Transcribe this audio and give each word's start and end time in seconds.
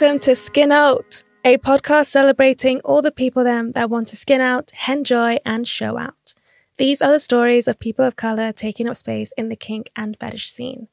welcome 0.00 0.18
to 0.18 0.34
Skin 0.34 0.72
Out, 0.72 1.22
a 1.44 1.56
podcast 1.56 2.06
celebrating 2.06 2.80
all 2.80 3.00
the 3.00 3.12
people 3.12 3.44
them 3.44 3.70
that 3.72 3.88
want 3.88 4.08
to 4.08 4.16
skin 4.16 4.40
out, 4.40 4.72
enjoy, 4.88 5.36
and 5.46 5.68
show 5.68 5.96
out. 5.96 6.34
These 6.78 7.00
are 7.00 7.12
the 7.12 7.20
stories 7.20 7.68
of 7.68 7.78
people 7.78 8.04
of 8.04 8.16
color 8.16 8.50
taking 8.50 8.88
up 8.88 8.96
space 8.96 9.32
in 9.36 9.50
the 9.50 9.54
kink 9.54 9.92
and 9.94 10.16
fetish 10.18 10.50
scene. 10.50 10.88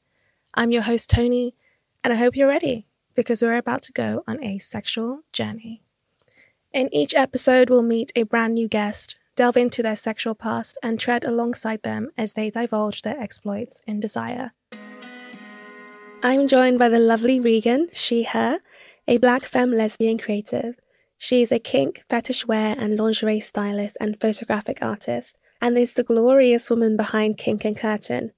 I'm 0.54 0.70
your 0.70 0.82
host, 0.82 1.10
Toni, 1.10 1.52
and 2.04 2.12
I 2.12 2.16
hope 2.16 2.36
you're 2.36 2.46
ready 2.46 2.86
because 3.16 3.42
we're 3.42 3.56
about 3.56 3.82
to 3.82 3.92
go 3.92 4.22
on 4.28 4.40
a 4.40 4.60
sexual 4.60 5.22
journey. 5.32 5.82
In 6.72 6.88
each 6.94 7.12
episode, 7.12 7.70
we'll 7.70 7.82
meet 7.82 8.12
a 8.14 8.22
brand 8.22 8.54
new 8.54 8.68
guest, 8.68 9.16
delve 9.34 9.56
into 9.56 9.82
their 9.82 9.96
sexual 9.96 10.36
past, 10.36 10.78
and 10.80 11.00
tread 11.00 11.24
alongside 11.24 11.82
them 11.82 12.10
as 12.16 12.34
they 12.34 12.50
divulge 12.50 13.02
their 13.02 13.18
exploits 13.18 13.82
in 13.84 13.98
desire. 13.98 14.52
I'm 16.22 16.46
joined 16.46 16.78
by 16.78 16.88
the 16.88 17.00
lovely 17.00 17.40
Rhegan, 17.40 17.88
she, 17.92 18.22
her, 18.22 18.60
a 19.08 19.18
black 19.18 19.44
femme 19.44 19.72
lesbian 19.72 20.18
creative. 20.18 20.76
She 21.18 21.42
is 21.42 21.52
a 21.52 21.58
kink, 21.58 22.04
fetish 22.08 22.46
wear, 22.46 22.74
and 22.78 22.96
lingerie 22.96 23.40
stylist 23.40 23.96
and 24.00 24.20
photographic 24.20 24.78
artist, 24.82 25.36
and 25.60 25.76
is 25.78 25.94
the 25.94 26.04
glorious 26.04 26.68
woman 26.70 26.96
behind 26.96 27.38
Kink 27.38 27.64
and 27.64 27.76
Curtain, 27.76 28.32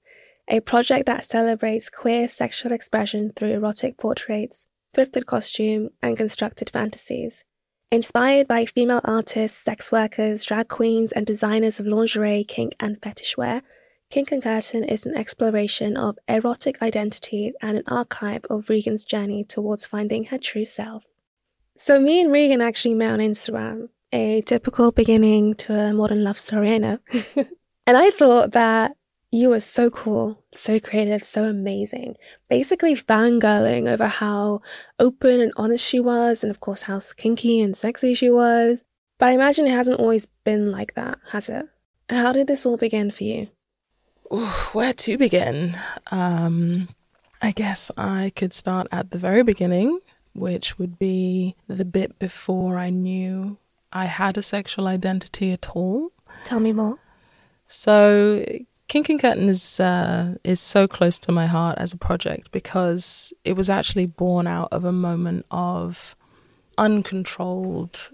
a 0.47 0.59
project 0.59 1.07
that 1.07 1.25
celebrates 1.25 1.89
queer 1.89 2.27
sexual 2.27 2.71
expression 2.71 3.31
through 3.35 3.53
erotic 3.53 3.97
portraits, 3.97 4.67
thrifted 4.95 5.25
costume, 5.25 5.89
and 6.01 6.17
constructed 6.17 6.69
fantasies. 6.69 7.43
Inspired 7.91 8.47
by 8.47 8.65
female 8.65 9.01
artists, 9.03 9.57
sex 9.57 9.91
workers, 9.91 10.45
drag 10.45 10.67
queens, 10.67 11.11
and 11.11 11.25
designers 11.25 11.79
of 11.79 11.87
lingerie, 11.87 12.43
kink, 12.43 12.75
and 12.79 13.01
fetish 13.01 13.37
wear, 13.37 13.61
Kink 14.09 14.31
and 14.31 14.41
Curtain 14.41 14.83
is 14.83 15.05
an 15.05 15.17
exploration 15.17 15.97
of 15.97 16.17
erotic 16.27 16.81
identity 16.81 17.53
and 17.61 17.77
an 17.77 17.83
archive 17.87 18.45
of 18.49 18.67
Rhegan's 18.67 19.03
journey 19.03 19.43
towards 19.43 19.85
finding 19.85 20.25
her 20.25 20.37
true 20.37 20.65
self. 20.65 21.05
So, 21.77 21.99
me 21.99 22.21
and 22.21 22.31
Rhegan 22.31 22.63
actually 22.63 22.93
met 22.93 23.11
on 23.11 23.19
Instagram, 23.19 23.89
a 24.13 24.41
typical 24.41 24.91
beginning 24.91 25.55
to 25.55 25.73
a 25.73 25.93
modern 25.93 26.23
love 26.23 26.39
story, 26.39 26.75
I 26.75 26.77
know. 26.77 26.99
and 27.87 27.97
I 27.97 28.11
thought 28.11 28.51
that 28.53 28.95
you 29.31 29.49
were 29.49 29.59
so 29.59 29.89
cool, 29.89 30.41
so 30.53 30.79
creative, 30.79 31.23
so 31.23 31.49
amazing. 31.49 32.15
Basically, 32.49 32.95
fangirling 32.95 33.89
over 33.89 34.07
how 34.07 34.61
open 34.99 35.41
and 35.41 35.51
honest 35.57 35.85
she 35.85 35.99
was, 35.99 36.43
and 36.43 36.51
of 36.51 36.61
course, 36.61 36.83
how 36.83 36.99
kinky 37.17 37.59
and 37.59 37.75
sexy 37.75 38.13
she 38.13 38.29
was. 38.29 38.85
But 39.17 39.29
I 39.29 39.31
imagine 39.31 39.67
it 39.67 39.71
hasn't 39.71 39.99
always 39.99 40.27
been 40.45 40.71
like 40.71 40.93
that, 40.93 41.17
has 41.31 41.49
it? 41.49 41.65
How 42.09 42.31
did 42.31 42.47
this 42.47 42.65
all 42.65 42.77
begin 42.77 43.11
for 43.11 43.23
you? 43.25 43.49
Ooh, 44.33 44.45
where 44.73 44.93
to 44.93 45.17
begin? 45.17 45.77
Um, 46.11 46.89
I 47.41 47.51
guess 47.51 47.91
I 47.97 48.31
could 48.35 48.53
start 48.53 48.87
at 48.91 49.11
the 49.11 49.17
very 49.17 49.43
beginning, 49.43 49.99
which 50.33 50.79
would 50.79 50.97
be 50.97 51.55
the 51.67 51.85
bit 51.85 52.17
before 52.17 52.77
I 52.77 52.89
knew 52.89 53.57
I 53.93 54.05
had 54.05 54.37
a 54.37 54.41
sexual 54.41 54.87
identity 54.87 55.51
at 55.51 55.69
all. 55.69 56.11
Tell 56.43 56.59
me 56.59 56.73
more. 56.73 56.99
So, 57.67 58.45
Kink 58.87 59.09
and 59.09 59.19
Curtain 59.19 59.47
is 59.47 59.79
uh, 59.79 60.35
is 60.43 60.59
so 60.59 60.87
close 60.87 61.17
to 61.19 61.31
my 61.31 61.45
heart 61.45 61.77
as 61.77 61.93
a 61.93 61.97
project 61.97 62.51
because 62.51 63.33
it 63.43 63.53
was 63.53 63.69
actually 63.69 64.05
born 64.05 64.47
out 64.47 64.69
of 64.71 64.83
a 64.83 64.91
moment 64.91 65.45
of 65.49 66.15
uncontrolled 66.77 68.11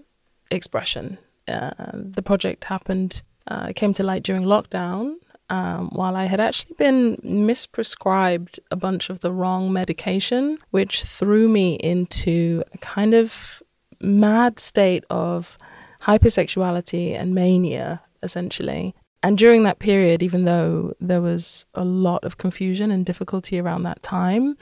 expression. 0.50 1.18
Uh, 1.48 1.72
the 1.92 2.22
project 2.22 2.64
happened, 2.64 3.22
uh, 3.48 3.72
came 3.74 3.92
to 3.92 4.02
light 4.02 4.22
during 4.22 4.42
lockdown, 4.42 5.16
um, 5.50 5.90
while 5.90 6.16
I 6.16 6.24
had 6.24 6.40
actually 6.40 6.74
been 6.74 7.16
misprescribed 7.16 8.58
a 8.70 8.76
bunch 8.76 9.10
of 9.10 9.20
the 9.20 9.30
wrong 9.30 9.72
medication, 9.72 10.58
which 10.70 11.04
threw 11.04 11.48
me 11.48 11.74
into 11.74 12.62
a 12.72 12.78
kind 12.78 13.14
of 13.14 13.62
mad 14.00 14.58
state 14.58 15.04
of 15.10 15.58
hypersexuality 16.02 17.14
and 17.14 17.34
mania, 17.34 18.02
essentially. 18.22 18.94
And 19.22 19.38
during 19.38 19.62
that 19.62 19.78
period, 19.78 20.22
even 20.22 20.44
though 20.44 20.94
there 21.00 21.20
was 21.20 21.66
a 21.74 21.84
lot 21.84 22.24
of 22.24 22.38
confusion 22.38 22.90
and 22.90 23.06
difficulty 23.06 23.60
around 23.60 23.84
that 23.84 24.02
time, 24.02 24.56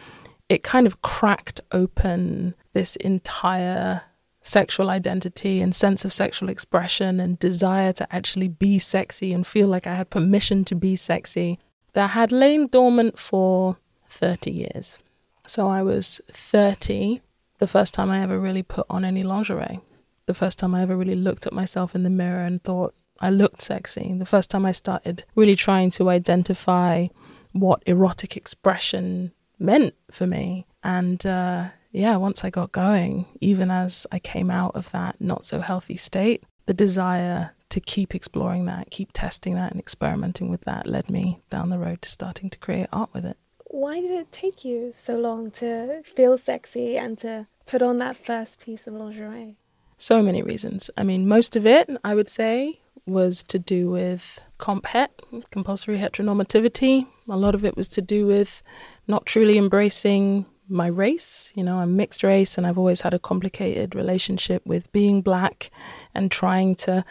it 0.49 0.62
kind 0.62 0.87
of 0.87 1.01
cracked 1.01 1.61
open 1.73 2.55
this 2.73 2.97
entire 2.97 4.03
sexual 4.43 4.89
identity 4.89 5.61
and 5.61 5.75
sense 5.75 6.05
of 6.05 6.12
sexual 6.12 6.49
expression 6.49 7.21
and 7.21 7.39
desire 7.39 7.93
to 7.93 8.15
actually 8.15 8.49
be 8.49 8.78
sexy 8.78 9.33
and 9.33 9.47
feel 9.47 9.69
like 9.69 9.87
I 9.87 9.95
had 9.95 10.11
permission 10.11 10.65
to 10.67 10.75
be 10.75 10.97
sexy 10.97 11.59
that 11.93 12.11
had 12.11 12.33
lain 12.33 12.69
dormant 12.69 13.19
for 13.19 13.77
30 14.09 14.50
years. 14.50 14.99
So 15.47 15.69
I 15.69 15.83
was 15.83 16.21
30 16.31 17.21
the 17.59 17.69
first 17.69 17.93
time 17.93 18.11
I 18.11 18.23
ever 18.23 18.39
really 18.39 18.62
put 18.62 18.87
on 18.89 19.05
any 19.05 19.23
lingerie. 19.23 19.81
The 20.27 20.34
first 20.34 20.59
time 20.59 20.75
I 20.75 20.83
ever 20.83 20.97
really 20.97 21.17
looked 21.17 21.47
at 21.47 21.53
myself 21.53 21.95
in 21.95 22.03
the 22.03 22.11
mirror 22.11 22.41
and 22.41 22.62
thought 22.62 22.95
I 23.21 23.31
looked 23.31 23.61
sexy. 23.61 24.15
The 24.15 24.27
first 24.27 24.50
time 24.50 24.65
I 24.65 24.73
started 24.73 25.25
really 25.34 25.56
trying 25.56 25.91
to 25.91 26.09
identify 26.09 27.09
what 27.53 27.83
erotic 27.84 28.37
expression 28.37 29.33
meant 29.59 29.95
for 30.11 30.27
me. 30.27 30.67
And 30.83 31.25
uh, 31.27 31.69
yeah, 31.91 32.17
once 32.17 32.45
I 32.45 32.51
got 32.51 32.73
going, 32.73 33.27
even 33.41 33.71
as 33.71 34.06
I 34.12 34.19
came 34.19 34.51
out 34.51 34.75
of 34.75 34.91
that 34.93 35.21
not 35.21 35.45
so 35.45 35.61
healthy 35.61 35.97
state, 35.97 36.45
the 36.67 36.75
desire 36.75 37.53
to 37.71 37.81
keep 37.81 38.15
exploring 38.15 38.67
that, 38.67 38.91
keep 38.91 39.11
testing 39.12 39.55
that, 39.55 39.73
and 39.73 39.81
experimenting 39.81 40.50
with 40.50 40.62
that 40.62 40.87
led 40.87 41.09
me 41.11 41.41
down 41.50 41.71
the 41.71 41.79
road 41.79 42.03
to 42.03 42.09
starting 42.09 42.50
to 42.50 42.59
create 42.59 42.87
art 42.93 43.11
with 43.12 43.25
it. 43.25 43.37
Why 43.67 44.00
did 44.00 44.11
it 44.11 44.33
take 44.33 44.65
you 44.65 44.91
so 44.93 45.17
long 45.17 45.50
to 45.53 46.03
feel 46.05 46.37
sexy 46.37 46.97
and 46.97 47.17
to 47.19 47.47
put 47.67 47.83
on 47.83 47.99
that 47.99 48.17
first 48.17 48.61
piece 48.61 48.87
of 48.87 48.95
lingerie? 48.95 49.56
So 49.97 50.23
many 50.23 50.43
reasons. 50.43 50.91
I 50.97 51.05
mean, 51.05 51.29
most 51.29 51.56
of 51.56 51.67
it, 51.67 51.89
I 52.05 52.15
would 52.15 52.29
say, 52.29 52.81
was 53.06 53.43
to 53.45 53.59
do 53.59 53.91
with 53.91 54.41
comp 54.59 54.87
het, 54.87 55.23
compulsory 55.50 55.99
heteronormativity. 55.99 57.06
A 57.29 57.37
lot 57.37 57.55
of 57.55 57.65
it 57.65 57.77
was 57.77 57.89
to 57.91 58.03
do 58.03 58.27
with 58.27 58.62
not 59.06 59.27
truly 59.27 59.56
embracing 59.56 60.47
my 60.70 60.86
race. 60.86 61.53
You 61.54 61.64
know, 61.64 61.78
I'm 61.78 61.97
mixed 61.97 62.22
race 62.22 62.56
and 62.56 62.66
I've 62.66 62.78
always 62.78 63.03
had 63.03 63.14
a 63.14 63.19
complicated 63.19 63.94
relationship 63.94 64.64
with 64.64 64.91
being 64.92 65.22
black 65.22 65.70
and 66.14 66.31
trying 66.31 66.75
to 66.76 67.04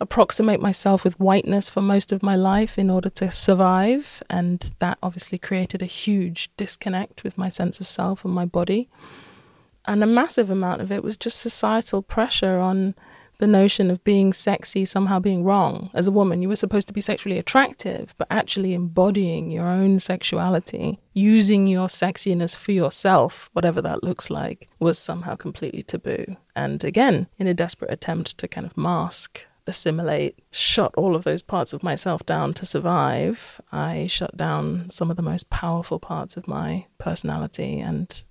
approximate 0.00 0.60
myself 0.60 1.02
with 1.02 1.18
whiteness 1.18 1.68
for 1.68 1.80
most 1.80 2.12
of 2.12 2.22
my 2.22 2.36
life 2.36 2.78
in 2.78 2.88
order 2.90 3.10
to 3.10 3.30
survive. 3.30 4.22
And 4.30 4.72
that 4.78 4.98
obviously 5.02 5.38
created 5.38 5.82
a 5.82 5.86
huge 5.86 6.50
disconnect 6.56 7.24
with 7.24 7.36
my 7.36 7.48
sense 7.48 7.80
of 7.80 7.86
self 7.86 8.24
and 8.24 8.34
my 8.34 8.44
body. 8.44 8.88
And 9.86 10.02
a 10.02 10.06
massive 10.06 10.50
amount 10.50 10.82
of 10.82 10.92
it 10.92 11.02
was 11.02 11.16
just 11.16 11.40
societal 11.40 12.02
pressure 12.02 12.58
on 12.58 12.94
the 13.38 13.46
notion 13.46 13.90
of 13.90 14.02
being 14.04 14.32
sexy 14.32 14.84
somehow 14.84 15.18
being 15.18 15.44
wrong. 15.44 15.90
As 15.94 16.06
a 16.06 16.12
woman, 16.12 16.42
you 16.42 16.48
were 16.48 16.56
supposed 16.56 16.88
to 16.88 16.94
be 16.94 17.00
sexually 17.00 17.38
attractive, 17.38 18.14
but 18.18 18.26
actually 18.30 18.74
embodying 18.74 19.50
your 19.50 19.66
own 19.66 19.98
sexuality, 19.98 20.98
using 21.14 21.66
your 21.66 21.86
sexiness 21.86 22.56
for 22.56 22.72
yourself, 22.72 23.48
whatever 23.52 23.80
that 23.82 24.02
looks 24.02 24.28
like, 24.28 24.68
was 24.80 24.98
somehow 24.98 25.36
completely 25.36 25.82
taboo. 25.82 26.36
And 26.56 26.82
again, 26.82 27.28
in 27.38 27.46
a 27.46 27.54
desperate 27.54 27.92
attempt 27.92 28.36
to 28.38 28.48
kind 28.48 28.66
of 28.66 28.76
mask, 28.76 29.46
assimilate, 29.68 30.40
shut 30.50 30.92
all 30.96 31.14
of 31.14 31.24
those 31.24 31.42
parts 31.42 31.72
of 31.72 31.82
myself 31.82 32.26
down 32.26 32.54
to 32.54 32.66
survive, 32.66 33.60
I 33.70 34.08
shut 34.08 34.36
down 34.36 34.90
some 34.90 35.10
of 35.10 35.16
the 35.16 35.22
most 35.22 35.48
powerful 35.50 36.00
parts 36.00 36.36
of 36.36 36.48
my 36.48 36.86
personality 36.98 37.78
and 37.78 38.22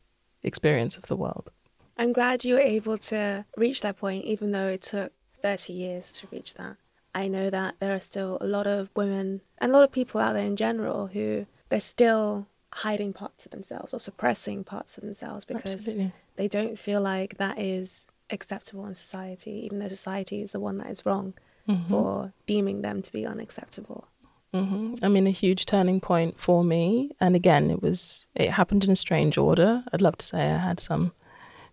experience 0.44 0.98
of 0.98 1.08
the 1.08 1.16
world. 1.16 1.52
I'm 1.98 2.14
glad 2.14 2.46
you 2.46 2.56
were 2.56 2.62
able 2.62 2.98
to 2.98 3.46
reach 3.56 3.82
that 3.82 3.98
point, 3.98 4.26
even 4.26 4.52
though 4.52 4.68
it 4.68 4.82
took 4.82 5.12
30 5.42 5.74
years 5.74 6.12
to 6.14 6.28
reach 6.32 6.54
that. 6.56 6.78
I 7.16 7.28
know 7.28 7.50
that 7.50 7.76
there 7.80 7.96
are 7.96 8.00
still 8.00 8.38
a 8.40 8.48
lot 8.48 8.68
of 8.68 8.92
women 8.96 9.42
and 9.58 9.72
a 9.72 9.74
lot 9.74 9.84
of 9.84 9.92
people 9.92 10.22
out 10.22 10.34
there 10.34 10.46
in 10.46 10.56
general 10.56 11.08
who 11.08 11.48
they're 11.70 11.80
still 11.80 12.48
hiding 12.74 13.14
parts 13.14 13.46
of 13.46 13.52
themselves 13.52 13.94
or 13.94 14.00
suppressing 14.00 14.64
parts 14.64 14.98
of 14.98 15.04
themselves 15.04 15.44
because 15.44 15.74
Absolutely. 15.74 16.14
they 16.36 16.48
don't 16.48 16.78
feel 16.78 17.02
like 17.02 17.38
that 17.38 17.58
is 17.58 18.06
acceptable 18.30 18.86
in 18.86 18.94
society, 18.94 19.52
even 19.66 19.80
though 19.80 19.88
society 19.88 20.42
is 20.42 20.52
the 20.52 20.60
one 20.60 20.78
that 20.78 20.92
is 20.92 21.06
wrong 21.06 21.34
mm-hmm. 21.68 21.88
for 21.88 22.34
deeming 22.46 22.82
them 22.82 23.02
to 23.02 23.12
be 23.12 23.26
unacceptable. 23.26 24.08
Mm-hmm. 24.54 24.96
I 25.04 25.08
mean, 25.08 25.26
a 25.26 25.32
huge 25.32 25.66
turning 25.66 26.00
point 26.00 26.38
for 26.38 26.64
me. 26.64 27.12
And 27.20 27.36
again, 27.36 27.72
it 27.72 27.82
was, 27.82 28.28
it 28.36 28.52
happened 28.52 28.84
in 28.84 28.92
a 28.92 28.96
strange 28.96 29.38
order. 29.38 29.84
I'd 29.92 30.02
love 30.02 30.18
to 30.18 30.26
say 30.26 30.44
I 30.52 30.58
had 30.58 30.80
some 30.80 31.14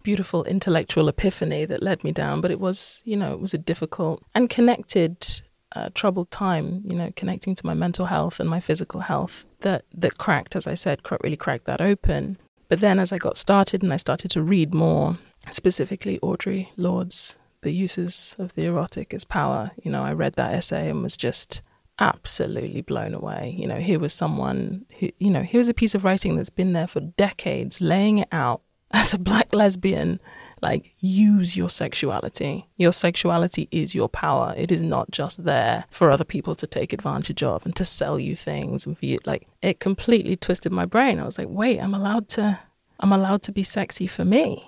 beautiful 0.05 0.45
intellectual 0.45 1.09
epiphany 1.09 1.65
that 1.65 1.83
led 1.83 2.05
me 2.05 2.13
down, 2.13 2.41
but 2.41 2.53
it 2.53 2.61
was, 2.61 3.03
you 3.05 3.17
know, 3.17 3.33
it 3.33 3.41
was 3.41 3.53
a 3.53 3.59
difficult 3.59 4.23
and 4.35 4.49
connected, 4.49 5.43
uh, 5.75 5.89
troubled 5.95 6.31
time, 6.31 6.83
you 6.85 6.95
know, 6.95 7.11
connecting 7.17 7.57
to 7.57 7.67
my 7.67 7.75
mental 7.75 8.07
health 8.07 8.39
and 8.39 8.49
my 8.49 8.61
physical 8.61 9.01
health 9.01 9.47
that, 9.61 9.85
that 9.93 10.19
cracked, 10.19 10.55
as 10.55 10.69
I 10.69 10.75
said, 10.75 11.01
really 11.25 11.37
cracked 11.37 11.65
that 11.65 11.81
open. 11.81 12.39
But 12.69 12.81
then 12.81 13.01
as 13.01 13.13
I 13.13 13.19
got 13.19 13.37
started 13.37 13.83
and 13.83 13.93
I 13.93 13.97
started 13.97 14.31
to 14.33 14.43
read 14.43 14.73
more, 14.73 15.19
specifically 15.51 16.19
Audre 16.21 16.69
Lorde's 16.77 17.37
The 17.63 17.73
Uses 17.73 18.37
of 18.39 18.55
the 18.55 18.67
Erotic 18.67 19.13
as 19.15 19.25
Power, 19.25 19.73
you 19.83 19.91
know, 19.91 20.05
I 20.05 20.13
read 20.13 20.35
that 20.35 20.55
essay 20.55 20.91
and 20.91 21.03
was 21.03 21.17
just 21.17 21.63
absolutely 21.99 22.83
blown 22.83 23.15
away. 23.15 23.55
You 23.57 23.67
know, 23.67 23.77
here 23.77 23.99
was 23.99 24.13
someone 24.13 24.85
who, 24.99 25.11
you 25.19 25.31
know, 25.31 25.43
here 25.43 25.59
was 25.59 25.69
a 25.69 25.75
piece 25.75 25.95
of 25.95 26.05
writing 26.05 26.37
that's 26.37 26.51
been 26.51 26.75
there 26.75 26.87
for 26.87 27.01
decades, 27.01 27.81
laying 27.81 28.19
it 28.19 28.29
out 28.33 28.61
as 28.95 29.13
a 29.13 29.19
black 29.19 29.53
lesbian, 29.53 30.21
like 30.63 30.95
use 31.01 31.57
your 31.57 31.69
sexuality. 31.69 32.67
Your 32.79 32.93
sexuality 32.93 33.69
is 33.71 33.95
your 33.95 34.09
power. 34.09 34.55
It 34.57 34.71
is 34.71 34.83
not 34.83 35.11
just 35.11 35.45
there 35.45 35.85
for 35.91 36.11
other 36.11 36.25
people 36.25 36.55
to 36.55 36.67
take 36.67 36.93
advantage 36.93 37.43
of 37.43 37.67
and 37.67 37.75
to 37.77 37.85
sell 37.85 38.19
you 38.19 38.37
things 38.37 38.87
and 38.87 38.97
for 38.97 39.05
you 39.05 39.19
like 39.27 39.49
it 39.61 39.81
completely 39.81 40.37
twisted 40.37 40.73
my 40.73 40.87
brain. 40.87 41.19
I 41.19 41.25
was 41.25 41.39
like, 41.39 41.49
wait, 41.51 41.81
I'm 41.81 41.93
allowed 41.93 42.29
to 42.31 42.61
I'm 43.01 43.13
allowed 43.13 43.43
to 43.43 43.53
be 43.53 43.65
sexy 43.65 44.07
for 44.07 44.25
me. 44.25 44.65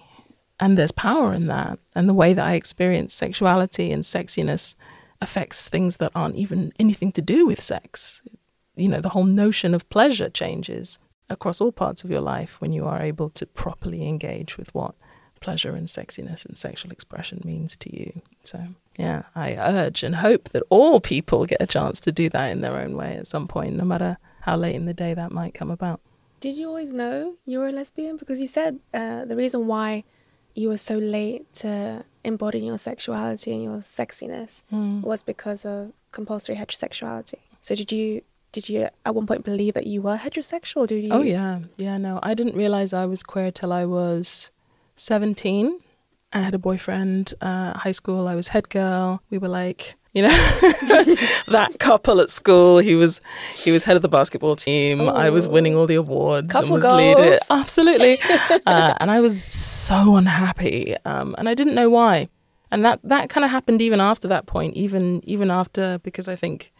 And 0.58 0.76
there's 0.76 0.92
power 0.92 1.32
in 1.32 1.46
that. 1.46 1.78
And 1.94 2.08
the 2.08 2.14
way 2.14 2.32
that 2.32 2.44
I 2.44 2.54
experience 2.54 3.14
sexuality 3.14 3.92
and 3.92 4.02
sexiness 4.02 4.74
affects 5.22 5.68
things 5.68 5.98
that 5.98 6.12
aren't 6.14 6.36
even 6.36 6.72
anything 6.78 7.12
to 7.12 7.22
do 7.22 7.46
with 7.46 7.60
sex. 7.60 8.22
You 8.74 8.88
know, 8.88 9.00
the 9.00 9.10
whole 9.10 9.24
notion 9.24 9.72
of 9.72 9.88
pleasure 9.88 10.28
changes 10.28 10.98
across 11.28 11.60
all 11.60 11.72
parts 11.72 12.04
of 12.04 12.10
your 12.10 12.20
life 12.20 12.60
when 12.60 12.72
you 12.72 12.84
are 12.86 13.00
able 13.00 13.30
to 13.30 13.46
properly 13.46 14.06
engage 14.06 14.56
with 14.58 14.74
what 14.74 14.94
pleasure 15.40 15.74
and 15.74 15.86
sexiness 15.86 16.46
and 16.46 16.56
sexual 16.56 16.90
expression 16.92 17.40
means 17.44 17.76
to 17.76 17.94
you. 17.94 18.22
So, 18.42 18.68
yeah, 18.98 19.24
I 19.34 19.54
urge 19.56 20.02
and 20.02 20.16
hope 20.16 20.48
that 20.50 20.62
all 20.70 21.00
people 21.00 21.44
get 21.46 21.60
a 21.60 21.66
chance 21.66 22.00
to 22.02 22.12
do 22.12 22.28
that 22.30 22.46
in 22.52 22.60
their 22.62 22.78
own 22.78 22.96
way 22.96 23.16
at 23.16 23.26
some 23.26 23.46
point, 23.46 23.76
no 23.76 23.84
matter 23.84 24.16
how 24.42 24.56
late 24.56 24.74
in 24.74 24.86
the 24.86 24.94
day 24.94 25.12
that 25.14 25.32
might 25.32 25.52
come 25.54 25.70
about. 25.70 26.00
Did 26.40 26.56
you 26.56 26.68
always 26.68 26.92
know 26.92 27.34
you 27.44 27.58
were 27.58 27.68
a 27.68 27.72
lesbian? 27.72 28.16
Because 28.16 28.40
you 28.40 28.46
said 28.46 28.78
uh, 28.94 29.24
the 29.24 29.36
reason 29.36 29.66
why 29.66 30.04
you 30.54 30.68
were 30.68 30.76
so 30.78 30.96
late 30.96 31.52
to 31.54 32.04
embodying 32.24 32.64
your 32.64 32.78
sexuality 32.78 33.52
and 33.52 33.62
your 33.62 33.76
sexiness 33.78 34.62
Mm. 34.72 35.02
was 35.02 35.22
because 35.22 35.64
of 35.66 35.92
compulsory 36.12 36.56
heterosexuality. 36.56 37.40
So 37.60 37.74
did 37.74 37.92
you 37.92 38.22
did 38.56 38.70
you 38.70 38.88
at 39.04 39.14
one 39.14 39.26
point 39.26 39.44
believe 39.44 39.74
that 39.74 39.86
you 39.86 40.00
were 40.00 40.16
heterosexual? 40.16 40.86
Did 40.86 41.04
you? 41.04 41.10
Oh 41.12 41.20
yeah, 41.20 41.60
yeah. 41.76 41.98
No, 41.98 42.20
I 42.22 42.32
didn't 42.32 42.56
realize 42.56 42.94
I 42.94 43.04
was 43.04 43.22
queer 43.22 43.50
till 43.50 43.70
I 43.70 43.84
was 43.84 44.50
seventeen. 44.94 45.78
I 46.32 46.38
had 46.38 46.54
a 46.54 46.58
boyfriend. 46.58 47.34
Uh, 47.42 47.76
high 47.76 47.92
school, 47.92 48.26
I 48.26 48.34
was 48.34 48.48
head 48.48 48.70
girl. 48.70 49.20
We 49.28 49.36
were 49.36 49.48
like, 49.48 49.96
you 50.14 50.22
know, 50.22 50.28
that 51.48 51.76
couple 51.78 52.18
at 52.22 52.30
school. 52.30 52.78
He 52.78 52.94
was 52.94 53.20
he 53.56 53.72
was 53.72 53.84
head 53.84 53.94
of 53.94 54.00
the 54.00 54.08
basketball 54.08 54.56
team. 54.56 55.02
I 55.02 55.28
was 55.28 55.46
winning 55.46 55.74
all 55.74 55.86
the 55.86 55.96
awards 55.96 56.52
Couple 56.52 56.76
and 56.76 56.76
was 56.76 56.84
goals. 56.84 57.40
Absolutely, 57.50 58.18
uh, 58.64 58.94
and 58.98 59.10
I 59.10 59.20
was 59.20 59.44
so 59.44 60.16
unhappy, 60.16 60.96
um, 61.04 61.34
and 61.36 61.46
I 61.46 61.52
didn't 61.52 61.74
know 61.74 61.90
why. 61.90 62.30
And 62.70 62.82
that 62.86 63.00
that 63.04 63.28
kind 63.28 63.44
of 63.44 63.50
happened 63.50 63.82
even 63.82 64.00
after 64.00 64.26
that 64.28 64.46
point, 64.46 64.76
even 64.76 65.20
even 65.24 65.50
after 65.50 65.98
because 65.98 66.26
I 66.26 66.36
think 66.36 66.72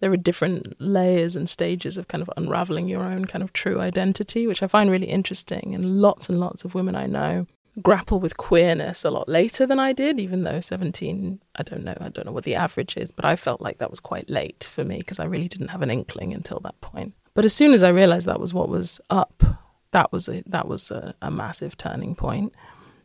there 0.00 0.12
are 0.12 0.16
different 0.16 0.80
layers 0.80 1.36
and 1.36 1.48
stages 1.48 1.98
of 1.98 2.08
kind 2.08 2.22
of 2.22 2.30
unraveling 2.36 2.88
your 2.88 3.02
own 3.02 3.24
kind 3.24 3.42
of 3.42 3.52
true 3.52 3.80
identity, 3.80 4.46
which 4.46 4.62
I 4.62 4.66
find 4.66 4.90
really 4.90 5.08
interesting. 5.08 5.74
And 5.74 6.00
lots 6.00 6.28
and 6.28 6.38
lots 6.40 6.64
of 6.64 6.74
women 6.74 6.94
I 6.94 7.06
know 7.06 7.46
grapple 7.82 8.20
with 8.20 8.36
queerness 8.36 9.04
a 9.04 9.10
lot 9.10 9.28
later 9.28 9.66
than 9.66 9.78
I 9.78 9.92
did, 9.92 10.18
even 10.18 10.42
though 10.42 10.60
17, 10.60 11.40
I 11.56 11.62
don't 11.62 11.84
know, 11.84 11.96
I 12.00 12.08
don't 12.08 12.26
know 12.26 12.32
what 12.32 12.44
the 12.44 12.54
average 12.54 12.96
is, 12.96 13.10
but 13.10 13.24
I 13.24 13.36
felt 13.36 13.60
like 13.60 13.78
that 13.78 13.90
was 13.90 14.00
quite 14.00 14.28
late 14.28 14.68
for 14.70 14.84
me 14.84 14.98
because 14.98 15.18
I 15.18 15.24
really 15.24 15.48
didn't 15.48 15.68
have 15.68 15.82
an 15.82 15.90
inkling 15.90 16.32
until 16.32 16.60
that 16.60 16.80
point. 16.80 17.14
But 17.34 17.44
as 17.44 17.54
soon 17.54 17.72
as 17.72 17.82
I 17.82 17.90
realized 17.90 18.26
that 18.26 18.40
was 18.40 18.52
what 18.52 18.68
was 18.68 19.00
up, 19.10 19.44
that 19.92 20.12
was 20.12 20.28
a, 20.28 20.42
that 20.46 20.68
was 20.68 20.90
a, 20.90 21.14
a 21.22 21.30
massive 21.30 21.76
turning 21.76 22.14
point. 22.14 22.52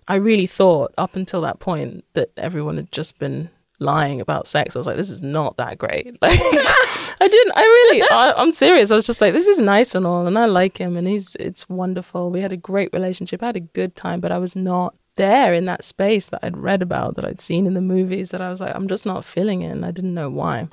I 0.07 0.15
really 0.15 0.47
thought 0.47 0.93
up 0.97 1.15
until 1.15 1.41
that 1.41 1.59
point 1.59 2.03
that 2.13 2.31
everyone 2.35 2.77
had 2.77 2.91
just 2.91 3.19
been 3.19 3.49
lying 3.83 4.21
about 4.21 4.47
sex. 4.47 4.75
I 4.75 4.79
was 4.79 4.87
like, 4.87 4.97
this 4.97 5.11
is 5.11 5.21
not 5.21 5.57
that 5.57 5.77
great. 5.77 6.17
Like, 6.21 6.39
I 7.21 7.27
didn't. 7.27 7.53
I 7.55 7.61
really. 7.61 8.01
I, 8.11 8.33
I'm 8.35 8.51
serious. 8.51 8.91
I 8.91 8.95
was 8.95 9.05
just 9.05 9.21
like, 9.21 9.33
this 9.33 9.47
is 9.47 9.59
nice 9.59 9.93
and 9.95 10.05
all, 10.05 10.25
and 10.25 10.37
I 10.37 10.45
like 10.45 10.77
him, 10.77 10.97
and 10.97 11.07
he's. 11.07 11.35
It's 11.35 11.69
wonderful. 11.69 12.31
We 12.31 12.41
had 12.41 12.51
a 12.51 12.57
great 12.57 12.89
relationship. 12.91 13.43
I 13.43 13.47
had 13.47 13.55
a 13.55 13.61
good 13.61 13.95
time, 13.95 14.19
but 14.19 14.31
I 14.31 14.39
was 14.39 14.55
not 14.55 14.95
there 15.15 15.53
in 15.53 15.65
that 15.65 15.83
space 15.83 16.27
that 16.27 16.39
I'd 16.43 16.57
read 16.57 16.81
about, 16.81 17.15
that 17.15 17.25
I'd 17.25 17.39
seen 17.39 17.67
in 17.67 17.75
the 17.75 17.81
movies. 17.81 18.31
That 18.31 18.41
I 18.41 18.49
was 18.49 18.61
like, 18.61 18.75
I'm 18.75 18.87
just 18.87 19.05
not 19.05 19.25
feeling 19.25 19.61
it, 19.61 19.69
and 19.69 19.85
I 19.85 19.91
didn't 19.91 20.13
know 20.13 20.29
why. 20.29 20.67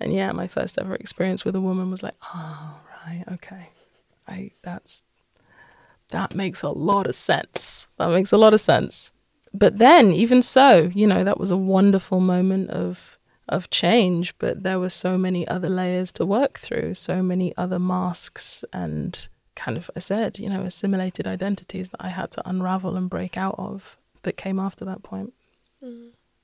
And 0.00 0.12
yeah, 0.12 0.30
my 0.32 0.46
first 0.46 0.78
ever 0.78 0.94
experience 0.94 1.44
with 1.44 1.56
a 1.56 1.60
woman 1.60 1.90
was 1.90 2.02
like, 2.02 2.14
oh 2.34 2.80
right, 3.06 3.24
okay, 3.32 3.70
I 4.26 4.52
that's 4.62 5.04
that 6.10 6.34
makes 6.34 6.62
a 6.62 6.70
lot 6.70 7.06
of 7.06 7.14
sense. 7.14 7.86
That 7.98 8.10
makes 8.10 8.32
a 8.32 8.38
lot 8.38 8.54
of 8.54 8.60
sense. 8.60 9.10
But 9.54 9.78
then, 9.78 10.12
even 10.12 10.42
so, 10.42 10.90
you 10.94 11.06
know, 11.06 11.24
that 11.24 11.38
was 11.40 11.50
a 11.50 11.56
wonderful 11.56 12.20
moment 12.20 12.70
of 12.70 13.16
of 13.48 13.70
change. 13.70 14.36
But 14.38 14.62
there 14.62 14.78
were 14.78 14.90
so 14.90 15.16
many 15.16 15.48
other 15.48 15.70
layers 15.70 16.12
to 16.12 16.26
work 16.26 16.58
through, 16.58 16.94
so 16.94 17.22
many 17.22 17.56
other 17.56 17.78
masks 17.78 18.62
and 18.74 19.26
kind 19.56 19.76
of, 19.78 19.90
I 19.96 20.00
said, 20.00 20.38
you 20.38 20.48
know, 20.50 20.62
assimilated 20.62 21.26
identities 21.26 21.88
that 21.88 22.00
I 22.00 22.08
had 22.08 22.30
to 22.32 22.48
unravel 22.48 22.94
and 22.96 23.08
break 23.08 23.36
out 23.38 23.54
of 23.58 23.96
that 24.22 24.36
came 24.36 24.58
after 24.60 24.84
that 24.84 25.02
point. 25.02 25.32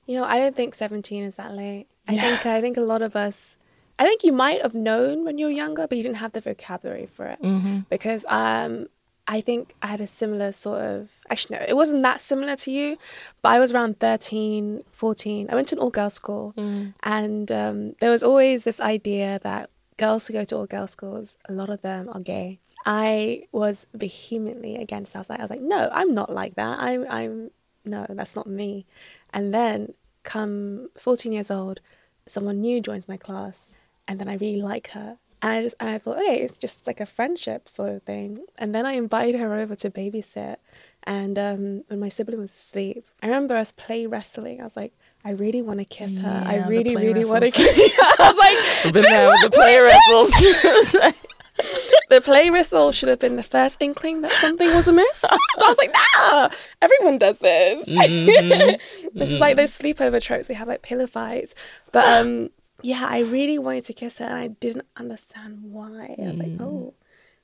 You 0.07 0.15
know, 0.19 0.23
I 0.25 0.37
don't 0.39 0.55
think 0.55 0.75
17 0.75 1.23
is 1.23 1.35
that 1.37 1.53
late. 1.53 1.87
I 2.07 2.13
Yeah. 2.13 2.21
think 2.21 2.45
I 2.45 2.61
think 2.61 2.77
a 2.77 2.81
lot 2.81 3.01
of 3.01 3.15
us 3.15 3.55
I 3.97 4.03
think 4.03 4.23
you 4.23 4.33
might 4.33 4.61
have 4.61 4.73
known 4.75 5.23
when 5.23 5.37
you 5.37 5.45
were 5.45 5.51
younger, 5.51 5.87
but 5.87 5.95
you 5.97 6.03
didn't 6.03 6.17
have 6.17 6.33
the 6.33 6.41
vocabulary 6.41 7.05
for 7.05 7.25
it. 7.27 7.41
Mm-hmm. 7.41 7.79
Because 7.89 8.25
um 8.29 8.87
I 9.27 9.41
think 9.41 9.73
I 9.81 9.87
had 9.87 10.01
a 10.01 10.07
similar 10.07 10.51
sort 10.51 10.81
of 10.81 11.09
actually 11.29 11.57
no, 11.57 11.65
it 11.67 11.75
wasn't 11.75 12.03
that 12.03 12.21
similar 12.21 12.55
to 12.57 12.71
you, 12.71 12.97
but 13.41 13.49
I 13.53 13.59
was 13.59 13.73
around 13.73 13.99
13, 13.99 14.83
14. 14.91 15.49
I 15.49 15.55
went 15.55 15.67
to 15.69 15.75
an 15.75 15.79
all 15.81 15.89
girls 15.89 16.13
school 16.13 16.53
Mm. 16.57 16.93
and 17.01 17.51
um, 17.51 17.93
there 18.01 18.11
was 18.11 18.21
always 18.23 18.63
this 18.65 18.79
idea 18.79 19.39
that 19.43 19.69
girls 19.97 20.27
who 20.27 20.33
go 20.33 20.43
to 20.45 20.55
all 20.57 20.67
girls 20.67 20.91
schools, 20.91 21.37
a 21.49 21.53
lot 21.53 21.69
of 21.69 21.81
them 21.81 22.07
are 22.11 22.19
gay. 22.19 22.59
I 22.85 23.47
was 23.51 23.87
vehemently 23.95 24.75
against. 24.75 25.15
I 25.15 25.19
was 25.19 25.29
like, 25.29 25.39
I 25.39 25.43
was 25.43 25.49
like, 25.49 25.61
no, 25.61 25.89
I'm 25.91 26.13
not 26.13 26.31
like 26.31 26.53
that. 26.55 26.77
I'm, 26.79 27.05
I'm, 27.09 27.49
no, 27.83 28.05
that's 28.09 28.35
not 28.35 28.45
me. 28.45 28.85
And 29.33 29.51
then, 29.53 29.93
come 30.21 30.89
14 30.97 31.31
years 31.31 31.49
old, 31.49 31.81
someone 32.27 32.61
new 32.61 32.81
joins 32.81 33.07
my 33.07 33.17
class, 33.17 33.73
and 34.07 34.19
then 34.19 34.27
I 34.29 34.33
really 34.35 34.61
like 34.61 34.89
her. 34.89 35.17
And 35.45 35.53
I 35.53 35.61
just, 35.61 35.75
I 35.79 35.99
thought, 35.99 36.17
okay, 36.17 36.39
it's 36.39 36.57
just 36.57 36.87
like 36.87 36.99
a 36.99 37.05
friendship 37.05 37.69
sort 37.69 37.91
of 37.91 38.01
thing. 38.01 38.45
And 38.57 38.73
then 38.73 38.83
I 38.83 38.93
invited 38.93 39.39
her 39.39 39.53
over 39.53 39.75
to 39.75 39.91
babysit. 39.91 40.55
And 41.03 41.37
um, 41.37 41.83
when 41.85 41.99
my 41.99 42.09
sibling 42.09 42.39
was 42.39 42.51
asleep, 42.51 43.05
I 43.21 43.27
remember 43.27 43.55
us 43.55 43.71
play 43.71 44.07
wrestling. 44.07 44.59
I 44.59 44.63
was 44.63 44.75
like, 44.75 44.91
I 45.23 45.29
really 45.29 45.61
want 45.61 45.77
to 45.77 45.85
kiss 45.85 46.17
her. 46.17 46.41
Yeah, 46.43 46.49
I 46.49 46.59
the 46.61 46.67
really, 46.67 46.95
play 46.95 47.07
really 47.07 47.29
want 47.29 47.45
to 47.45 47.51
kiss 47.51 47.77
her. 47.77 48.03
I 48.19 48.27
was 48.27 48.37
like, 48.37 48.87
I've 48.87 48.93
been 48.93 49.03
there 49.03 49.27
with 49.27 49.41
the 49.43 49.51
play 49.51 49.79
wrestles. 49.81 51.21
the 52.09 52.21
play 52.21 52.49
whistle 52.49 52.91
should 52.91 53.09
have 53.09 53.19
been 53.19 53.35
the 53.35 53.43
first 53.43 53.79
inkling 53.79 54.21
that 54.21 54.31
something 54.31 54.73
was 54.75 54.87
amiss. 54.87 55.23
I 55.25 55.37
was 55.59 55.77
like, 55.77 55.93
nah, 55.93 56.49
everyone 56.81 57.19
does 57.19 57.37
this. 57.37 57.87
Mm-hmm. 57.87 59.17
this 59.17 59.31
is 59.31 59.39
like 59.39 59.57
those 59.57 59.77
sleepover 59.77 60.19
tropes. 60.19 60.49
We 60.49 60.55
have 60.55 60.67
like 60.67 60.81
pillow 60.81 61.05
fights. 61.05 61.53
But 61.91 62.07
um, 62.07 62.49
yeah, 62.81 63.05
I 63.07 63.19
really 63.21 63.57
wanted 63.59 63.83
to 63.85 63.93
kiss 63.93 64.17
her 64.19 64.25
and 64.25 64.35
I 64.35 64.47
didn't 64.47 64.85
understand 64.97 65.59
why. 65.63 66.15
I 66.19 66.21
was 66.27 66.37
like, 66.37 66.47
Mm. 66.57 66.61
oh, 66.61 66.93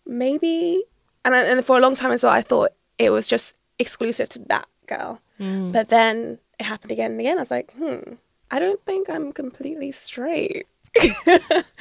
maybe. 0.06 0.84
And, 1.26 1.36
I, 1.36 1.44
and 1.44 1.66
for 1.66 1.78
a 1.78 1.82
long 1.82 1.96
time 1.96 2.12
as 2.12 2.24
well, 2.24 2.34
I 2.34 2.42
thought 2.42 2.72
it 2.98 3.10
was 3.12 3.28
just 3.28 3.56
exclusive 3.80 4.30
to 4.30 4.40
that 4.50 4.68
girl. 4.88 5.20
Mm. 5.40 5.72
But 5.72 5.90
then 5.90 6.40
it 6.60 6.66
happened 6.66 6.92
again 6.92 7.12
and 7.12 7.20
again. 7.20 7.38
I 7.38 7.42
was 7.42 7.52
like, 7.52 7.72
hmm, 7.74 8.14
I 8.50 8.60
don't 8.60 8.84
think 8.86 9.10
I'm 9.10 9.32
completely 9.32 9.92
straight. 9.92 10.68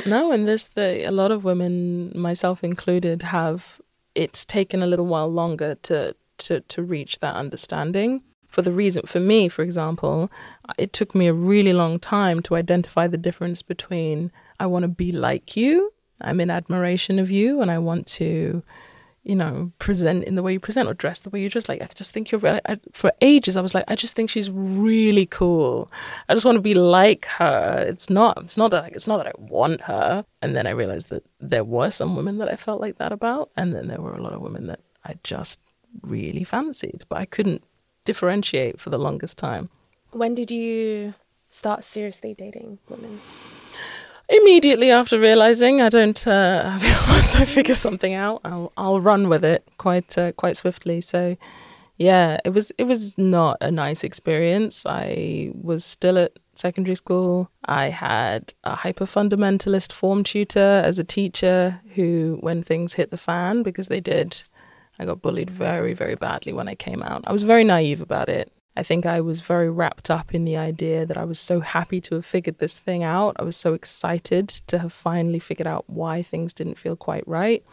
No, 0.07 0.33
and 0.33 0.47
this 0.49 0.69
the 0.69 1.04
a 1.07 1.11
lot 1.11 1.30
of 1.30 1.45
women, 1.45 2.12
myself 2.14 2.64
included, 2.64 3.23
have 3.23 3.80
it's 4.14 4.47
taken 4.47 4.83
a 4.83 4.87
little 4.87 5.07
while 5.07 5.28
longer 5.28 5.75
to 5.83 6.14
to 6.38 6.61
to 6.61 6.83
reach 6.83 7.19
that 7.19 7.35
understanding. 7.35 8.23
For 8.50 8.62
the 8.62 8.73
reason, 8.73 9.07
for 9.07 9.21
me, 9.21 9.49
for 9.49 9.62
example, 9.62 10.30
it 10.76 10.92
took 10.92 11.14
me 11.14 11.28
a 11.28 11.33
really 11.33 11.73
long 11.73 11.99
time 11.99 12.42
to 12.42 12.57
identify 12.57 13.07
the 13.07 13.16
difference 13.16 13.62
between 13.62 14.33
I 14.59 14.66
want 14.66 14.83
to 14.83 14.88
be 14.88 15.12
like 15.12 15.57
you, 15.57 15.92
I'm 16.21 16.40
in 16.40 16.50
admiration 16.50 17.19
of 17.19 17.30
you, 17.30 17.62
and 17.62 17.71
I 17.71 17.78
want 17.78 18.07
to, 18.19 18.62
you 19.23 19.35
know, 19.37 19.73
present 19.78 20.25
in 20.25 20.35
the 20.35 20.42
way 20.42 20.52
you 20.52 20.61
present 20.61 20.88
or 20.88 20.95
dress 20.95 21.21
the 21.21 21.30
way 21.30 21.40
you 21.40 21.49
dress. 21.49 21.69
Like 21.69 21.80
I 21.80 21.87
just 21.95 22.12
think 22.12 22.30
you're. 22.30 22.47
I, 22.47 22.61
I, 22.66 22.80
for 22.92 23.12
ages, 23.21 23.57
I 23.57 23.62
was 23.62 23.75
like, 23.75 23.85
I 23.88 23.95
just 23.95 24.16
think 24.16 24.28
she's 24.28 24.50
really 24.50 25.26
cool. 25.26 25.90
I 26.28 26.35
just 26.35 26.45
want 26.45 26.57
to 26.57 26.62
be 26.62 26.75
like 26.75 27.26
her. 27.26 27.87
It's 27.88 28.11
not. 28.11 28.38
It's 28.42 28.57
not 28.57 28.73
that. 28.73 28.92
It's 28.92 29.07
not 29.07 29.19
that 29.19 29.28
I 29.28 29.33
want 29.38 29.83
her. 29.83 30.25
And 30.42 30.57
then 30.57 30.66
I 30.66 30.71
realized 30.71 31.09
that 31.11 31.25
there 31.38 31.64
were 31.64 31.90
some 31.90 32.16
women 32.16 32.38
that 32.38 32.52
I 32.52 32.57
felt 32.57 32.80
like 32.80 32.99
that 32.99 33.12
about, 33.12 33.50
and 33.57 33.75
then 33.75 33.88
there 33.88 34.00
were 34.00 34.16
a 34.16 34.23
lot 34.23 34.33
of 34.33 34.42
women 34.42 34.66
that 34.66 34.80
I 35.04 35.19
just 35.23 35.61
really 36.02 36.45
fancied, 36.45 37.04
but 37.09 37.19
I 37.19 37.25
couldn't 37.25 37.62
differentiate 38.04 38.80
for 38.80 38.90
the 38.90 38.99
longest 38.99 39.38
time. 39.38 39.69
When 40.12 40.35
did 40.35 40.50
you 40.50 41.14
start 41.49 41.85
seriously 41.85 42.35
dating 42.35 42.78
women? 42.88 43.21
Immediately 44.28 44.90
after 44.90 45.19
realizing 45.19 45.80
I 45.80 45.88
don't, 45.88 46.26
uh, 46.26 46.78
once 47.09 47.35
I 47.35 47.45
figure 47.45 47.75
something 47.75 48.14
out, 48.14 48.40
I'll 48.45 48.73
I'll 48.76 49.00
run 49.00 49.28
with 49.28 49.45
it 49.45 49.66
quite 49.76 50.16
uh, 50.16 50.33
quite 50.33 50.57
swiftly. 50.57 51.00
So, 51.00 51.37
yeah, 51.97 52.38
it 52.45 52.50
was 52.50 52.71
it 52.78 52.85
was 52.85 53.19
not 53.19 53.57
a 53.61 53.73
nice 53.73 54.04
experience. 54.04 54.87
I 54.87 55.50
was 55.54 55.85
still 55.85 56.16
at 56.16 56.38
secondary 56.54 56.95
school. 56.95 57.50
I 57.64 57.87
had 57.87 58.54
a 58.62 58.76
hyper 58.76 59.07
fundamentalist 59.07 59.92
form 59.92 60.23
tutor 60.23 60.83
as 60.85 60.99
a 60.99 61.04
teacher 61.04 61.80
who, 61.95 62.38
when 62.40 62.62
things 62.62 62.95
hit 62.95 63.11
the 63.11 63.16
fan, 63.16 63.62
because 63.64 63.88
they 63.88 64.00
did, 64.00 64.42
I 65.00 65.07
got 65.07 65.23
bullied 65.23 65.49
very, 65.49 65.95
very 65.95 66.14
badly 66.14 66.52
when 66.52 66.69
I 66.69 66.75
came 66.75 67.02
out. 67.02 67.25
I 67.26 67.33
was 67.33 67.42
very 67.42 67.64
naive 67.64 68.02
about 68.02 68.28
it. 68.28 68.52
I 68.76 68.83
think 68.83 69.07
I 69.07 69.23
was 69.23 69.40
very 69.40 69.71
wrapped 69.71 70.11
up 70.11 70.35
in 70.35 70.45
the 70.45 70.59
idea 70.59 71.07
that 71.07 71.16
I 71.16 71.25
was 71.25 71.38
so 71.38 71.61
happy 71.61 72.02
to 72.02 72.16
have 72.16 72.26
figured 72.26 72.59
this 72.59 72.78
thing 72.78 73.02
out. 73.02 73.35
I 73.38 73.42
was 73.42 73.57
so 73.57 73.73
excited 73.73 74.49
to 74.66 74.78
have 74.78 74.92
finally 74.92 75.38
figured 75.38 75.66
out 75.66 75.88
why 75.88 76.23
things 76.23 76.52
didn't 76.52 76.78
feel 76.78 76.97
quite 76.97 77.26
right. 77.26 77.64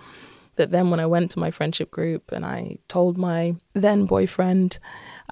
That 0.56 0.72
then, 0.72 0.90
when 0.90 1.02
I 1.02 1.06
went 1.06 1.30
to 1.32 1.40
my 1.40 1.52
friendship 1.52 1.92
group 1.92 2.32
and 2.32 2.46
I 2.46 2.78
told 2.88 3.18
my 3.18 3.56
then 3.74 4.06
boyfriend, 4.06 4.80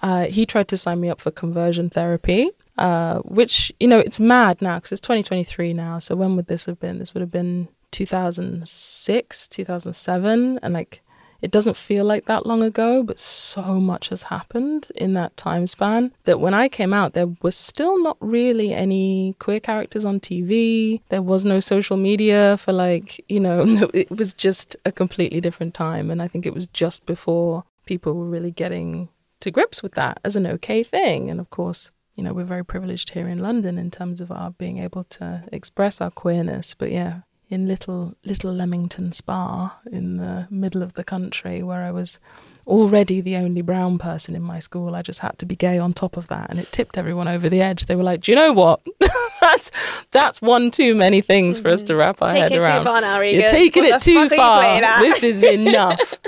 uh, 0.04 0.26
he 0.26 0.46
tried 0.46 0.68
to 0.68 0.78
sign 0.78 1.00
me 1.00 1.10
up 1.10 1.22
for 1.22 1.32
conversion 1.32 1.90
therapy, 1.90 2.52
uh, 2.78 3.20
which, 3.20 3.72
you 3.80 3.88
know, 3.88 4.00
it's 4.00 4.20
mad 4.20 4.62
now 4.62 4.76
because 4.76 4.92
it's 4.92 5.02
2023 5.02 5.74
now. 5.74 5.98
So, 5.98 6.16
when 6.16 6.36
would 6.36 6.48
this 6.48 6.66
have 6.66 6.80
been? 6.80 7.00
This 7.00 7.14
would 7.14 7.22
have 7.22 7.32
been 7.32 7.70
2006, 7.92 9.48
2007. 9.48 10.60
And 10.62 10.74
like, 10.74 11.02
it 11.46 11.52
doesn't 11.52 11.78
feel 11.78 12.04
like 12.04 12.26
that 12.26 12.48
long 12.48 12.64
ago, 12.64 13.04
but 13.04 13.20
so 13.20 13.80
much 13.80 14.10
has 14.10 14.24
happened 14.24 14.88
in 14.96 15.14
that 15.14 15.38
time 15.38 15.68
span 15.68 16.12
that 16.24 16.40
when 16.40 16.56
I 16.56 16.68
came 16.68 16.92
out, 16.92 17.14
there 17.14 17.36
was 17.44 17.56
still 17.56 18.02
not 18.02 18.18
really 18.20 18.74
any 18.74 19.36
queer 19.38 19.60
characters 19.60 20.06
on 20.06 20.20
TV. 20.20 21.02
There 21.10 21.22
was 21.22 21.46
no 21.46 21.60
social 21.60 21.98
media 21.98 22.58
for 22.58 22.74
like, 22.74 23.24
you 23.30 23.40
know, 23.40 23.62
it 23.94 24.10
was 24.10 24.34
just 24.34 24.76
a 24.86 24.92
completely 24.92 25.40
different 25.40 25.76
time. 25.76 26.10
And 26.10 26.20
I 26.20 26.28
think 26.28 26.48
it 26.48 26.54
was 26.56 26.66
just 26.66 27.06
before 27.06 27.64
people 27.86 28.16
were 28.16 28.26
really 28.26 28.50
getting 28.50 29.10
to 29.42 29.52
grips 29.52 29.84
with 29.84 29.94
that 29.94 30.20
as 30.24 30.36
an 30.36 30.48
okay 30.48 30.82
thing. 30.82 31.30
And 31.30 31.40
of 31.40 31.52
course, 31.52 31.92
you 32.16 32.24
know, 32.24 32.34
we're 32.34 32.44
very 32.44 32.66
privileged 32.66 33.12
here 33.12 33.28
in 33.28 33.38
London 33.38 33.78
in 33.78 33.92
terms 33.92 34.20
of 34.20 34.32
our 34.32 34.50
being 34.50 34.80
able 34.80 35.04
to 35.04 35.44
express 35.52 36.02
our 36.02 36.10
queerness. 36.10 36.74
But 36.74 36.92
yeah, 36.92 37.20
in 37.50 37.68
little 37.68 38.16
little 38.24 38.52
Leamington 38.52 39.12
Spa 39.12 39.80
in 39.92 40.18
the 40.18 40.48
middle 40.50 40.82
of 40.82 40.94
the 40.94 41.04
country 41.04 41.62
where 41.62 41.84
I 41.84 41.92
was 41.92 42.20
already 42.68 43.22
the 43.22 43.36
only 43.36 43.62
brown 43.62 44.00
person 44.00 44.36
in 44.36 44.42
my 44.42 44.60
school. 44.60 44.96
I 44.96 45.02
just 45.02 45.20
had 45.20 45.38
to 45.40 45.46
be 45.46 45.56
gay 45.56 45.78
on 45.78 45.94
top 45.94 46.18
of 46.18 46.28
that, 46.28 46.50
and 46.50 46.60
it 46.60 46.72
tipped 46.72 46.98
everyone 46.98 47.28
over 47.28 47.50
the 47.50 47.62
edge. 47.62 47.86
They 47.86 47.96
were 47.96 48.04
like, 48.04 48.22
"Do 48.22 48.32
you 48.32 48.36
know 48.36 48.54
what? 48.54 48.82
that's 49.42 49.72
that's 50.12 50.42
one 50.42 50.72
too 50.72 50.96
many 50.96 51.22
things 51.22 51.58
mm-hmm. 51.58 51.64
for 51.68 51.74
us 51.74 51.84
to 51.84 51.96
wrap 51.96 52.22
our 52.22 52.30
Take 52.30 52.42
head 52.42 52.52
it 52.52 52.58
around. 52.58 52.80
Too 52.80 52.86
far 52.86 53.02
now, 53.02 53.20
You're 53.22 53.50
taking 53.50 53.86
it 53.86 54.02
too 54.02 54.30
far. 54.30 54.82
This 55.02 55.24
is 55.24 55.44
enough." 55.44 56.20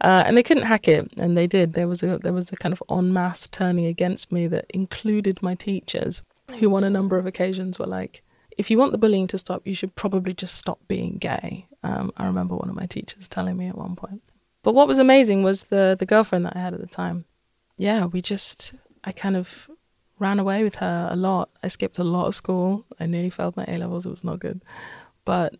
Uh, 0.00 0.22
and 0.26 0.36
they 0.36 0.44
couldn't 0.44 0.62
hack 0.62 0.86
it, 0.86 1.10
and 1.16 1.36
they 1.36 1.48
did. 1.48 1.72
There 1.72 1.88
was 1.88 2.02
a 2.02 2.18
there 2.18 2.32
was 2.32 2.52
a 2.52 2.56
kind 2.56 2.72
of 2.72 2.82
en 2.88 3.12
masse 3.12 3.48
turning 3.48 3.86
against 3.86 4.30
me 4.30 4.46
that 4.46 4.66
included 4.70 5.42
my 5.42 5.56
teachers, 5.56 6.22
who 6.60 6.72
on 6.76 6.84
a 6.84 6.90
number 6.90 7.18
of 7.18 7.26
occasions 7.26 7.80
were 7.80 7.86
like, 7.86 8.22
if 8.58 8.70
you 8.70 8.76
want 8.76 8.92
the 8.92 8.98
bullying 8.98 9.28
to 9.28 9.38
stop, 9.38 9.66
you 9.66 9.74
should 9.74 9.94
probably 9.94 10.34
just 10.34 10.56
stop 10.56 10.80
being 10.88 11.16
gay. 11.16 11.68
Um, 11.82 12.12
I 12.16 12.26
remember 12.26 12.56
one 12.56 12.68
of 12.68 12.74
my 12.74 12.86
teachers 12.86 13.28
telling 13.28 13.56
me 13.56 13.68
at 13.68 13.78
one 13.78 13.96
point. 13.96 14.22
But 14.64 14.74
what 14.74 14.88
was 14.88 14.98
amazing 14.98 15.44
was 15.44 15.64
the 15.64 15.96
the 15.98 16.04
girlfriend 16.04 16.44
that 16.44 16.56
I 16.56 16.58
had 16.58 16.74
at 16.74 16.80
the 16.80 16.86
time. 16.86 17.24
Yeah, 17.76 18.06
we 18.06 18.20
just 18.20 18.74
I 19.04 19.12
kind 19.12 19.36
of 19.36 19.70
ran 20.18 20.40
away 20.40 20.64
with 20.64 20.76
her 20.76 21.08
a 21.10 21.16
lot. 21.16 21.48
I 21.62 21.68
skipped 21.68 21.98
a 21.98 22.04
lot 22.04 22.26
of 22.26 22.34
school. 22.34 22.84
I 22.98 23.06
nearly 23.06 23.30
failed 23.30 23.56
my 23.56 23.64
A 23.68 23.78
levels. 23.78 24.04
It 24.04 24.10
was 24.10 24.24
not 24.24 24.40
good, 24.40 24.62
but 25.24 25.56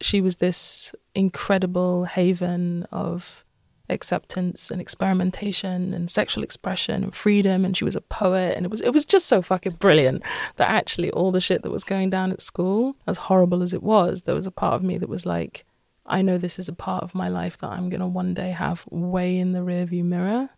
she 0.00 0.20
was 0.20 0.36
this 0.36 0.94
incredible 1.14 2.04
haven 2.04 2.84
of 2.90 3.44
acceptance 3.90 4.70
and 4.70 4.80
experimentation 4.80 5.94
and 5.94 6.10
sexual 6.10 6.44
expression 6.44 7.02
and 7.02 7.14
freedom 7.14 7.64
and 7.64 7.76
she 7.76 7.84
was 7.84 7.96
a 7.96 8.00
poet 8.00 8.54
and 8.56 8.66
it 8.66 8.70
was 8.70 8.80
it 8.82 8.92
was 8.92 9.04
just 9.04 9.26
so 9.26 9.40
fucking 9.40 9.72
brilliant 9.72 10.22
that 10.56 10.68
actually 10.68 11.10
all 11.12 11.32
the 11.32 11.40
shit 11.40 11.62
that 11.62 11.70
was 11.70 11.84
going 11.84 12.10
down 12.10 12.30
at 12.30 12.40
school 12.40 12.96
as 13.06 13.16
horrible 13.16 13.62
as 13.62 13.72
it 13.72 13.82
was 13.82 14.22
there 14.22 14.34
was 14.34 14.46
a 14.46 14.50
part 14.50 14.74
of 14.74 14.82
me 14.82 14.98
that 14.98 15.08
was 15.08 15.24
like 15.24 15.64
I 16.04 16.22
know 16.22 16.38
this 16.38 16.58
is 16.58 16.68
a 16.68 16.74
part 16.74 17.02
of 17.04 17.14
my 17.14 17.28
life 17.28 17.58
that 17.58 17.70
I'm 17.70 17.90
going 17.90 18.00
to 18.00 18.06
one 18.06 18.32
day 18.32 18.50
have 18.50 18.84
way 18.90 19.36
in 19.38 19.52
the 19.52 19.60
rearview 19.60 20.04
mirror 20.04 20.50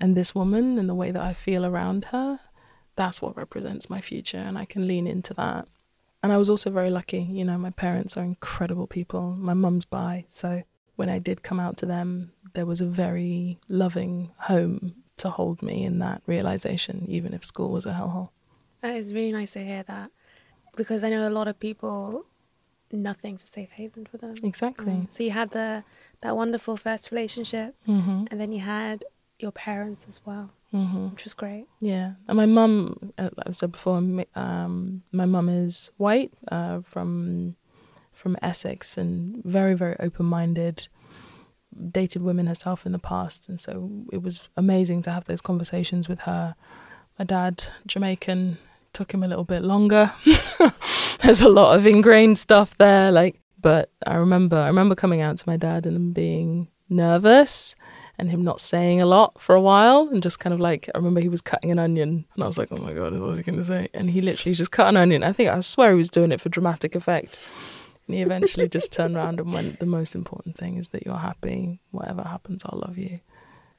and 0.00 0.16
this 0.16 0.34
woman 0.34 0.78
and 0.78 0.88
the 0.88 0.94
way 0.94 1.10
that 1.10 1.22
I 1.22 1.32
feel 1.32 1.64
around 1.64 2.06
her 2.06 2.40
that's 2.94 3.20
what 3.20 3.36
represents 3.36 3.90
my 3.90 4.00
future 4.00 4.38
and 4.38 4.56
I 4.56 4.64
can 4.64 4.86
lean 4.86 5.06
into 5.06 5.34
that. 5.34 5.68
And 6.22 6.32
I 6.32 6.38
was 6.38 6.48
also 6.48 6.70
very 6.70 6.90
lucky 6.90 7.20
you 7.20 7.44
know 7.44 7.58
my 7.58 7.70
parents 7.70 8.16
are 8.16 8.24
incredible 8.24 8.86
people. 8.86 9.34
My 9.36 9.54
mum's 9.54 9.84
bi 9.84 10.26
so 10.28 10.62
when 10.96 11.08
I 11.08 11.18
did 11.18 11.42
come 11.42 11.60
out 11.60 11.76
to 11.78 11.86
them 11.86 12.32
there 12.56 12.66
was 12.66 12.80
a 12.80 12.86
very 12.86 13.58
loving 13.68 14.30
home 14.38 14.94
to 15.18 15.30
hold 15.30 15.62
me 15.62 15.84
in 15.84 15.98
that 16.00 16.22
realization, 16.26 17.04
even 17.06 17.32
if 17.34 17.44
school 17.44 17.70
was 17.70 17.86
a 17.86 17.92
hellhole. 17.92 18.30
It's 18.82 19.12
really 19.12 19.32
nice 19.32 19.52
to 19.52 19.64
hear 19.64 19.82
that 19.84 20.10
because 20.74 21.04
I 21.04 21.10
know 21.10 21.28
a 21.28 21.30
lot 21.30 21.48
of 21.48 21.60
people, 21.60 22.26
nothing's 22.90 23.44
a 23.44 23.46
safe 23.46 23.72
haven 23.72 24.06
for 24.06 24.16
them. 24.16 24.36
Exactly. 24.42 24.92
Um, 24.92 25.06
so 25.10 25.22
you 25.22 25.30
had 25.30 25.50
the 25.50 25.84
that 26.22 26.34
wonderful 26.34 26.76
first 26.78 27.10
relationship, 27.10 27.74
mm-hmm. 27.86 28.24
and 28.30 28.40
then 28.40 28.52
you 28.52 28.60
had 28.60 29.04
your 29.38 29.52
parents 29.52 30.06
as 30.08 30.20
well, 30.24 30.50
mm-hmm. 30.72 31.10
which 31.10 31.24
was 31.24 31.34
great. 31.34 31.66
Yeah, 31.80 32.12
and 32.26 32.36
my 32.36 32.46
mum, 32.46 33.12
uh, 33.18 33.30
like 33.36 33.48
I 33.48 33.50
said 33.50 33.72
before, 33.72 33.96
um, 34.34 35.02
my 35.12 35.26
mum 35.26 35.48
is 35.50 35.90
white 35.98 36.32
uh, 36.50 36.80
from 36.82 37.56
from 38.26 38.36
Essex 38.42 38.98
and 38.98 39.40
very 39.44 39.74
very 39.74 39.94
open 40.00 40.26
minded 40.26 40.88
dated 41.92 42.22
women 42.22 42.48
herself 42.48 42.84
in 42.84 42.90
the 42.90 42.98
past, 42.98 43.48
and 43.48 43.60
so 43.60 43.88
it 44.12 44.20
was 44.20 44.48
amazing 44.56 45.00
to 45.02 45.12
have 45.12 45.26
those 45.26 45.40
conversations 45.40 46.08
with 46.08 46.22
her. 46.22 46.56
My 47.20 47.24
dad, 47.24 47.68
Jamaican, 47.86 48.58
took 48.92 49.14
him 49.14 49.22
a 49.22 49.28
little 49.28 49.44
bit 49.44 49.62
longer. 49.62 50.10
There's 51.22 51.40
a 51.40 51.48
lot 51.48 51.76
of 51.76 51.86
ingrained 51.86 52.36
stuff 52.38 52.76
there, 52.78 53.12
like. 53.12 53.40
But 53.60 53.90
I 54.04 54.16
remember, 54.16 54.56
I 54.56 54.66
remember 54.66 54.96
coming 54.96 55.20
out 55.20 55.38
to 55.38 55.48
my 55.48 55.56
dad 55.56 55.86
and 55.86 56.12
being 56.12 56.66
nervous, 56.88 57.76
and 58.18 58.28
him 58.28 58.42
not 58.42 58.60
saying 58.60 59.00
a 59.00 59.06
lot 59.06 59.40
for 59.40 59.54
a 59.54 59.60
while, 59.60 60.08
and 60.10 60.20
just 60.20 60.40
kind 60.40 60.52
of 60.52 60.58
like 60.58 60.90
I 60.94 60.98
remember 60.98 61.20
he 61.20 61.28
was 61.28 61.42
cutting 61.42 61.70
an 61.70 61.78
onion, 61.78 62.26
and 62.34 62.42
I 62.42 62.46
was 62.48 62.58
like, 62.58 62.72
"Oh 62.72 62.76
my 62.76 62.92
god, 62.92 63.12
what 63.12 63.28
was 63.28 63.38
he 63.38 63.44
going 63.44 63.58
to 63.58 63.64
say?" 63.64 63.88
And 63.94 64.10
he 64.10 64.20
literally 64.20 64.54
just 64.54 64.72
cut 64.72 64.88
an 64.88 64.96
onion. 64.96 65.22
I 65.22 65.32
think 65.32 65.48
I 65.50 65.60
swear 65.60 65.92
he 65.92 65.98
was 65.98 66.10
doing 66.10 66.32
it 66.32 66.40
for 66.40 66.48
dramatic 66.48 66.96
effect. 66.96 67.38
And 68.06 68.16
he 68.16 68.22
eventually 68.22 68.68
just 68.68 68.92
turned 68.92 69.16
around 69.16 69.40
and 69.40 69.52
went, 69.52 69.80
The 69.80 69.86
most 69.86 70.14
important 70.14 70.56
thing 70.56 70.76
is 70.76 70.88
that 70.88 71.04
you're 71.04 71.16
happy. 71.16 71.80
Whatever 71.90 72.22
happens, 72.22 72.62
I'll 72.64 72.80
love 72.86 72.98
you. 72.98 73.20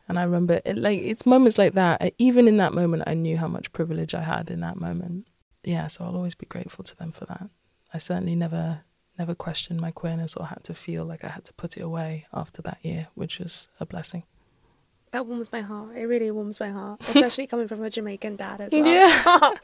And 0.07 0.17
I 0.17 0.23
remember 0.23 0.61
it 0.65 0.77
like 0.77 1.01
it's 1.01 1.25
moments 1.25 1.57
like 1.57 1.73
that. 1.73 2.13
Even 2.17 2.47
in 2.47 2.57
that 2.57 2.73
moment, 2.73 3.03
I 3.07 3.13
knew 3.13 3.37
how 3.37 3.47
much 3.47 3.73
privilege 3.73 4.13
I 4.13 4.21
had 4.21 4.49
in 4.49 4.61
that 4.61 4.79
moment. 4.79 5.27
Yeah, 5.63 5.87
so 5.87 6.05
I'll 6.05 6.15
always 6.15 6.35
be 6.35 6.45
grateful 6.45 6.83
to 6.85 6.95
them 6.95 7.11
for 7.11 7.25
that. 7.25 7.49
I 7.93 7.97
certainly 7.97 8.35
never 8.35 8.83
never 9.19 9.33
questioned 9.33 9.81
my 9.81 9.91
queerness 9.91 10.35
or 10.35 10.45
had 10.45 10.63
to 10.63 10.73
feel 10.73 11.03
like 11.03 11.23
I 11.23 11.29
had 11.29 11.43
to 11.45 11.53
put 11.53 11.75
it 11.75 11.81
away 11.81 12.27
after 12.31 12.61
that 12.61 12.77
year, 12.83 13.07
which 13.15 13.39
was 13.39 13.67
a 13.79 13.85
blessing. 13.85 14.23
That 15.11 15.25
warms 15.25 15.51
my 15.51 15.61
heart. 15.61 15.95
It 15.95 16.05
really 16.05 16.29
warms 16.31 16.59
my 16.59 16.69
heart, 16.69 17.01
especially 17.07 17.47
coming 17.47 17.67
from 17.67 17.83
a 17.83 17.89
Jamaican 17.89 18.35
dad 18.35 18.61
as 18.61 18.71
well. 18.73 19.53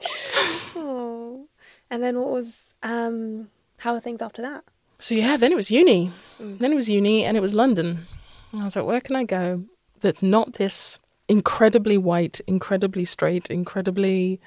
Yeah. 0.00 0.62
oh. 0.76 1.48
And 1.90 2.02
then 2.02 2.18
what 2.18 2.30
was 2.30 2.74
um 2.82 3.48
how 3.78 3.94
are 3.94 4.00
things 4.00 4.22
after 4.22 4.42
that? 4.42 4.64
So 4.98 5.14
yeah, 5.14 5.36
then 5.36 5.52
it 5.52 5.56
was 5.56 5.70
uni. 5.70 6.12
Mm. 6.40 6.58
Then 6.58 6.72
it 6.72 6.76
was 6.76 6.90
uni 6.90 7.24
and 7.24 7.36
it 7.36 7.40
was 7.40 7.54
London. 7.54 8.06
And 8.52 8.60
I 8.62 8.64
was 8.64 8.76
like, 8.76 8.86
where 8.86 9.00
can 9.00 9.16
I 9.16 9.24
go 9.24 9.64
that's 10.00 10.22
not 10.22 10.54
this 10.54 10.98
incredibly 11.28 11.98
white, 11.98 12.40
incredibly 12.46 13.04
straight, 13.04 13.50
incredibly 13.50 14.40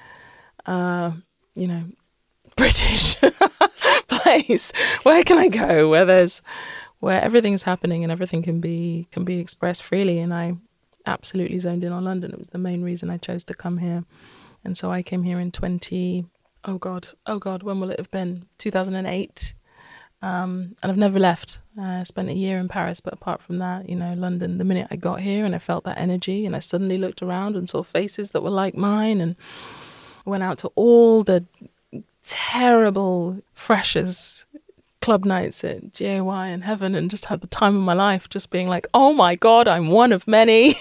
uh, 0.66 1.12
you 1.54 1.68
know, 1.68 1.84
British 2.56 3.16
place. 4.08 4.72
Where 5.02 5.24
can 5.24 5.38
I 5.38 5.48
go 5.48 5.88
where 5.88 6.04
there's 6.04 6.42
where 7.00 7.20
everything's 7.20 7.64
happening 7.64 8.04
and 8.04 8.12
everything 8.12 8.42
can 8.42 8.60
be 8.60 9.08
can 9.10 9.24
be 9.24 9.38
expressed 9.38 9.82
freely 9.82 10.18
and 10.18 10.32
I 10.32 10.56
absolutely 11.06 11.58
zoned 11.58 11.82
in 11.82 11.92
on 11.92 12.04
London. 12.04 12.32
It 12.32 12.38
was 12.38 12.48
the 12.48 12.58
main 12.58 12.82
reason 12.82 13.10
I 13.10 13.16
chose 13.16 13.44
to 13.44 13.54
come 13.54 13.78
here. 13.78 14.04
And 14.64 14.76
so 14.76 14.90
I 14.90 15.02
came 15.02 15.24
here 15.24 15.40
in 15.40 15.50
20 15.50 16.26
oh 16.64 16.78
god, 16.78 17.08
oh 17.26 17.38
god, 17.38 17.62
when 17.62 17.80
will 17.80 17.90
it 17.90 17.98
have 17.98 18.10
been? 18.10 18.46
2008. 18.58 19.54
Um, 20.22 20.76
and 20.82 20.92
I've 20.92 20.98
never 20.98 21.18
left. 21.18 21.58
I 21.80 22.04
spent 22.04 22.28
a 22.28 22.34
year 22.34 22.58
in 22.58 22.68
Paris, 22.68 23.00
but 23.00 23.12
apart 23.12 23.42
from 23.42 23.58
that, 23.58 23.88
you 23.88 23.96
know, 23.96 24.14
London, 24.14 24.58
the 24.58 24.64
minute 24.64 24.86
I 24.90 24.96
got 24.96 25.20
here 25.20 25.44
and 25.44 25.54
I 25.54 25.58
felt 25.58 25.82
that 25.84 25.98
energy 25.98 26.46
and 26.46 26.54
I 26.54 26.60
suddenly 26.60 26.96
looked 26.96 27.22
around 27.22 27.56
and 27.56 27.68
saw 27.68 27.82
faces 27.82 28.30
that 28.30 28.42
were 28.42 28.50
like 28.50 28.76
mine 28.76 29.20
and 29.20 29.34
went 30.24 30.44
out 30.44 30.58
to 30.58 30.68
all 30.76 31.24
the 31.24 31.44
terrible 32.22 33.42
freshers 33.52 34.46
club 35.00 35.24
nights 35.24 35.64
at 35.64 35.92
GAY 35.92 36.18
and 36.18 36.62
Heaven 36.62 36.94
and 36.94 37.10
just 37.10 37.24
had 37.24 37.40
the 37.40 37.48
time 37.48 37.74
of 37.74 37.82
my 37.82 37.92
life 37.92 38.28
just 38.30 38.50
being 38.50 38.68
like, 38.68 38.86
oh 38.94 39.12
my 39.12 39.34
God, 39.34 39.66
I'm 39.66 39.88
one 39.88 40.12
of 40.12 40.28
many. 40.28 40.76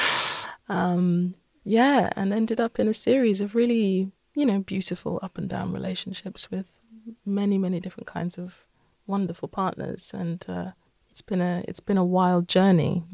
um, 0.70 1.34
yeah, 1.62 2.10
and 2.16 2.32
ended 2.32 2.58
up 2.58 2.80
in 2.80 2.88
a 2.88 2.94
series 2.94 3.42
of 3.42 3.54
really 3.54 4.10
you 4.40 4.46
know, 4.46 4.60
beautiful 4.60 5.20
up 5.22 5.36
and 5.36 5.50
down 5.50 5.70
relationships 5.70 6.50
with 6.50 6.80
many, 7.26 7.58
many 7.58 7.78
different 7.78 8.06
kinds 8.06 8.38
of 8.38 8.64
wonderful 9.06 9.48
partners, 9.48 10.12
and 10.14 10.46
uh, 10.48 10.70
it's 11.10 11.20
been 11.20 11.42
a 11.42 11.62
it's 11.68 11.80
been 11.80 11.98
a 11.98 12.04
wild 12.04 12.48
journey. 12.48 13.04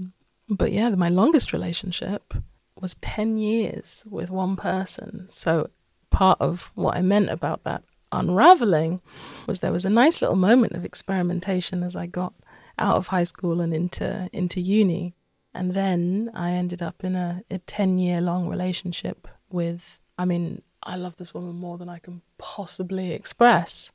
But 0.49 0.71
yeah, 0.71 0.91
my 0.91 1.09
longest 1.09 1.53
relationship 1.53 2.33
was 2.81 2.95
ten 3.01 3.37
years 3.37 4.05
with 4.09 4.31
one 4.31 4.55
person. 4.55 5.27
So 5.31 5.71
part 6.11 6.41
of 6.41 6.71
what 6.77 6.97
I 6.97 7.03
meant 7.03 7.31
about 7.31 7.65
that 7.65 7.83
unraveling 8.13 9.01
was 9.49 9.59
there 9.59 9.73
was 9.73 9.85
a 9.85 9.91
nice 9.91 10.23
little 10.23 10.37
moment 10.37 10.75
of 10.75 10.85
experimentation 10.85 11.83
as 11.83 11.97
I 11.97 12.07
got 12.07 12.35
out 12.79 12.97
of 12.97 13.09
high 13.09 13.25
school 13.25 13.61
and 13.61 13.75
into 13.75 14.31
into 14.33 14.61
uni. 14.61 15.17
And 15.53 15.75
then 15.75 16.31
I 16.35 16.53
ended 16.53 16.83
up 16.83 17.03
in 17.03 17.17
a, 17.17 17.43
a 17.51 17.59
10 17.59 17.97
year 17.97 18.21
long 18.21 18.47
relationship 18.47 19.27
with, 19.49 20.01
I 20.19 20.27
mean, 20.27 20.61
I 20.87 20.97
love 20.97 21.17
this 21.17 21.35
woman 21.35 21.57
more 21.57 21.77
than 21.77 21.89
I 21.89 21.99
can 21.99 22.23
possibly 22.39 23.13
express. 23.13 23.93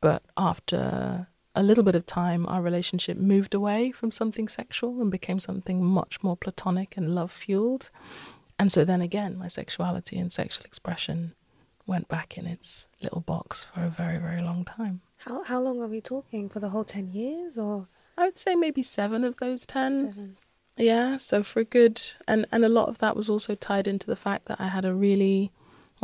But 0.00 0.22
after 0.36 1.28
a 1.54 1.62
little 1.62 1.82
bit 1.82 1.94
of 1.94 2.04
time, 2.04 2.46
our 2.46 2.60
relationship 2.60 3.16
moved 3.16 3.54
away 3.54 3.90
from 3.90 4.12
something 4.12 4.46
sexual 4.46 5.00
and 5.00 5.10
became 5.10 5.40
something 5.40 5.82
much 5.82 6.22
more 6.22 6.36
platonic 6.36 6.96
and 6.96 7.14
love 7.14 7.32
fueled. 7.32 7.90
And 8.58 8.70
so 8.70 8.84
then 8.84 9.00
again, 9.00 9.38
my 9.38 9.48
sexuality 9.48 10.18
and 10.18 10.30
sexual 10.30 10.66
expression 10.66 11.34
went 11.86 12.08
back 12.08 12.36
in 12.36 12.46
its 12.46 12.88
little 13.02 13.22
box 13.22 13.64
for 13.64 13.82
a 13.84 13.88
very, 13.88 14.18
very 14.18 14.42
long 14.42 14.64
time. 14.64 15.00
How 15.18 15.42
how 15.44 15.60
long 15.60 15.80
are 15.80 15.88
we 15.88 16.00
talking? 16.00 16.48
For 16.48 16.60
the 16.60 16.68
whole 16.68 16.84
ten 16.84 17.08
years, 17.08 17.56
or 17.56 17.88
I 18.18 18.24
would 18.24 18.38
say 18.38 18.54
maybe 18.54 18.82
seven 18.82 19.24
of 19.24 19.36
those 19.38 19.64
ten. 19.64 20.12
seven? 20.12 20.36
Yeah, 20.76 21.16
so 21.16 21.42
for 21.42 21.60
a 21.60 21.64
good 21.64 22.02
and 22.28 22.46
and 22.52 22.64
a 22.64 22.68
lot 22.68 22.88
of 22.88 22.98
that 22.98 23.16
was 23.16 23.30
also 23.30 23.54
tied 23.54 23.88
into 23.88 24.06
the 24.06 24.16
fact 24.16 24.46
that 24.46 24.60
I 24.60 24.68
had 24.68 24.84
a 24.84 24.94
really 24.94 25.52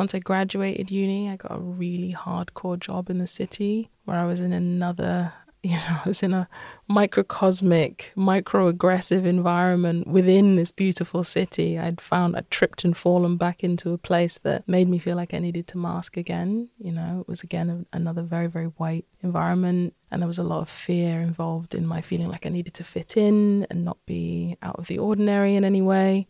once 0.03 0.17
I 0.17 0.19
graduated 0.19 0.91
uni, 0.91 1.31
I 1.31 1.37
got 1.37 1.57
a 1.57 1.61
really 1.61 2.13
hardcore 2.13 2.77
job 2.77 3.09
in 3.09 3.19
the 3.19 3.27
city 3.29 3.89
where 4.05 4.19
I 4.19 4.25
was 4.25 4.41
in 4.41 4.53
another, 4.53 5.33
you 5.63 5.77
know, 5.77 6.01
I 6.05 6.09
was 6.09 6.25
in 6.25 6.35
a 6.35 6.49
microcosmic, 6.91 8.13
microaggressive 8.17 9.25
environment 9.25 10.09
within 10.09 10.57
this 10.57 10.73
beautiful 10.73 11.23
city. 11.23 11.79
I'd 11.79 12.01
found 12.01 12.37
I'd 12.37 12.51
tripped 12.51 12.85
and 12.85 12.97
fallen 12.97 13.37
back 13.37 13.63
into 13.63 13.93
a 13.93 13.97
place 13.97 14.39
that 14.39 14.67
made 14.67 14.89
me 14.89 14.99
feel 14.99 15.15
like 15.15 15.35
I 15.35 15.39
needed 15.39 15.69
to 15.69 15.79
mask 15.79 16.17
again. 16.17 16.69
You 16.79 16.91
know, 16.91 17.21
it 17.21 17.29
was 17.29 17.45
again 17.45 17.87
another 17.93 18.23
very, 18.23 18.49
very 18.49 18.67
white 18.67 19.05
environment. 19.21 19.95
And 20.11 20.21
there 20.21 20.27
was 20.27 20.41
a 20.41 20.43
lot 20.43 20.63
of 20.63 20.69
fear 20.69 21.21
involved 21.21 21.77
in 21.77 21.87
my 21.87 22.01
feeling 22.01 22.29
like 22.29 22.45
I 22.45 22.49
needed 22.49 22.75
to 22.75 22.83
fit 22.83 23.17
in 23.17 23.69
and 23.71 23.85
not 23.85 23.99
be 24.05 24.57
out 24.63 24.81
of 24.81 24.89
the 24.89 24.99
ordinary 24.99 25.55
in 25.55 25.65
any 25.65 25.81
way. 25.81 26.27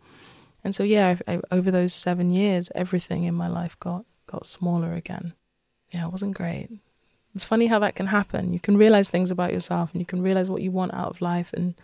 And 0.64 0.74
so, 0.74 0.82
yeah, 0.82 1.16
I, 1.26 1.34
I, 1.34 1.40
over 1.50 1.70
those 1.70 1.92
seven 1.92 2.32
years, 2.32 2.70
everything 2.74 3.24
in 3.24 3.34
my 3.34 3.48
life 3.48 3.78
got 3.80 4.04
got 4.26 4.46
smaller 4.46 4.94
again. 4.94 5.34
Yeah, 5.90 6.06
it 6.06 6.12
wasn't 6.12 6.36
great. 6.36 6.68
It's 7.34 7.44
funny 7.44 7.66
how 7.66 7.78
that 7.80 7.96
can 7.96 8.06
happen. 8.06 8.52
You 8.52 8.60
can 8.60 8.76
realize 8.76 9.08
things 9.08 9.30
about 9.30 9.52
yourself, 9.52 9.92
and 9.92 10.00
you 10.00 10.06
can 10.06 10.22
realize 10.22 10.48
what 10.48 10.62
you 10.62 10.70
want 10.70 10.94
out 10.94 11.08
of 11.08 11.20
life, 11.20 11.52
and 11.52 11.74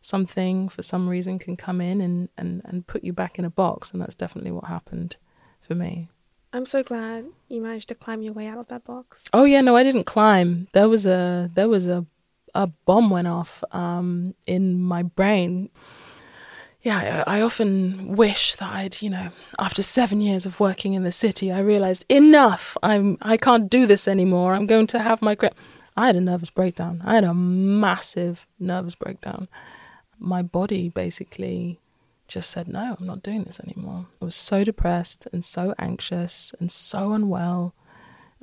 something 0.00 0.68
for 0.68 0.82
some 0.82 1.08
reason 1.08 1.38
can 1.38 1.56
come 1.56 1.80
in 1.80 2.00
and 2.00 2.28
and 2.36 2.62
and 2.64 2.86
put 2.86 3.04
you 3.04 3.12
back 3.12 3.38
in 3.38 3.44
a 3.44 3.50
box, 3.50 3.92
and 3.92 4.02
that's 4.02 4.14
definitely 4.14 4.50
what 4.50 4.64
happened 4.66 5.16
for 5.60 5.74
me. 5.74 6.08
I'm 6.52 6.66
so 6.66 6.82
glad 6.82 7.26
you 7.48 7.60
managed 7.60 7.88
to 7.88 7.94
climb 7.94 8.22
your 8.22 8.32
way 8.32 8.46
out 8.46 8.58
of 8.58 8.68
that 8.68 8.84
box. 8.84 9.28
Oh 9.32 9.44
yeah, 9.44 9.60
no, 9.60 9.76
I 9.76 9.82
didn't 9.82 10.04
climb. 10.04 10.68
There 10.72 10.88
was 10.88 11.06
a 11.06 11.50
there 11.54 11.68
was 11.68 11.86
a 11.86 12.06
a 12.54 12.68
bomb 12.86 13.10
went 13.10 13.26
off 13.26 13.64
um, 13.72 14.34
in 14.46 14.80
my 14.80 15.02
brain 15.02 15.70
yeah, 16.84 17.24
I 17.26 17.40
often 17.40 18.14
wish 18.14 18.56
that 18.56 18.70
I'd, 18.70 19.00
you 19.00 19.08
know, 19.08 19.30
after 19.58 19.82
seven 19.82 20.20
years 20.20 20.44
of 20.44 20.60
working 20.60 20.92
in 20.92 21.02
the 21.02 21.10
city, 21.10 21.50
I 21.50 21.60
realized 21.60 22.04
enough. 22.10 22.76
I'm, 22.82 23.16
I 23.22 23.38
can't 23.38 23.70
do 23.70 23.86
this 23.86 24.06
anymore. 24.06 24.52
I'm 24.52 24.66
going 24.66 24.86
to 24.88 24.98
have 24.98 25.22
my 25.22 25.34
grip. 25.34 25.54
I 25.96 26.08
had 26.08 26.16
a 26.16 26.20
nervous 26.20 26.50
breakdown. 26.50 27.00
I 27.02 27.14
had 27.14 27.24
a 27.24 27.32
massive 27.32 28.46
nervous 28.60 28.94
breakdown. 28.94 29.48
My 30.18 30.42
body 30.42 30.90
basically 30.90 31.80
just 32.28 32.50
said, 32.50 32.68
no, 32.68 32.96
I'm 33.00 33.06
not 33.06 33.22
doing 33.22 33.44
this 33.44 33.60
anymore. 33.60 34.06
I 34.20 34.24
was 34.26 34.34
so 34.34 34.62
depressed 34.62 35.26
and 35.32 35.42
so 35.42 35.74
anxious 35.78 36.52
and 36.60 36.70
so 36.70 37.14
unwell. 37.14 37.74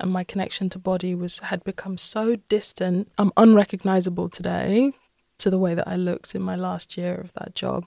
And 0.00 0.10
my 0.10 0.24
connection 0.24 0.68
to 0.70 0.80
body 0.80 1.14
was 1.14 1.38
had 1.38 1.62
become 1.62 1.96
so 1.96 2.34
distant. 2.48 3.12
I'm 3.18 3.30
unrecognizable 3.36 4.28
today 4.30 4.94
to 5.38 5.48
the 5.48 5.58
way 5.58 5.74
that 5.74 5.86
I 5.86 5.94
looked 5.94 6.34
in 6.34 6.42
my 6.42 6.56
last 6.56 6.96
year 6.96 7.14
of 7.14 7.32
that 7.34 7.54
job. 7.54 7.86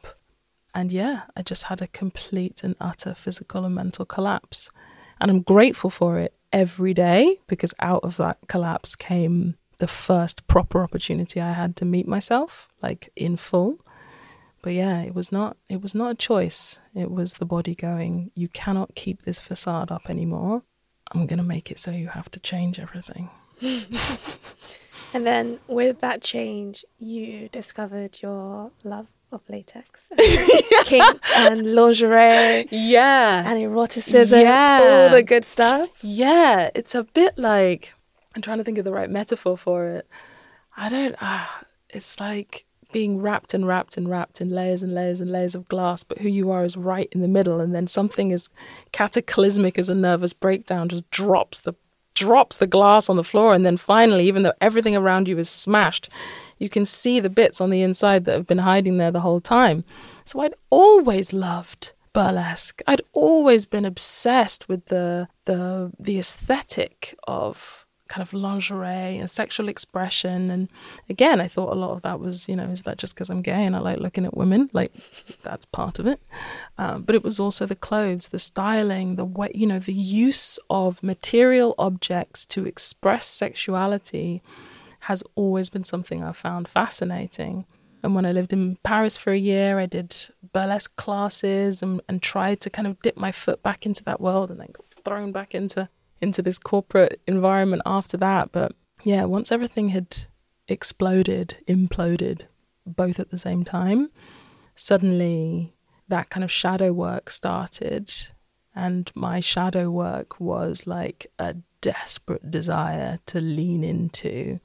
And 0.75 0.91
yeah, 0.91 1.23
I 1.35 1.41
just 1.41 1.63
had 1.63 1.81
a 1.81 1.87
complete 1.87 2.63
and 2.63 2.75
utter 2.81 3.15
physical 3.15 3.63
and 3.65 3.73
mental 3.73 4.05
collapse. 4.05 4.69
And 5.19 5.31
I'm 5.31 5.41
grateful 5.41 5.89
for 5.89 6.19
it 6.19 6.33
every 6.51 6.93
day 6.93 7.39
because 7.47 7.73
out 7.79 8.03
of 8.03 8.17
that 8.17 8.37
collapse 8.47 8.95
came 8.95 9.55
the 9.77 9.87
first 9.87 10.45
proper 10.47 10.83
opportunity 10.83 11.41
I 11.41 11.53
had 11.53 11.75
to 11.77 11.85
meet 11.85 12.07
myself, 12.07 12.67
like 12.81 13.09
in 13.15 13.37
full. 13.37 13.79
But 14.61 14.73
yeah, 14.73 15.01
it 15.01 15.15
was 15.15 15.31
not 15.31 15.57
it 15.69 15.81
was 15.81 15.95
not 15.95 16.11
a 16.11 16.15
choice. 16.15 16.79
It 16.93 17.09
was 17.09 17.35
the 17.35 17.45
body 17.45 17.73
going, 17.73 18.31
you 18.35 18.49
cannot 18.49 18.95
keep 18.95 19.21
this 19.21 19.39
facade 19.39 19.91
up 19.91 20.09
anymore. 20.09 20.63
I'm 21.11 21.25
going 21.25 21.37
to 21.37 21.43
make 21.43 21.71
it 21.71 21.79
so 21.79 21.91
you 21.91 22.07
have 22.07 22.29
to 22.31 22.39
change 22.39 22.79
everything. 22.79 23.29
And 25.15 25.25
then 25.25 25.59
with 25.69 25.99
that 25.99 26.21
change, 26.21 26.83
you 26.99 27.47
discovered 27.47 28.21
your 28.21 28.71
love 28.83 29.13
of 29.35 29.41
latex, 29.49 30.09
kink 30.85 31.19
and 31.37 31.75
lingerie 31.75 32.67
Yeah. 32.71 33.43
and 33.49 33.59
eroticism, 33.61 34.39
Yeah. 34.41 34.79
all 35.09 35.15
the 35.15 35.23
good 35.23 35.45
stuff. 35.45 35.89
Yeah, 36.01 36.69
it's 36.73 36.95
a 36.95 37.03
bit 37.03 37.37
like 37.37 37.93
I'm 38.35 38.41
trying 38.41 38.57
to 38.57 38.63
think 38.63 38.77
of 38.77 38.85
the 38.85 38.91
right 38.91 39.09
metaphor 39.09 39.55
for 39.57 39.87
it. 39.87 40.07
I 40.75 40.89
don't. 40.89 41.15
Ah, 41.21 41.61
it's 41.89 42.19
like 42.19 42.65
being 42.91 43.21
wrapped 43.21 43.53
and 43.53 43.67
wrapped 43.67 43.97
and 43.97 44.09
wrapped 44.09 44.39
in 44.41 44.49
layers 44.49 44.81
and 44.83 44.93
layers 44.93 45.19
and 45.21 45.31
layers 45.31 45.53
of 45.55 45.67
glass, 45.67 46.03
but 46.03 46.17
who 46.19 46.29
you 46.29 46.49
are 46.51 46.63
is 46.63 46.75
right 46.77 47.09
in 47.11 47.21
the 47.21 47.27
middle, 47.27 47.59
and 47.59 47.73
then 47.75 47.87
something 47.87 48.31
as 48.33 48.49
cataclysmic 48.91 49.77
as 49.77 49.89
a 49.89 49.95
nervous 49.95 50.33
breakdown 50.33 50.89
just 50.89 51.09
drops 51.11 51.59
the 51.59 51.73
drops 52.13 52.55
the 52.57 52.67
glass 52.67 53.09
on 53.09 53.17
the 53.17 53.23
floor, 53.23 53.53
and 53.53 53.65
then 53.65 53.75
finally, 53.75 54.25
even 54.27 54.43
though 54.43 54.53
everything 54.61 54.95
around 54.95 55.27
you 55.27 55.37
is 55.37 55.49
smashed, 55.49 56.07
you 56.57 56.69
can 56.69 56.85
see 56.85 57.19
the 57.19 57.29
bits 57.29 57.59
on 57.59 57.69
the 57.69 57.81
inside 57.81 58.25
that 58.25 58.33
have 58.33 58.47
been 58.47 58.59
hiding 58.59 58.97
there 58.97 59.11
the 59.11 59.21
whole 59.21 59.41
time. 59.41 59.83
So 60.23 60.39
I'd 60.39 60.55
always 60.69 61.33
loved 61.33 61.91
burlesque. 62.13 62.81
I'd 62.87 63.01
always 63.11 63.65
been 63.65 63.85
obsessed 63.85 64.67
with 64.69 64.85
the 64.85 65.27
the 65.45 65.91
the 65.99 66.17
aesthetic 66.17 67.15
of 67.27 67.85
kind 68.07 68.21
of 68.21 68.33
lingerie 68.33 69.17
and 69.17 69.29
sexual 69.29 69.67
expression 69.67 70.51
and 70.51 70.69
again 71.09 71.41
I 71.41 71.47
thought 71.47 71.73
a 71.73 71.79
lot 71.79 71.89
of 71.89 72.03
that 72.03 72.19
was 72.19 72.47
you 72.47 72.55
know 72.55 72.65
is 72.65 72.83
that 72.83 72.99
just 72.99 73.15
because 73.15 73.31
I'm 73.31 73.41
gay 73.41 73.65
and 73.65 73.75
I 73.75 73.79
like 73.79 73.97
looking 73.97 74.25
at 74.25 74.37
women 74.37 74.69
like 74.73 74.93
that's 75.41 75.65
part 75.65 75.97
of 75.97 76.05
it 76.05 76.19
um, 76.77 77.01
but 77.01 77.15
it 77.15 77.23
was 77.23 77.39
also 77.39 77.65
the 77.65 77.75
clothes 77.75 78.27
the 78.27 78.37
styling 78.37 79.15
the 79.15 79.25
way 79.25 79.49
you 79.55 79.65
know 79.65 79.79
the 79.79 79.91
use 79.91 80.59
of 80.69 81.01
material 81.01 81.73
objects 81.79 82.45
to 82.47 82.67
express 82.67 83.25
sexuality 83.25 84.43
has 85.05 85.23
always 85.35 85.69
been 85.69 85.83
something 85.83 86.23
I've 86.23 86.37
found 86.37 86.67
fascinating 86.67 87.65
and 88.05 88.13
when 88.13 88.27
I 88.27 88.33
lived 88.33 88.53
in 88.53 88.77
Paris 88.83 89.17
for 89.17 89.33
a 89.33 89.37
year, 89.37 89.79
I 89.79 89.87
did 89.87 90.15
burlesque 90.53 90.95
classes 90.95 91.81
and, 91.81 92.01
and 92.07 92.21
tried 92.21 92.61
to 92.61 92.69
kind 92.69 92.87
of 92.87 92.99
dip 92.99 93.17
my 93.17 93.31
foot 93.31 93.63
back 93.63 93.83
into 93.83 94.03
that 94.03 94.21
world 94.21 94.51
and 94.51 94.59
then 94.59 94.69
got 94.71 94.85
thrown 95.03 95.31
back 95.31 95.55
into 95.55 95.89
into 96.21 96.43
this 96.43 96.59
corporate 96.59 97.19
environment 97.25 97.81
after 97.83 98.15
that. 98.17 98.51
But 98.51 98.73
yeah, 99.03 99.25
once 99.25 99.51
everything 99.51 99.89
had 99.89 100.25
exploded, 100.67 101.57
imploded, 101.67 102.43
both 102.85 103.19
at 103.19 103.31
the 103.31 103.39
same 103.39 103.65
time, 103.65 104.11
suddenly 104.75 105.73
that 106.07 106.29
kind 106.29 106.43
of 106.43 106.51
shadow 106.51 106.93
work 106.93 107.31
started. 107.31 108.13
And 108.75 109.11
my 109.15 109.39
shadow 109.39 109.89
work 109.89 110.39
was 110.39 110.85
like 110.85 111.25
a 111.39 111.55
desperate 111.81 112.51
desire 112.51 113.17
to 113.25 113.41
lean 113.41 113.83
into 113.83 114.59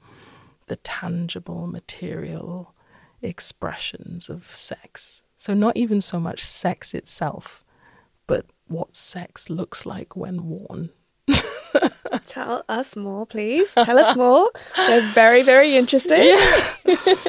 the 0.71 0.77
tangible 0.77 1.67
material 1.67 2.73
expressions 3.21 4.29
of 4.29 4.45
sex. 4.55 5.21
So, 5.35 5.53
not 5.53 5.75
even 5.75 5.99
so 5.99 6.17
much 6.17 6.45
sex 6.45 6.93
itself, 6.93 7.65
but 8.25 8.45
what 8.67 8.95
sex 8.95 9.49
looks 9.49 9.85
like 9.85 10.15
when 10.15 10.47
worn. 10.47 10.91
Tell 12.25 12.63
us 12.69 12.95
more, 12.95 13.25
please. 13.25 13.73
Tell 13.73 13.99
us 13.99 14.15
more. 14.15 14.49
They're 14.77 15.11
very, 15.11 15.41
very 15.41 15.75
interesting. 15.75 16.23
Yeah. 16.23 17.15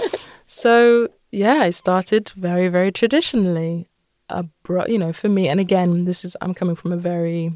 So, 0.47 1.09
yeah, 1.31 1.61
I 1.63 1.71
started 1.71 2.29
very, 2.37 2.69
very 2.69 2.93
traditionally. 2.93 3.89
A 4.29 4.45
bro- 4.63 4.85
you 4.87 4.99
know, 4.99 5.11
for 5.15 5.31
me, 5.31 5.49
and 5.49 5.59
again, 5.59 6.05
this 6.05 6.27
is, 6.27 6.37
I'm 6.43 6.53
coming 6.53 6.77
from 6.77 6.93
a 6.93 6.99
very 6.99 7.53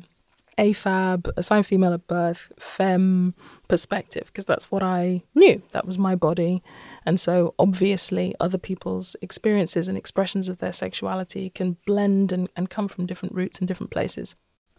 AFAB, 0.59 1.31
assigned 1.37 1.66
female 1.66 1.92
at 1.92 2.07
birth, 2.07 2.51
femme 2.59 3.35
perspective, 3.69 4.27
because 4.27 4.47
that's 4.47 4.71
what 4.71 4.83
I 4.83 5.23
knew. 5.35 5.62
That 5.73 5.87
was 5.87 5.99
my 5.99 6.14
body. 6.14 6.62
And 7.05 7.21
so 7.21 7.55
obviously, 7.59 8.35
other 8.40 8.59
people's 8.59 9.16
experiences 9.21 9.88
and 9.88 9.99
expressions 9.99 10.49
of 10.49 10.59
their 10.59 10.73
sexuality 10.73 11.51
can 11.51 11.77
blend 11.87 12.33
and, 12.33 12.49
and 12.57 12.71
come 12.71 12.88
from 12.88 13.07
different 13.07 13.35
roots 13.35 13.59
and 13.59 13.69
different 13.69 13.90
places. 13.90 14.35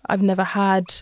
I've 0.08 0.24
never 0.24 0.44
had 0.44 1.02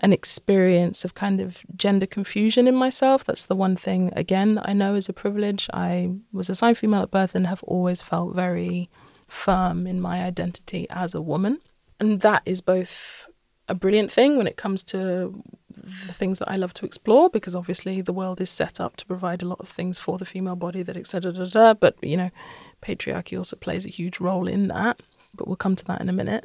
an 0.00 0.12
experience 0.12 1.04
of 1.04 1.14
kind 1.14 1.40
of 1.40 1.64
gender 1.76 2.06
confusion 2.06 2.68
in 2.68 2.74
myself. 2.74 3.24
That's 3.24 3.44
the 3.44 3.56
one 3.56 3.76
thing, 3.76 4.12
again, 4.14 4.60
I 4.62 4.72
know 4.72 4.94
is 4.94 5.08
a 5.08 5.12
privilege. 5.12 5.68
I 5.74 6.12
was 6.32 6.48
assigned 6.48 6.78
female 6.78 7.02
at 7.02 7.10
birth 7.10 7.34
and 7.34 7.46
have 7.46 7.62
always 7.64 8.00
felt 8.00 8.34
very 8.34 8.88
firm 9.26 9.86
in 9.86 10.00
my 10.00 10.22
identity 10.22 10.86
as 10.88 11.14
a 11.14 11.20
woman. 11.20 11.58
And 12.00 12.20
that 12.20 12.42
is 12.46 12.60
both 12.60 13.28
a 13.68 13.74
brilliant 13.74 14.10
thing 14.10 14.36
when 14.36 14.46
it 14.46 14.56
comes 14.56 14.82
to 14.84 15.42
the 15.70 16.12
things 16.12 16.38
that 16.38 16.50
I 16.50 16.56
love 16.56 16.74
to 16.74 16.86
explore 16.86 17.30
because 17.30 17.54
obviously 17.54 18.00
the 18.00 18.12
world 18.12 18.40
is 18.40 18.50
set 18.50 18.80
up 18.80 18.96
to 18.96 19.06
provide 19.06 19.42
a 19.42 19.46
lot 19.46 19.60
of 19.60 19.68
things 19.68 19.98
for 19.98 20.18
the 20.18 20.24
female 20.24 20.56
body 20.56 20.82
that 20.82 20.96
etc. 20.96 21.76
But 21.78 21.96
you 22.02 22.16
know, 22.16 22.30
patriarchy 22.82 23.36
also 23.36 23.56
plays 23.56 23.86
a 23.86 23.90
huge 23.90 24.20
role 24.20 24.48
in 24.48 24.68
that. 24.68 25.00
But 25.34 25.46
we'll 25.46 25.56
come 25.56 25.76
to 25.76 25.84
that 25.84 26.00
in 26.00 26.08
a 26.08 26.12
minute. 26.12 26.44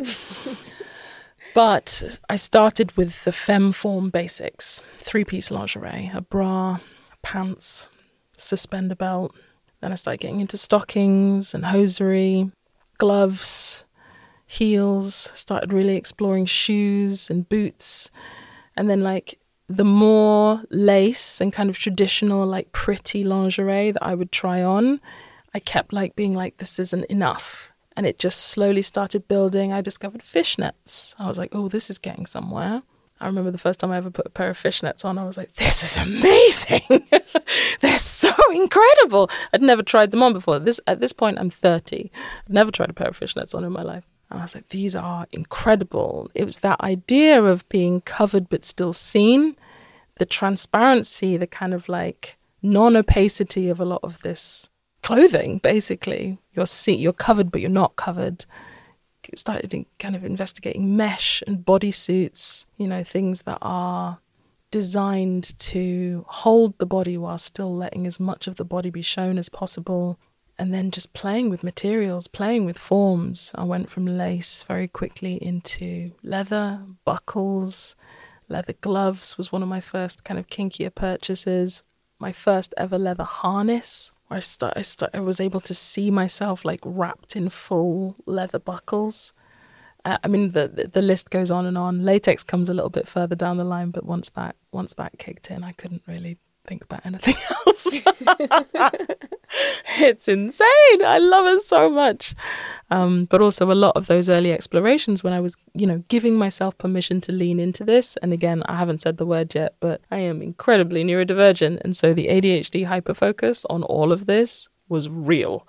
but 1.55 2.19
I 2.29 2.35
started 2.35 2.95
with 2.97 3.23
the 3.23 3.31
femme 3.31 3.71
form 3.71 4.09
basics: 4.09 4.81
three-piece 4.99 5.49
lingerie, 5.49 6.11
a 6.13 6.21
bra, 6.21 6.77
pants, 7.21 7.87
suspender 8.35 8.95
belt. 8.95 9.35
Then 9.81 9.91
I 9.91 9.95
started 9.95 10.21
getting 10.21 10.41
into 10.41 10.57
stockings 10.57 11.53
and 11.53 11.65
hosiery, 11.65 12.51
gloves, 12.97 13.85
heels. 14.45 15.31
Started 15.33 15.73
really 15.73 15.95
exploring 15.95 16.45
shoes 16.45 17.29
and 17.29 17.47
boots 17.47 18.11
and 18.75 18.89
then 18.89 19.01
like 19.01 19.39
the 19.67 19.83
more 19.83 20.61
lace 20.69 21.39
and 21.39 21.53
kind 21.53 21.69
of 21.69 21.77
traditional 21.77 22.45
like 22.45 22.71
pretty 22.71 23.23
lingerie 23.23 23.91
that 23.91 24.03
I 24.03 24.15
would 24.15 24.31
try 24.31 24.61
on, 24.61 24.99
I 25.53 25.59
kept 25.59 25.93
like 25.93 26.15
being 26.15 26.35
like 26.35 26.57
this 26.57 26.79
isn't 26.79 27.05
enough. 27.05 27.71
And 27.95 28.07
it 28.07 28.17
just 28.17 28.39
slowly 28.39 28.81
started 28.81 29.27
building. 29.27 29.71
I 29.71 29.81
discovered 29.81 30.21
fishnets. 30.21 31.13
I 31.19 31.27
was 31.27 31.37
like, 31.37 31.49
oh, 31.53 31.69
this 31.69 31.91
is 31.91 31.99
getting 31.99 32.25
somewhere. 32.25 32.81
I 33.21 33.27
remember 33.27 33.51
the 33.51 33.59
first 33.59 33.79
time 33.79 33.91
I 33.91 33.97
ever 33.97 34.09
put 34.09 34.25
a 34.25 34.31
pair 34.31 34.49
of 34.49 34.57
fishnets 34.57 35.05
on, 35.05 35.19
I 35.19 35.25
was 35.25 35.37
like, 35.37 35.53
this 35.53 35.83
is 35.83 35.97
amazing. 35.97 37.07
They're 37.81 37.99
so 37.99 38.31
incredible. 38.51 39.29
I'd 39.53 39.61
never 39.61 39.83
tried 39.83 40.09
them 40.09 40.23
on 40.23 40.33
before. 40.33 40.57
This 40.57 40.79
at 40.87 40.99
this 40.99 41.13
point 41.13 41.37
I'm 41.39 41.51
30. 41.51 42.11
I'd 42.47 42.53
never 42.53 42.71
tried 42.71 42.89
a 42.89 42.93
pair 42.93 43.07
of 43.07 43.19
fishnets 43.19 43.53
on 43.53 43.63
in 43.63 43.71
my 43.71 43.83
life. 43.83 44.05
And 44.33 44.41
I 44.41 44.45
was 44.45 44.55
like, 44.55 44.69
these 44.69 44.95
are 44.95 45.27
incredible. 45.31 46.29
It 46.33 46.43
was 46.43 46.57
that 46.57 46.81
idea 46.81 47.41
of 47.41 47.69
being 47.69 48.01
covered 48.01 48.49
but 48.49 48.65
still 48.65 48.91
seen, 48.91 49.55
the 50.15 50.25
transparency, 50.25 51.37
the 51.37 51.45
kind 51.45 51.71
of 51.71 51.87
like 51.87 52.37
non 52.63 52.97
opacity 52.97 53.69
of 53.69 53.79
a 53.79 53.85
lot 53.85 53.99
of 54.01 54.23
this 54.23 54.71
clothing, 55.03 55.59
basically. 55.59 56.39
You're, 56.53 56.65
see- 56.65 56.95
you're 56.95 57.13
covered 57.13 57.51
but 57.51 57.61
you're 57.61 57.69
not 57.69 57.95
covered. 57.95 58.45
Started 59.35 59.85
kind 59.99 60.15
of 60.15 60.25
investigating 60.25 60.97
mesh 60.97 61.43
and 61.47 61.59
bodysuits, 61.59 62.65
you 62.75 62.87
know, 62.87 63.03
things 63.03 63.43
that 63.43 63.59
are 63.61 64.19
designed 64.71 65.57
to 65.59 66.25
hold 66.27 66.77
the 66.79 66.85
body 66.87 67.17
while 67.17 67.37
still 67.37 67.73
letting 67.73 68.07
as 68.07 68.19
much 68.19 68.47
of 68.47 68.55
the 68.55 68.65
body 68.65 68.89
be 68.89 69.03
shown 69.03 69.37
as 69.37 69.47
possible 69.47 70.19
and 70.57 70.73
then 70.73 70.91
just 70.91 71.13
playing 71.13 71.49
with 71.49 71.63
materials, 71.63 72.27
playing 72.27 72.65
with 72.65 72.77
forms. 72.77 73.51
I 73.55 73.63
went 73.63 73.89
from 73.89 74.05
lace 74.05 74.63
very 74.63 74.87
quickly 74.87 75.35
into 75.35 76.11
leather, 76.21 76.83
buckles, 77.05 77.95
leather 78.47 78.73
gloves 78.73 79.37
was 79.37 79.51
one 79.51 79.63
of 79.63 79.69
my 79.69 79.79
first 79.79 80.23
kind 80.23 80.39
of 80.39 80.47
kinkier 80.47 80.93
purchases. 80.93 81.83
My 82.19 82.31
first 82.31 82.73
ever 82.77 82.97
leather 82.97 83.23
harness, 83.23 84.13
where 84.27 84.37
I, 84.37 84.41
start, 84.41 84.75
I, 84.77 84.81
start, 84.83 85.11
I 85.13 85.19
was 85.19 85.41
able 85.41 85.59
to 85.61 85.73
see 85.73 86.11
myself 86.11 86.63
like 86.63 86.79
wrapped 86.85 87.35
in 87.35 87.49
full 87.49 88.15
leather 88.25 88.59
buckles. 88.59 89.33
Uh, 90.05 90.17
I 90.23 90.27
mean, 90.27 90.51
the 90.51 90.89
the 90.91 91.01
list 91.01 91.29
goes 91.29 91.49
on 91.49 91.65
and 91.65 91.77
on. 91.77 92.03
Latex 92.03 92.43
comes 92.43 92.69
a 92.69 92.73
little 92.73 92.89
bit 92.89 93.07
further 93.07 93.35
down 93.35 93.57
the 93.57 93.63
line, 93.63 93.89
but 93.89 94.05
once 94.05 94.29
that 94.31 94.55
once 94.71 94.93
that 94.95 95.17
kicked 95.17 95.49
in, 95.49 95.63
I 95.63 95.71
couldn't 95.71 96.03
really 96.07 96.37
think 96.65 96.83
about 96.83 97.05
anything 97.05 97.35
else. 97.67 98.01
it's 99.99 100.27
insane. 100.27 101.05
I 101.05 101.17
love 101.19 101.45
it 101.47 101.61
so 101.61 101.89
much. 101.89 102.35
Um, 102.89 103.25
but 103.25 103.41
also 103.41 103.71
a 103.71 103.73
lot 103.73 103.95
of 103.95 104.07
those 104.07 104.29
early 104.29 104.51
explorations 104.51 105.23
when 105.23 105.33
I 105.33 105.39
was, 105.39 105.55
you 105.73 105.85
know, 105.85 106.03
giving 106.07 106.35
myself 106.37 106.77
permission 106.77 107.21
to 107.21 107.31
lean 107.31 107.59
into 107.59 107.83
this. 107.83 108.17
And 108.17 108.33
again, 108.33 108.63
I 108.65 108.75
haven't 108.75 109.01
said 109.01 109.17
the 109.17 109.25
word 109.25 109.53
yet, 109.53 109.75
but 109.79 110.01
I 110.11 110.19
am 110.19 110.41
incredibly 110.41 111.03
neurodivergent. 111.03 111.81
And 111.81 111.95
so 111.95 112.13
the 112.13 112.27
ADHD 112.27 112.87
hyperfocus 112.87 113.65
on 113.69 113.83
all 113.83 114.11
of 114.11 114.25
this 114.25 114.69
was 114.87 115.09
real. 115.09 115.67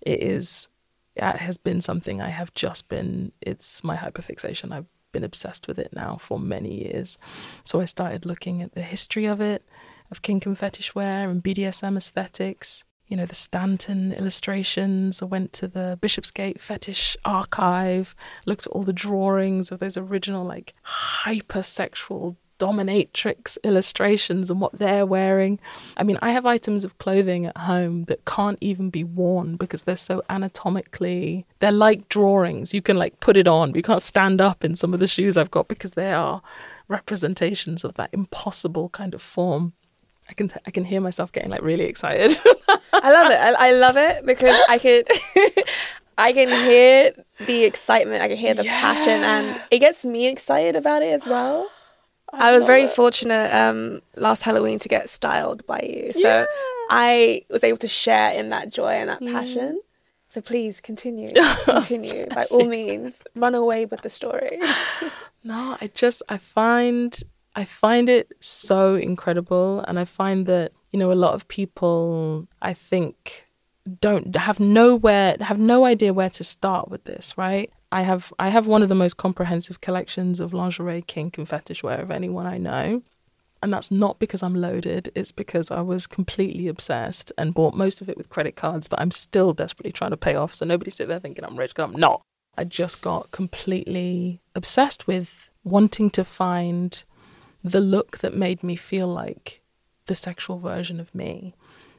It 0.00 0.22
is, 0.22 0.68
it 1.16 1.36
has 1.36 1.58
been 1.58 1.80
something 1.80 2.22
I 2.22 2.28
have 2.28 2.54
just 2.54 2.88
been, 2.88 3.32
it's 3.40 3.84
my 3.84 3.96
hyperfixation. 3.96 4.72
I've 4.72 4.86
been 5.12 5.24
obsessed 5.24 5.66
with 5.66 5.78
it 5.78 5.92
now 5.92 6.16
for 6.16 6.38
many 6.38 6.84
years. 6.84 7.18
So 7.64 7.80
I 7.80 7.84
started 7.84 8.24
looking 8.24 8.62
at 8.62 8.74
the 8.74 8.82
history 8.82 9.26
of 9.26 9.40
it 9.40 9.64
of 10.10 10.22
kink 10.22 10.46
and 10.46 10.58
fetish 10.58 10.94
wear 10.94 11.28
and 11.28 11.42
BDSM 11.42 11.96
aesthetics. 11.96 12.84
You 13.06 13.16
know, 13.16 13.26
the 13.26 13.34
Stanton 13.34 14.12
illustrations. 14.12 15.20
I 15.20 15.24
went 15.24 15.52
to 15.54 15.66
the 15.66 15.98
Bishopsgate 16.00 16.60
Fetish 16.60 17.16
Archive, 17.24 18.14
looked 18.46 18.66
at 18.66 18.72
all 18.72 18.84
the 18.84 18.92
drawings 18.92 19.72
of 19.72 19.80
those 19.80 19.96
original, 19.96 20.44
like, 20.44 20.74
hypersexual 21.24 22.36
dominatrix 22.60 23.56
illustrations 23.64 24.50
and 24.50 24.60
what 24.60 24.78
they're 24.78 25.06
wearing. 25.06 25.58
I 25.96 26.04
mean, 26.04 26.18
I 26.22 26.30
have 26.30 26.46
items 26.46 26.84
of 26.84 26.98
clothing 26.98 27.46
at 27.46 27.56
home 27.56 28.04
that 28.04 28.24
can't 28.26 28.58
even 28.60 28.90
be 28.90 29.02
worn 29.02 29.56
because 29.56 29.82
they're 29.82 29.96
so 29.96 30.22
anatomically, 30.30 31.46
they're 31.58 31.72
like 31.72 32.08
drawings. 32.08 32.72
You 32.74 32.82
can 32.82 32.98
like 32.98 33.18
put 33.18 33.36
it 33.36 33.48
on, 33.48 33.72
but 33.72 33.76
you 33.76 33.82
can't 33.82 34.02
stand 34.02 34.40
up 34.40 34.62
in 34.62 34.76
some 34.76 34.94
of 34.94 35.00
the 35.00 35.08
shoes 35.08 35.36
I've 35.36 35.50
got 35.50 35.66
because 35.66 35.92
they 35.92 36.12
are 36.12 36.42
representations 36.86 37.82
of 37.82 37.94
that 37.94 38.10
impossible 38.12 38.90
kind 38.90 39.14
of 39.14 39.22
form. 39.22 39.72
I 40.30 40.32
can 40.32 40.50
I 40.64 40.70
can 40.70 40.84
hear 40.84 41.00
myself 41.00 41.32
getting 41.32 41.50
like 41.50 41.62
really 41.62 41.84
excited. 41.84 42.38
I 42.92 43.12
love 43.12 43.30
it. 43.32 43.34
I, 43.36 43.68
I, 43.68 43.72
love 43.72 43.96
it 43.96 44.24
because 44.24 44.56
I 44.68 44.78
can 44.78 45.02
I 46.18 46.32
can 46.32 46.48
hear 46.48 47.12
the 47.46 47.64
excitement. 47.64 48.22
I 48.22 48.28
can 48.28 48.36
hear 48.36 48.54
the 48.54 48.64
yeah. 48.64 48.80
passion, 48.80 49.24
and 49.24 49.60
it 49.72 49.80
gets 49.80 50.04
me 50.04 50.28
excited 50.28 50.76
about 50.76 51.02
it 51.02 51.12
as 51.12 51.26
well. 51.26 51.68
I, 52.32 52.50
I 52.50 52.56
was 52.56 52.64
very 52.64 52.84
it. 52.84 52.90
fortunate 52.90 53.52
um, 53.52 54.02
last 54.14 54.42
Halloween 54.42 54.78
to 54.78 54.88
get 54.88 55.10
styled 55.10 55.66
by 55.66 55.80
you, 55.80 56.12
so 56.12 56.20
yeah. 56.20 56.46
I 56.90 57.42
was 57.50 57.64
able 57.64 57.78
to 57.78 57.88
share 57.88 58.32
in 58.32 58.50
that 58.50 58.72
joy 58.72 58.92
and 58.92 59.08
that 59.08 59.20
mm. 59.20 59.32
passion. 59.32 59.80
So 60.28 60.40
please 60.40 60.80
continue, 60.80 61.34
continue 61.64 62.26
by 62.28 62.44
all 62.52 62.66
means. 62.66 63.24
Run 63.34 63.56
away 63.56 63.86
with 63.86 64.02
the 64.02 64.10
story. 64.10 64.60
no, 65.42 65.76
I 65.80 65.90
just 65.92 66.22
I 66.28 66.38
find 66.38 67.20
I 67.60 67.64
find 67.64 68.08
it 68.08 68.32
so 68.40 68.94
incredible. 68.94 69.84
And 69.86 69.98
I 69.98 70.06
find 70.06 70.46
that, 70.46 70.72
you 70.92 70.98
know, 70.98 71.12
a 71.12 71.22
lot 71.26 71.34
of 71.34 71.46
people, 71.46 72.48
I 72.62 72.72
think, 72.72 73.46
don't 74.00 74.34
have 74.34 74.58
nowhere, 74.58 75.36
have 75.40 75.58
no 75.58 75.84
idea 75.84 76.14
where 76.14 76.30
to 76.30 76.42
start 76.42 76.90
with 76.90 77.04
this, 77.04 77.36
right? 77.36 77.70
I 77.92 78.00
have 78.02 78.32
I 78.38 78.48
have 78.48 78.66
one 78.66 78.82
of 78.82 78.88
the 78.88 78.94
most 78.94 79.18
comprehensive 79.18 79.82
collections 79.82 80.40
of 80.40 80.54
lingerie, 80.54 81.02
kink, 81.06 81.36
and 81.36 81.46
fetish 81.46 81.82
wear 81.82 82.00
of 82.00 82.10
anyone 82.10 82.46
I 82.46 82.56
know. 82.56 83.02
And 83.62 83.70
that's 83.70 83.90
not 83.90 84.18
because 84.18 84.42
I'm 84.42 84.54
loaded, 84.54 85.12
it's 85.14 85.32
because 85.32 85.70
I 85.70 85.82
was 85.82 86.06
completely 86.06 86.66
obsessed 86.66 87.30
and 87.36 87.52
bought 87.52 87.74
most 87.74 88.00
of 88.00 88.08
it 88.08 88.16
with 88.16 88.30
credit 88.30 88.56
cards 88.56 88.88
that 88.88 89.02
I'm 89.02 89.10
still 89.10 89.52
desperately 89.52 89.92
trying 89.92 90.12
to 90.12 90.16
pay 90.16 90.34
off. 90.34 90.54
So 90.54 90.64
nobody 90.64 90.90
sit 90.90 91.08
there 91.08 91.20
thinking 91.20 91.44
I'm 91.44 91.58
rich, 91.58 91.72
I'm 91.76 91.92
not. 91.92 92.22
I 92.56 92.64
just 92.64 93.02
got 93.02 93.32
completely 93.32 94.40
obsessed 94.54 95.06
with 95.06 95.50
wanting 95.62 96.08
to 96.10 96.24
find 96.24 97.04
the 97.62 97.80
look 97.80 98.18
that 98.18 98.34
made 98.34 98.62
me 98.62 98.76
feel 98.76 99.08
like 99.08 99.60
the 100.06 100.14
sexual 100.14 100.58
version 100.58 101.00
of 101.00 101.14
me. 101.14 101.54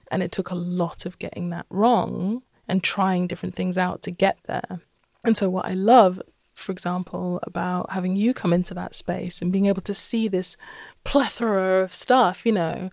And 0.10 0.22
it 0.22 0.32
took 0.32 0.50
a 0.50 0.56
lot 0.56 1.06
of 1.06 1.20
getting 1.20 1.50
that 1.50 1.66
wrong 1.70 2.44
and 2.68 2.84
trying 2.84 3.28
different 3.28 3.56
things 3.56 3.78
out 3.78 4.02
to 4.04 4.12
get 4.12 4.40
there. 4.46 4.82
And 5.24 5.38
so, 5.38 5.50
what 5.50 5.66
I 5.66 5.74
love, 5.74 6.22
for 6.54 6.72
example, 6.72 7.40
about 7.44 7.92
having 7.92 8.16
you 8.16 8.34
come 8.34 8.54
into 8.54 8.74
that 8.74 8.96
space 8.96 9.42
and 9.42 9.52
being 9.52 9.68
able 9.68 9.82
to 9.84 9.94
see 9.94 10.28
this 10.28 10.58
plethora 11.04 11.84
of 11.84 11.94
stuff, 11.94 12.46
you 12.46 12.52
know, 12.52 12.90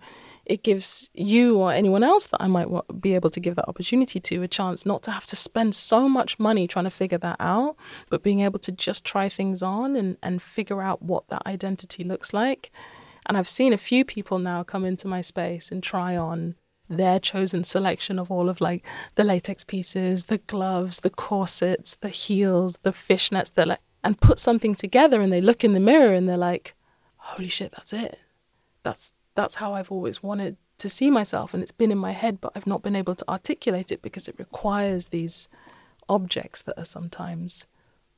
it 0.49 0.63
gives 0.63 1.11
you 1.13 1.59
or 1.59 1.71
anyone 1.71 2.03
else 2.03 2.25
that 2.25 2.41
I 2.41 2.47
might 2.47 2.67
be 2.99 3.13
able 3.13 3.29
to 3.29 3.39
give 3.39 3.55
that 3.55 3.69
opportunity 3.69 4.19
to 4.19 4.41
a 4.41 4.47
chance 4.47 4.83
not 4.83 5.03
to 5.03 5.11
have 5.11 5.27
to 5.27 5.35
spend 5.35 5.75
so 5.75 6.09
much 6.09 6.39
money 6.39 6.67
trying 6.67 6.85
to 6.85 6.91
figure 6.91 7.19
that 7.19 7.37
out, 7.39 7.75
but 8.09 8.23
being 8.23 8.39
able 8.39 8.57
to 8.59 8.71
just 8.71 9.05
try 9.05 9.29
things 9.29 9.61
on 9.61 9.95
and, 9.95 10.17
and 10.23 10.41
figure 10.41 10.81
out 10.81 11.03
what 11.03 11.27
that 11.29 11.43
identity 11.45 12.03
looks 12.03 12.33
like. 12.33 12.71
And 13.27 13.37
I've 13.37 13.47
seen 13.47 13.73
a 13.73 13.77
few 13.77 14.03
people 14.03 14.39
now 14.39 14.63
come 14.63 14.85
into 14.85 15.07
my 15.07 15.21
space 15.21 15.71
and 15.71 15.83
try 15.83 16.17
on 16.17 16.55
their 16.89 17.19
chosen 17.19 17.63
selection 17.63 18.17
of 18.17 18.31
all 18.31 18.49
of 18.49 18.59
like 18.59 18.83
the 19.13 19.23
latex 19.23 19.63
pieces, 19.63 20.25
the 20.25 20.39
gloves, 20.39 21.01
the 21.01 21.11
corsets, 21.11 21.95
the 21.95 22.09
heels, 22.09 22.79
the 22.81 22.89
fishnets, 22.89 23.53
the 23.53 23.67
like, 23.67 23.81
and 24.03 24.19
put 24.19 24.39
something 24.39 24.73
together 24.73 25.21
and 25.21 25.31
they 25.31 25.41
look 25.41 25.63
in 25.63 25.73
the 25.73 25.79
mirror 25.79 26.11
and 26.11 26.27
they're 26.27 26.37
like, 26.37 26.73
holy 27.17 27.49
shit, 27.49 27.71
that's 27.71 27.93
it. 27.93 28.17
That's 28.81 29.13
that's 29.39 29.55
how 29.55 29.73
I've 29.73 29.89
always 29.89 30.21
wanted 30.21 30.57
to 30.79 30.89
see 30.89 31.09
myself. 31.09 31.53
And 31.53 31.63
it's 31.63 31.71
been 31.71 31.93
in 31.93 31.97
my 31.97 32.11
head, 32.11 32.41
but 32.41 32.51
I've 32.55 32.67
not 32.67 32.81
been 32.81 32.95
able 32.95 33.15
to 33.15 33.29
articulate 33.29 33.89
it 33.89 34.01
because 34.01 34.27
it 34.27 34.35
requires 34.37 35.07
these 35.07 35.47
objects 36.09 36.61
that 36.63 36.77
are 36.77 36.83
sometimes 36.85 37.65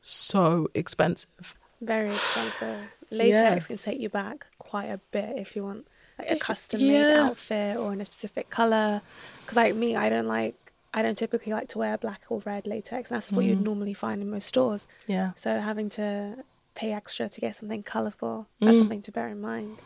so 0.02 0.68
expensive. 0.74 1.56
Very 1.80 2.10
expensive. 2.10 2.80
Latex 3.12 3.64
yeah. 3.64 3.68
can 3.68 3.78
set 3.78 4.00
you 4.00 4.10
back 4.10 4.48
quite 4.58 4.90
a 4.90 5.00
bit 5.12 5.38
if 5.38 5.56
you 5.56 5.64
want 5.64 5.86
like 6.18 6.32
a 6.32 6.38
custom 6.38 6.82
made 6.82 6.94
yeah. 6.94 7.28
outfit 7.28 7.78
or 7.78 7.94
in 7.94 8.02
a 8.02 8.06
specific 8.06 8.50
color. 8.50 9.02
Because 9.42 9.58
like 9.58 9.76
me, 9.76 9.96
I 9.96 10.10
don't 10.10 10.28
like 10.28 10.56
I 10.94 11.04
don't 11.04 11.18
typically 11.18 11.54
like 11.54 11.68
to 11.70 11.78
wear 11.78 11.98
black 12.00 12.22
or 12.30 12.42
red 12.46 12.66
latex. 12.66 13.10
That's 13.10 13.32
what 13.32 13.46
mm. 13.46 13.50
you'd 13.50 13.62
normally 13.62 13.94
find 13.94 14.22
in 14.24 14.30
most 14.32 14.48
stores. 14.48 14.88
Yeah. 15.08 15.32
So 15.36 15.60
having 15.60 15.90
to 15.92 16.44
pay 16.74 16.94
extra 16.94 17.30
to 17.30 17.42
get 17.42 17.56
something 17.56 17.84
colourful. 17.84 18.48
That's 18.60 18.76
Mm. 18.76 18.80
something 18.80 19.02
to 19.04 19.12
bear 19.12 19.28
in 19.28 19.42
mind. 19.42 19.78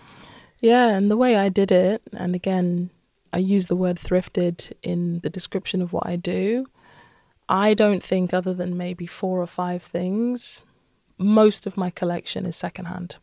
Yeah, 0.60 0.90
and 0.96 1.12
the 1.12 1.18
way 1.18 1.36
I 1.36 1.50
did 1.50 1.72
it, 1.72 2.02
and 2.14 2.34
again, 2.34 2.90
I 3.34 3.40
use 3.40 3.66
the 3.68 3.76
word 3.76 3.98
thrifted 3.98 4.72
in 4.82 5.20
the 5.20 5.30
description 5.30 5.82
of 5.82 5.92
what 5.92 6.08
I 6.08 6.16
do. 6.16 6.66
I 7.50 7.74
don't 7.74 8.04
think, 8.04 8.34
other 8.34 8.54
than 8.54 8.78
maybe 8.78 9.06
four 9.06 9.42
or 9.42 9.48
five 9.48 9.84
things, 9.84 10.62
most 11.18 11.68
of 11.68 11.78
my 11.78 11.90
collection 11.90 12.46
is 12.46 12.56
secondhand. 12.56 13.18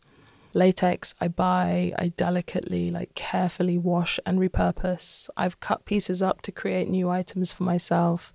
Latex, 0.53 1.15
I 1.19 1.29
buy, 1.29 1.93
I 1.97 2.09
delicately, 2.09 2.91
like 2.91 3.15
carefully 3.15 3.77
wash 3.77 4.19
and 4.25 4.39
repurpose. 4.39 5.29
I've 5.35 5.59
cut 5.59 5.85
pieces 5.85 6.21
up 6.21 6.41
to 6.43 6.51
create 6.51 6.87
new 6.87 7.09
items 7.09 7.51
for 7.51 7.63
myself. 7.63 8.33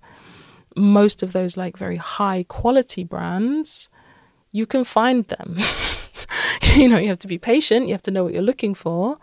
Most 0.75 1.23
of 1.23 1.31
those, 1.31 1.55
like 1.55 1.77
very 1.77 1.95
high 1.95 2.43
quality 2.47 3.05
brands, 3.05 3.89
you 4.51 4.65
can 4.65 4.83
find 4.83 5.25
them. 5.27 5.57
you 6.75 6.87
know, 6.87 6.97
you 6.97 7.09
have 7.09 7.19
to 7.19 7.27
be 7.27 7.37
patient, 7.37 7.87
you 7.87 7.93
have 7.93 8.03
to 8.03 8.11
know 8.11 8.23
what 8.23 8.33
you're 8.33 8.41
looking 8.41 8.73
for. 8.73 9.17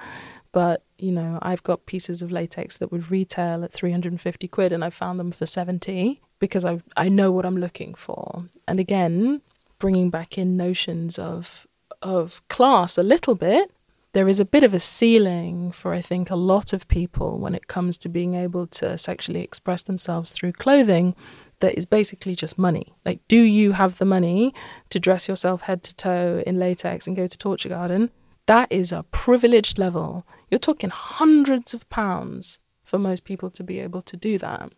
But, 0.53 0.83
you 0.99 1.13
know, 1.13 1.39
I've 1.43 1.63
got 1.63 1.85
pieces 1.85 2.23
of 2.23 2.33
latex 2.33 2.79
that 2.79 2.91
would 2.91 3.11
retail 3.11 3.63
at 3.63 3.73
350 3.73 4.49
quid 4.49 4.73
and 4.73 4.83
I 4.83 4.91
found 4.91 5.21
them 5.21 5.31
for 5.31 5.45
70 5.45 6.23
because 6.39 6.65
I 6.65 6.81
I 6.97 7.09
know 7.09 7.31
what 7.31 7.45
I'm 7.45 7.57
looking 7.57 7.95
for. 7.95 8.45
And 8.67 8.81
again, 8.81 9.43
bringing 9.79 10.11
back 10.11 10.39
in 10.39 10.57
notions 10.57 11.19
of 11.19 11.67
of 12.03 12.47
class 12.49 12.99
a 12.99 13.03
little 13.03 13.35
bit, 13.35 13.71
there 14.13 14.29
is 14.29 14.41
a 14.41 14.45
bit 14.45 14.65
of 14.65 14.73
a 14.73 14.79
ceiling 14.79 15.73
for 15.73 15.93
I 15.93 16.01
think 16.01 16.31
a 16.31 16.37
lot 16.37 16.73
of 16.73 16.89
people 16.89 17.39
when 17.39 17.55
it 17.55 17.67
comes 17.67 17.99
to 17.99 18.09
being 18.09 18.35
able 18.35 18.67
to 18.69 18.97
sexually 18.97 19.43
express 19.43 19.83
themselves 19.83 20.31
through 20.31 20.53
clothing 20.53 21.15
that 21.61 21.77
is 21.77 21.87
basically 21.87 22.35
just 22.35 22.59
money. 22.59 22.95
Like, 23.05 23.21
do 23.29 23.41
you 23.41 23.73
have 23.73 23.99
the 23.99 24.05
money 24.05 24.55
to 24.91 25.01
dress 25.01 25.29
yourself 25.29 25.63
head 25.63 25.83
to 25.85 25.95
toe 25.95 26.43
in 26.47 26.59
latex 26.59 27.07
and 27.07 27.17
go 27.17 27.27
to 27.27 27.39
Torture 27.39 27.69
Garden? 27.69 28.11
That 28.47 28.71
is 28.71 28.93
a 28.93 29.05
privileged 29.05 29.79
level. 29.79 30.27
You're 30.51 30.59
talking 30.59 30.91
hundreds 30.91 31.75
of 31.75 31.89
pounds 31.89 32.59
for 32.85 32.99
most 32.99 33.25
people 33.25 33.51
to 33.51 33.65
be 33.65 33.81
able 33.81 34.03
to 34.03 34.17
do 34.17 34.39
that. 34.39 34.73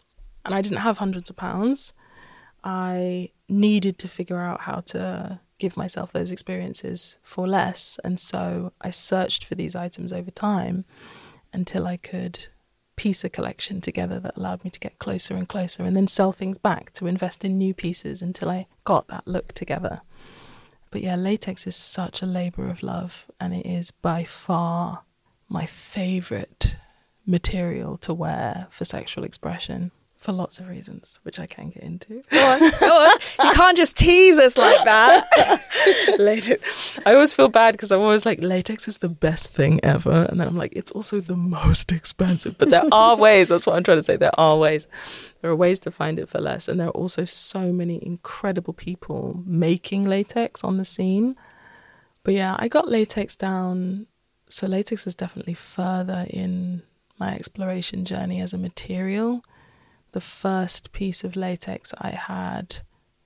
And 0.45 0.55
I 0.55 0.63
didn't 0.63 0.79
have 0.79 0.99
hundreds 0.99 1.29
of 1.29 1.37
pounds. 1.37 1.93
I 2.65 3.31
needed 3.49 3.99
to 3.99 4.09
figure 4.09 4.39
out 4.39 4.63
how 4.63 4.81
to 4.81 5.41
give 5.59 5.77
myself 5.77 6.13
those 6.13 6.31
experiences 6.31 7.19
for 7.23 7.47
less. 7.47 7.99
And 8.05 8.19
so 8.19 8.73
I 8.81 8.91
searched 8.91 9.45
for 9.45 9.55
these 9.55 9.75
items 9.77 10.13
over 10.13 10.31
time 10.31 10.85
until 11.53 11.87
I 11.87 11.97
could 11.97 12.47
piece 12.99 13.23
a 13.23 13.31
collection 13.31 13.81
together 13.81 14.19
that 14.19 14.37
allowed 14.37 14.65
me 14.65 14.71
to 14.71 14.81
get 14.81 14.99
closer 14.99 15.35
and 15.35 15.49
closer 15.49 15.85
and 15.85 15.97
then 15.97 16.09
sell 16.09 16.33
things 16.33 16.59
back 16.59 16.93
to 16.95 17.07
invest 17.07 17.45
in 17.45 17.57
new 17.57 17.73
pieces 17.73 18.21
until 18.21 18.51
I 18.51 18.67
got 18.85 19.07
that 19.07 19.27
look 19.27 19.53
together. 19.53 20.03
But 20.91 21.03
yeah, 21.03 21.15
latex 21.15 21.67
is 21.67 21.77
such 21.77 22.23
a 22.23 22.27
labor 22.27 22.69
of 22.69 22.83
love 22.83 23.31
and 23.41 23.55
it 23.55 23.65
is 23.65 23.93
by 23.93 24.25
far 24.25 25.05
my 25.49 25.65
favorite 25.65 26.77
material 27.25 27.97
to 27.99 28.13
wear 28.13 28.67
for 28.71 28.85
sexual 28.85 29.23
expression 29.23 29.93
for 30.19 30.33
lots 30.33 30.59
of 30.59 30.69
reasons, 30.69 31.21
which 31.23 31.39
I 31.39 31.47
can 31.47 31.71
get 31.71 31.85
into. 31.85 32.23
Go 32.31 32.45
on, 32.45 32.59
go 32.81 32.87
on. 32.87 33.19
You 33.47 33.53
can't 33.55 33.77
just 33.77 33.97
tease 33.97 34.39
us 34.39 34.59
like 34.59 34.85
that. 34.85 36.17
latex. 36.19 36.99
I 37.07 37.15
always 37.15 37.33
feel 37.33 37.49
bad 37.49 37.73
because 37.73 37.93
I'm 37.93 38.01
always 38.01 38.27
like, 38.27 38.43
latex 38.43 38.89
is 38.89 38.99
the 38.99 39.09
best 39.09 39.55
thing 39.55 39.79
ever. 39.85 40.27
And 40.29 40.41
then 40.41 40.49
I'm 40.49 40.57
like, 40.57 40.73
it's 40.75 40.91
also 40.91 41.21
the 41.21 41.37
most 41.37 41.93
expensive. 41.93 42.59
But 42.59 42.71
there 42.71 42.83
are 42.91 43.17
ways. 43.27 43.49
That's 43.49 43.65
what 43.65 43.77
I'm 43.77 43.85
trying 43.85 43.99
to 43.99 44.03
say. 44.03 44.17
There 44.17 44.39
are 44.39 44.59
ways. 44.59 44.89
There 45.41 45.53
are 45.53 45.57
ways 45.57 45.79
to 45.81 45.93
find 45.93 46.19
it 46.19 46.29
for 46.29 46.41
less. 46.41 46.67
And 46.67 46.81
there 46.81 46.89
are 46.89 46.99
also 46.99 47.25
so 47.25 47.73
many 47.73 48.05
incredible 48.05 48.75
people 48.75 49.41
making 49.47 50.05
latex 50.05 50.65
on 50.65 50.79
the 50.79 50.85
scene. 50.85 51.37
But 52.25 52.35
yeah, 52.35 52.57
I 52.59 52.67
got 52.67 52.89
latex 52.89 53.37
down. 53.37 54.09
So 54.51 54.67
latex 54.67 55.05
was 55.05 55.15
definitely 55.15 55.55
further 55.55 56.27
in 56.29 56.83
my 57.19 57.35
exploration 57.37 58.05
journey 58.05 58.41
as 58.41 58.53
a 58.53 58.59
material. 58.59 59.45
The 60.13 60.21
first 60.21 60.93
piece 60.93 61.25
of 61.25 61.37
latex 61.37 61.95
I 61.99 62.11
had 62.11 62.79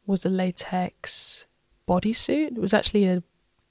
was 0.06 0.24
a 0.24 0.28
latex 0.28 1.46
bodysuit. 1.88 2.56
It 2.56 2.60
was 2.60 2.74
actually 2.74 3.06
a 3.06 3.22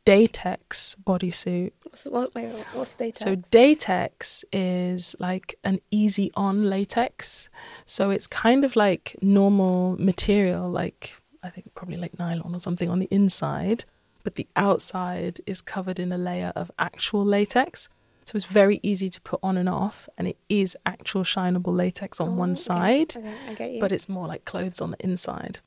Datex 0.06 0.96
bodysuit. 0.98 1.74
What's, 1.84 2.06
what, 2.06 2.34
wait, 2.34 2.52
what's 2.74 2.96
data? 2.96 3.20
So 3.20 3.36
Datex 3.36 4.44
is 4.52 5.16
like 5.20 5.56
an 5.64 5.80
easy 5.92 6.32
on 6.36 6.70
latex. 6.70 7.50
So 7.86 8.10
it's 8.10 8.28
kind 8.28 8.66
of 8.66 8.76
like 8.76 9.16
normal 9.22 9.96
material, 10.00 10.70
like 10.70 11.22
I 11.44 11.50
think 11.50 11.74
probably 11.76 11.98
like 11.98 12.18
nylon 12.18 12.56
or 12.56 12.60
something 12.60 12.90
on 12.90 13.00
the 13.00 13.08
inside, 13.12 13.86
but 14.24 14.36
the 14.36 14.48
outside 14.56 15.40
is 15.46 15.62
covered 15.62 16.00
in 16.00 16.12
a 16.12 16.18
layer 16.18 16.52
of 16.56 16.72
actual 16.80 17.24
latex. 17.24 17.90
So 18.26 18.36
it's 18.36 18.46
very 18.46 18.80
easy 18.84 19.10
to 19.10 19.22
put 19.22 19.40
on 19.44 19.58
and 19.58 19.68
off, 19.68 20.08
and 20.18 20.28
it 20.28 20.38
is 20.48 20.78
actual 20.86 21.24
shinable 21.24 21.76
latex 21.76 22.22
on 22.22 22.30
Oh, 22.30 22.34
one 22.34 22.52
okay, 22.52 22.56
side 22.60 23.16
Okay, 23.18 23.34
I 23.50 23.54
get 23.56 23.72
you. 23.74 23.80
but 23.82 23.92
it's 23.92 24.08
more 24.08 24.28
like 24.28 24.46
clothes 24.46 24.80
on 24.80 24.92
the 24.92 24.98
inside. 25.04 25.60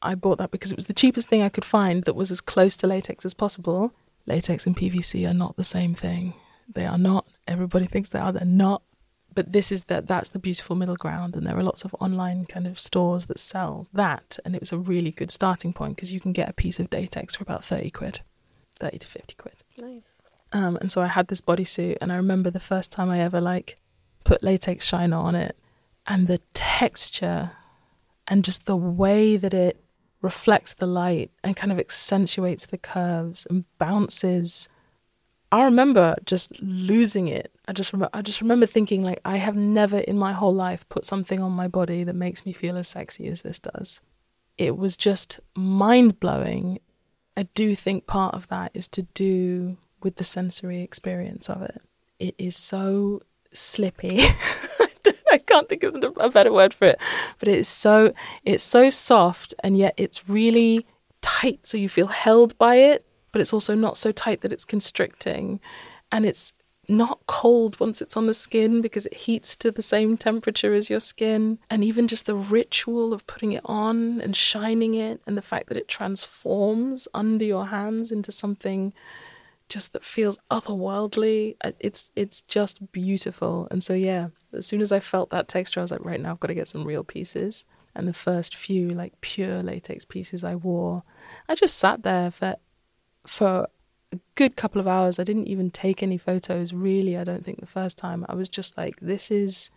I 0.00 0.14
bought 0.14 0.38
that 0.38 0.50
because 0.50 0.70
it 0.72 0.76
was 0.76 0.86
the 0.86 0.92
cheapest 0.94 1.26
thing 1.28 1.42
I 1.42 1.48
could 1.48 1.64
find 1.64 2.04
that 2.04 2.14
was 2.14 2.30
as 2.30 2.40
close 2.40 2.76
to 2.76 2.86
latex 2.86 3.24
as 3.24 3.34
possible. 3.34 3.92
Latex 4.26 4.66
and 4.66 4.76
PVC 4.76 5.28
are 5.28 5.34
not 5.34 5.56
the 5.56 5.64
same 5.64 5.94
thing. 5.94 6.34
They 6.72 6.86
are 6.86 6.98
not. 6.98 7.26
Everybody 7.46 7.86
thinks 7.86 8.08
they 8.10 8.18
are. 8.18 8.32
They're 8.32 8.44
not. 8.44 8.82
But 9.34 9.52
this 9.52 9.70
is 9.70 9.84
that. 9.84 10.06
That's 10.08 10.30
the 10.30 10.38
beautiful 10.38 10.76
middle 10.76 10.96
ground, 10.96 11.36
and 11.36 11.46
there 11.46 11.56
are 11.58 11.62
lots 11.62 11.84
of 11.84 11.94
online 12.00 12.46
kind 12.46 12.66
of 12.66 12.80
stores 12.80 13.26
that 13.26 13.38
sell 13.38 13.86
that, 13.92 14.38
and 14.44 14.54
it 14.54 14.60
was 14.60 14.72
a 14.72 14.78
really 14.78 15.10
good 15.10 15.30
starting 15.30 15.72
point 15.72 15.96
because 15.96 16.12
you 16.12 16.20
can 16.20 16.32
get 16.32 16.48
a 16.48 16.52
piece 16.54 16.80
of 16.80 16.88
Datex 16.88 17.36
for 17.36 17.42
about 17.42 17.62
thirty 17.64 17.90
quid, 17.90 18.20
thirty 18.80 18.98
to 18.98 19.06
fifty 19.06 19.34
quid. 19.34 19.62
nice. 19.76 20.02
Um, 20.52 20.76
and 20.76 20.90
so 20.90 21.00
I 21.00 21.06
had 21.06 21.28
this 21.28 21.40
bodysuit, 21.40 21.96
and 22.00 22.12
I 22.12 22.16
remember 22.16 22.50
the 22.50 22.60
first 22.60 22.92
time 22.92 23.10
I 23.10 23.20
ever 23.20 23.40
like 23.40 23.78
put 24.24 24.42
latex 24.42 24.86
shiner 24.86 25.16
on 25.16 25.34
it, 25.34 25.56
and 26.06 26.28
the 26.28 26.40
texture, 26.54 27.52
and 28.28 28.44
just 28.44 28.66
the 28.66 28.76
way 28.76 29.36
that 29.36 29.54
it 29.54 29.82
reflects 30.22 30.74
the 30.74 30.86
light 30.86 31.30
and 31.44 31.56
kind 31.56 31.70
of 31.72 31.78
accentuates 31.78 32.66
the 32.66 32.78
curves 32.78 33.46
and 33.48 33.64
bounces. 33.78 34.68
I 35.52 35.64
remember 35.64 36.16
just 36.24 36.60
losing 36.60 37.28
it. 37.28 37.52
I 37.68 37.72
just 37.72 37.92
remember, 37.92 38.10
I 38.12 38.22
just 38.22 38.40
remember 38.40 38.66
thinking 38.66 39.04
like 39.04 39.20
I 39.24 39.36
have 39.36 39.56
never 39.56 39.98
in 39.98 40.18
my 40.18 40.32
whole 40.32 40.54
life 40.54 40.88
put 40.88 41.04
something 41.04 41.40
on 41.40 41.52
my 41.52 41.68
body 41.68 42.02
that 42.04 42.14
makes 42.14 42.44
me 42.44 42.52
feel 42.52 42.76
as 42.76 42.88
sexy 42.88 43.26
as 43.28 43.42
this 43.42 43.58
does. 43.58 44.00
It 44.58 44.76
was 44.76 44.96
just 44.96 45.38
mind 45.54 46.18
blowing. 46.18 46.80
I 47.36 47.44
do 47.54 47.74
think 47.74 48.06
part 48.06 48.34
of 48.34 48.48
that 48.48 48.72
is 48.74 48.88
to 48.88 49.02
do 49.02 49.76
with 50.06 50.16
the 50.16 50.24
sensory 50.24 50.82
experience 50.82 51.50
of 51.50 51.62
it. 51.62 51.82
It 52.20 52.36
is 52.38 52.56
so 52.56 53.22
slippy. 53.52 54.20
I 55.32 55.38
can't 55.38 55.68
think 55.68 55.82
of 55.82 55.96
a 56.16 56.30
better 56.30 56.52
word 56.52 56.72
for 56.72 56.84
it, 56.84 57.00
but 57.40 57.48
it's 57.48 57.68
so 57.68 58.14
it's 58.44 58.62
so 58.62 58.88
soft 58.88 59.52
and 59.64 59.76
yet 59.76 59.94
it's 59.96 60.28
really 60.28 60.86
tight, 61.22 61.66
so 61.66 61.76
you 61.76 61.88
feel 61.88 62.06
held 62.06 62.56
by 62.56 62.76
it, 62.76 63.04
but 63.32 63.40
it's 63.40 63.52
also 63.52 63.74
not 63.74 63.98
so 63.98 64.12
tight 64.12 64.42
that 64.42 64.52
it's 64.52 64.64
constricting, 64.64 65.58
and 66.12 66.24
it's 66.24 66.52
not 66.88 67.18
cold 67.26 67.80
once 67.80 68.00
it's 68.00 68.16
on 68.16 68.28
the 68.28 68.32
skin 68.32 68.80
because 68.80 69.06
it 69.06 69.14
heats 69.14 69.56
to 69.56 69.72
the 69.72 69.82
same 69.82 70.16
temperature 70.16 70.72
as 70.72 70.88
your 70.88 71.00
skin. 71.00 71.58
And 71.68 71.82
even 71.82 72.06
just 72.06 72.26
the 72.26 72.36
ritual 72.36 73.12
of 73.12 73.26
putting 73.26 73.50
it 73.50 73.62
on 73.64 74.20
and 74.20 74.36
shining 74.36 74.94
it, 74.94 75.20
and 75.26 75.36
the 75.36 75.42
fact 75.42 75.66
that 75.66 75.76
it 75.76 75.88
transforms 75.88 77.08
under 77.12 77.44
your 77.44 77.66
hands 77.66 78.12
into 78.12 78.30
something 78.30 78.92
just 79.68 79.92
that 79.92 80.04
feels 80.04 80.38
otherworldly. 80.50 81.56
uh, 81.62 81.72
It's 81.80 82.10
it's 82.16 82.42
just 82.42 82.92
beautiful. 82.92 83.68
And 83.70 83.82
so 83.82 83.94
yeah, 83.94 84.28
as 84.52 84.66
soon 84.66 84.80
as 84.80 84.92
I 84.92 85.00
felt 85.00 85.30
that 85.30 85.48
texture, 85.48 85.80
I 85.80 85.82
was 85.82 85.90
like, 85.90 86.04
right 86.04 86.20
now 86.20 86.32
I've 86.32 86.40
got 86.40 86.48
to 86.48 86.54
get 86.54 86.68
some 86.68 86.84
real 86.84 87.04
pieces. 87.04 87.64
And 87.94 88.06
the 88.06 88.14
first 88.14 88.54
few 88.54 88.90
like 88.90 89.20
pure 89.22 89.62
latex 89.62 90.04
pieces 90.04 90.44
I 90.44 90.54
wore, 90.54 91.02
I 91.48 91.54
just 91.54 91.78
sat 91.78 92.02
there 92.02 92.30
for 92.30 92.56
for 93.26 93.68
a 94.12 94.18
good 94.34 94.54
couple 94.56 94.80
of 94.80 94.86
hours. 94.86 95.18
I 95.18 95.24
didn't 95.24 95.48
even 95.48 95.70
take 95.70 96.02
any 96.02 96.18
photos 96.18 96.72
really, 96.72 97.16
I 97.16 97.24
don't 97.24 97.44
think 97.44 97.60
the 97.60 97.66
first 97.66 97.98
time. 97.98 98.24
I 98.28 98.34
was 98.34 98.48
just 98.48 98.76
like, 98.76 99.00
this 99.00 99.30
is 99.30 99.70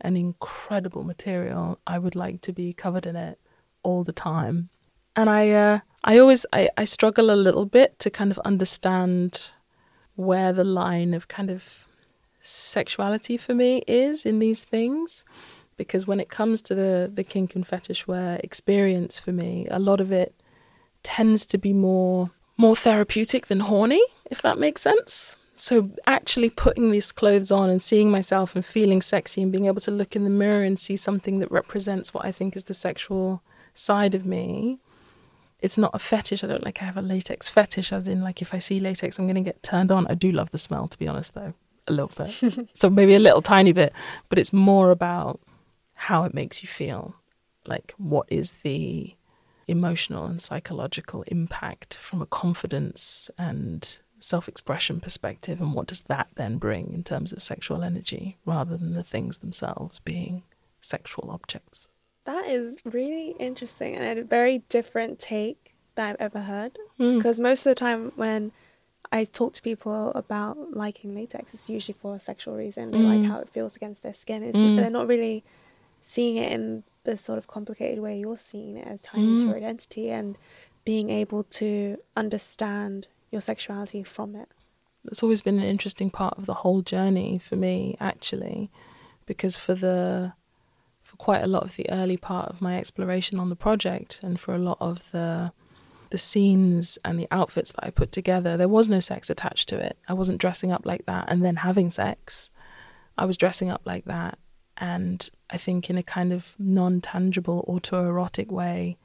an 0.00 0.16
incredible 0.16 1.04
material. 1.04 1.78
I 1.86 1.98
would 1.98 2.16
like 2.16 2.40
to 2.42 2.52
be 2.52 2.72
covered 2.72 3.06
in 3.06 3.14
it 3.16 3.38
all 3.82 4.02
the 4.02 4.12
time. 4.12 4.70
And 5.20 5.28
I 5.28 5.50
uh 5.50 5.80
I 6.02 6.18
always 6.18 6.46
I, 6.50 6.70
I 6.78 6.86
struggle 6.86 7.30
a 7.30 7.36
little 7.36 7.66
bit 7.66 7.98
to 7.98 8.08
kind 8.08 8.30
of 8.30 8.38
understand 8.38 9.50
where 10.16 10.50
the 10.50 10.64
line 10.64 11.12
of 11.12 11.28
kind 11.28 11.50
of 11.50 11.86
sexuality 12.40 13.36
for 13.36 13.52
me 13.52 13.82
is 13.86 14.24
in 14.24 14.38
these 14.38 14.64
things. 14.64 15.26
Because 15.76 16.06
when 16.06 16.20
it 16.20 16.30
comes 16.30 16.62
to 16.62 16.74
the, 16.74 17.10
the 17.12 17.22
kink 17.22 17.54
and 17.54 17.66
fetish 17.66 18.06
wear 18.06 18.40
experience 18.42 19.18
for 19.18 19.30
me, 19.30 19.66
a 19.70 19.78
lot 19.78 20.00
of 20.00 20.10
it 20.10 20.34
tends 21.02 21.44
to 21.46 21.58
be 21.58 21.74
more 21.74 22.30
more 22.56 22.74
therapeutic 22.74 23.48
than 23.48 23.60
horny, 23.60 24.02
if 24.30 24.40
that 24.40 24.58
makes 24.58 24.80
sense. 24.80 25.36
So 25.54 25.90
actually 26.06 26.48
putting 26.48 26.92
these 26.92 27.12
clothes 27.12 27.52
on 27.52 27.68
and 27.68 27.82
seeing 27.82 28.10
myself 28.10 28.54
and 28.54 28.64
feeling 28.64 29.02
sexy 29.02 29.42
and 29.42 29.52
being 29.52 29.66
able 29.66 29.82
to 29.82 29.90
look 29.90 30.16
in 30.16 30.24
the 30.24 30.30
mirror 30.30 30.64
and 30.64 30.78
see 30.78 30.96
something 30.96 31.40
that 31.40 31.52
represents 31.52 32.14
what 32.14 32.24
I 32.24 32.32
think 32.32 32.56
is 32.56 32.64
the 32.64 32.72
sexual 32.88 33.42
side 33.74 34.14
of 34.14 34.24
me 34.24 34.80
it's 35.62 35.78
not 35.78 35.94
a 35.94 35.98
fetish. 35.98 36.42
I 36.44 36.46
don't 36.46 36.64
like 36.64 36.82
I 36.82 36.86
have 36.86 36.96
a 36.96 37.02
latex 37.02 37.48
fetish, 37.48 37.92
as 37.92 38.08
in 38.08 38.22
like 38.22 38.42
if 38.42 38.54
I 38.54 38.58
see 38.58 38.80
latex, 38.80 39.18
I'm 39.18 39.26
going 39.26 39.34
to 39.36 39.40
get 39.40 39.62
turned 39.62 39.90
on. 39.90 40.06
I 40.06 40.14
do 40.14 40.32
love 40.32 40.50
the 40.50 40.58
smell, 40.58 40.88
to 40.88 40.98
be 40.98 41.08
honest, 41.08 41.34
though, 41.34 41.54
a 41.86 41.92
little 41.92 42.12
bit. 42.16 42.68
so 42.74 42.90
maybe 42.90 43.14
a 43.14 43.20
little 43.20 43.42
tiny 43.42 43.72
bit, 43.72 43.92
but 44.28 44.38
it's 44.38 44.52
more 44.52 44.90
about 44.90 45.40
how 45.94 46.24
it 46.24 46.34
makes 46.34 46.62
you 46.62 46.68
feel. 46.68 47.14
Like, 47.66 47.94
what 47.98 48.26
is 48.30 48.52
the 48.62 49.14
emotional 49.66 50.26
and 50.26 50.40
psychological 50.40 51.22
impact 51.28 51.96
from 51.96 52.20
a 52.20 52.26
confidence 52.26 53.30
and 53.38 53.98
self 54.18 54.48
expression 54.48 55.00
perspective, 55.00 55.60
and 55.60 55.74
what 55.74 55.86
does 55.86 56.02
that 56.02 56.28
then 56.36 56.58
bring 56.58 56.92
in 56.92 57.04
terms 57.04 57.32
of 57.32 57.42
sexual 57.42 57.82
energy 57.82 58.38
rather 58.44 58.76
than 58.76 58.94
the 58.94 59.02
things 59.02 59.38
themselves 59.38 59.98
being 60.00 60.42
sexual 60.80 61.30
objects? 61.30 61.88
That 62.24 62.46
is 62.46 62.80
really 62.84 63.34
interesting 63.38 63.96
and 63.96 64.18
a 64.18 64.22
very 64.24 64.58
different 64.68 65.18
take 65.18 65.74
that 65.94 66.10
I've 66.10 66.16
ever 66.20 66.40
heard. 66.42 66.78
Mm. 66.98 67.16
Because 67.16 67.40
most 67.40 67.66
of 67.66 67.70
the 67.70 67.74
time 67.74 68.12
when 68.16 68.52
I 69.12 69.24
talk 69.24 69.54
to 69.54 69.62
people 69.62 70.12
about 70.14 70.72
liking 70.76 71.14
latex, 71.14 71.54
it's 71.54 71.68
usually 71.68 71.94
for 71.94 72.14
a 72.14 72.20
sexual 72.20 72.54
reason. 72.56 72.90
They 72.92 72.98
like 73.02 73.20
Mm. 73.20 73.26
how 73.26 73.38
it 73.40 73.48
feels 73.48 73.74
against 73.74 74.02
their 74.02 74.14
skin. 74.14 74.42
It's, 74.42 74.58
Mm. 74.58 74.76
They're 74.76 74.90
not 74.90 75.08
really 75.08 75.42
seeing 76.02 76.36
it 76.36 76.52
in 76.52 76.84
the 77.04 77.16
sort 77.16 77.38
of 77.38 77.46
complicated 77.48 77.98
way 78.00 78.18
you're 78.18 78.36
seeing 78.36 78.76
it 78.76 78.86
as 78.86 79.02
tying 79.02 79.24
into 79.26 79.44
Mm. 79.46 79.48
your 79.48 79.56
identity 79.56 80.10
and 80.10 80.36
being 80.84 81.10
able 81.10 81.42
to 81.44 81.96
understand 82.16 83.08
your 83.30 83.40
sexuality 83.40 84.02
from 84.02 84.36
it. 84.36 84.48
That's 85.04 85.22
always 85.22 85.40
been 85.40 85.58
an 85.58 85.64
interesting 85.64 86.10
part 86.10 86.36
of 86.38 86.46
the 86.46 86.54
whole 86.54 86.82
journey 86.82 87.38
for 87.38 87.56
me, 87.56 87.96
actually, 88.00 88.70
because 89.26 89.56
for 89.56 89.74
the 89.74 90.34
for 91.10 91.16
quite 91.16 91.42
a 91.42 91.48
lot 91.48 91.64
of 91.64 91.74
the 91.74 91.90
early 91.90 92.16
part 92.16 92.50
of 92.50 92.62
my 92.62 92.78
exploration 92.78 93.40
on 93.40 93.48
the 93.48 93.56
project, 93.56 94.20
and 94.22 94.38
for 94.38 94.54
a 94.54 94.58
lot 94.58 94.78
of 94.80 95.10
the 95.10 95.52
the 96.10 96.18
scenes 96.18 96.98
and 97.04 97.18
the 97.18 97.26
outfits 97.30 97.72
that 97.72 97.84
I 97.84 97.90
put 97.90 98.12
together, 98.12 98.56
there 98.56 98.68
was 98.68 98.88
no 98.88 99.00
sex 99.00 99.28
attached 99.28 99.68
to 99.70 99.78
it. 99.78 99.96
I 100.08 100.12
wasn't 100.12 100.40
dressing 100.40 100.72
up 100.72 100.84
like 100.84 101.06
that 101.06 101.30
and 101.30 101.44
then 101.44 101.56
having 101.56 101.88
sex. 101.88 102.50
I 103.16 103.24
was 103.24 103.36
dressing 103.36 103.70
up 103.70 103.82
like 103.84 104.04
that, 104.04 104.38
and 104.76 105.28
I 105.50 105.56
think 105.56 105.90
in 105.90 105.98
a 105.98 106.04
kind 106.04 106.32
of 106.32 106.54
non 106.60 107.00
tangible, 107.00 107.64
autoerotic 107.68 108.52
way, 108.52 108.96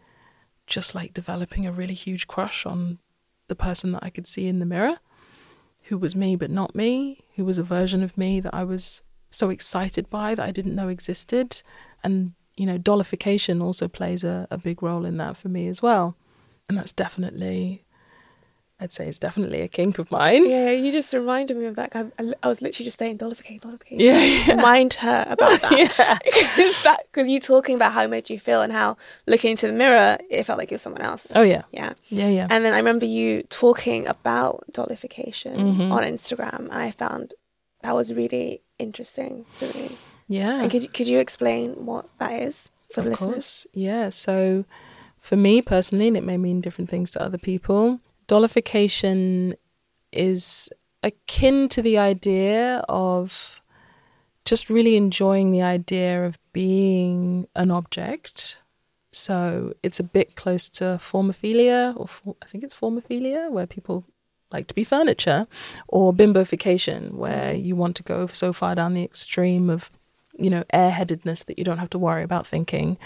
just 0.67 0.93
like 0.93 1.11
developing 1.13 1.65
a 1.65 1.71
really 1.71 1.95
huge 1.95 2.27
crush 2.27 2.67
on 2.67 2.99
the 3.47 3.55
person 3.55 3.93
that 3.93 4.03
I 4.03 4.11
could 4.11 4.27
see 4.27 4.47
in 4.47 4.59
the 4.59 4.65
mirror 4.65 4.99
who 5.85 5.97
was 5.97 6.15
me 6.15 6.35
but 6.35 6.51
not 6.51 6.75
me, 6.75 7.25
who 7.35 7.45
was 7.45 7.57
a 7.57 7.63
version 7.63 8.03
of 8.03 8.17
me 8.17 8.39
that 8.39 8.53
I 8.53 8.63
was 8.63 9.01
so 9.35 9.49
excited 9.49 10.09
by 10.09 10.33
that 10.33 10.45
I 10.45 10.51
didn't 10.51 10.75
know 10.75 10.87
existed. 10.87 11.61
And, 12.05 12.33
you 12.55 12.65
know, 12.65 12.77
dollification 12.77 13.61
also 13.61 13.87
plays 13.87 14.23
a, 14.23 14.47
a 14.49 14.57
big 14.57 14.81
role 14.81 15.03
in 15.05 15.17
that 15.17 15.35
for 15.37 15.49
me 15.49 15.67
as 15.67 15.81
well. 15.81 16.15
And 16.69 16.77
that's 16.77 16.93
definitely, 16.93 17.83
I'd 18.79 18.93
say 18.93 19.07
it's 19.07 19.19
definitely 19.19 19.61
a 19.61 19.67
kink 19.67 19.99
of 19.99 20.09
mine. 20.11 20.47
Yeah, 20.49 20.71
you 20.71 20.91
just 20.91 21.13
reminded 21.13 21.57
me 21.57 21.65
of 21.65 21.75
that. 21.75 21.91
I, 21.95 22.05
I, 22.43 22.47
was 22.47 22.61
literally 22.61 22.85
just 22.85 22.99
saying 22.99 23.17
dollification, 23.17 23.59
dollification. 23.61 23.99
Yeah, 23.99 24.17
yeah. 24.23 24.55
Remind 24.55 24.93
her 24.95 25.25
about 25.29 25.59
that. 25.65 25.71
Yeah. 25.71 26.17
Because 27.11 27.29
you 27.29 27.39
talking 27.39 27.75
about 27.75 27.93
how 27.93 28.03
it 28.03 28.09
made 28.09 28.29
you 28.29 28.39
feel 28.39 28.61
and 28.61 28.73
how 28.73 28.97
looking 29.25 29.51
into 29.51 29.67
the 29.67 29.73
mirror 29.73 30.17
it 30.29 30.43
felt 30.43 30.59
like 30.59 30.69
you 30.69 30.75
were 30.75 30.79
someone 30.79 31.01
else. 31.01 31.31
Oh, 31.33 31.41
yeah. 31.43 31.63
Yeah. 31.71 31.93
Yeah, 32.09 32.27
yeah. 32.27 32.47
And 32.49 32.63
then 32.65 32.73
I 32.73 32.77
remember 32.77 33.05
you 33.05 33.43
talking 33.43 34.05
about 34.07 34.65
dollification 34.71 35.55
Mhm. 35.55 35.91
on 35.91 36.03
Instagram, 36.03 36.59
and 36.65 36.73
I 36.73 36.91
found 36.91 37.33
that 37.83 37.95
was 37.95 38.13
really 38.13 38.61
interesting 38.79 39.45
for 39.57 39.65
me. 39.77 39.97
Yeah. 40.27 40.61
And 40.61 40.71
could 40.71 40.83
you, 40.83 40.89
could 40.89 41.07
you 41.07 41.19
explain 41.19 41.85
what 41.85 42.07
that 42.19 42.41
is 42.41 42.69
for 42.93 43.01
the 43.01 43.11
listeners? 43.11 43.33
course. 43.33 43.67
Yeah. 43.73 44.09
So 44.09 44.65
for 45.19 45.35
me 45.35 45.61
personally, 45.61 46.07
and 46.07 46.17
it 46.17 46.23
may 46.23 46.37
mean 46.37 46.61
different 46.61 46.89
things 46.89 47.11
to 47.11 47.21
other 47.21 47.37
people, 47.37 47.99
dollification 48.27 49.55
is 50.11 50.69
akin 51.03 51.69
to 51.69 51.81
the 51.81 51.97
idea 51.97 52.83
of 52.89 53.61
just 54.45 54.69
really 54.69 54.95
enjoying 54.95 55.51
the 55.51 55.61
idea 55.61 56.25
of 56.25 56.37
being 56.53 57.47
an 57.55 57.71
object. 57.71 58.59
So 59.11 59.73
it's 59.81 59.99
a 59.99 60.03
bit 60.03 60.35
close 60.35 60.69
to 60.69 60.99
formophilia, 61.01 61.97
or 61.97 62.07
for, 62.07 62.35
I 62.41 62.45
think 62.45 62.63
it's 62.63 62.73
formophilia, 62.73 63.49
where 63.49 63.65
people 63.65 64.03
like 64.51 64.67
to 64.67 64.75
be 64.75 64.83
furniture, 64.83 65.47
or 65.87 66.13
bimbofication, 66.13 67.13
where 67.13 67.53
you 67.53 67.75
want 67.75 67.95
to 67.95 68.03
go 68.03 68.27
so 68.27 68.53
far 68.53 68.75
down 68.75 68.93
the 68.93 69.03
extreme 69.03 69.69
of, 69.69 69.89
you 70.37 70.49
know, 70.49 70.63
airheadedness 70.73 71.45
that 71.45 71.57
you 71.57 71.63
don't 71.63 71.77
have 71.77 71.89
to 71.91 71.99
worry 71.99 72.23
about 72.23 72.47
thinking. 72.47 72.97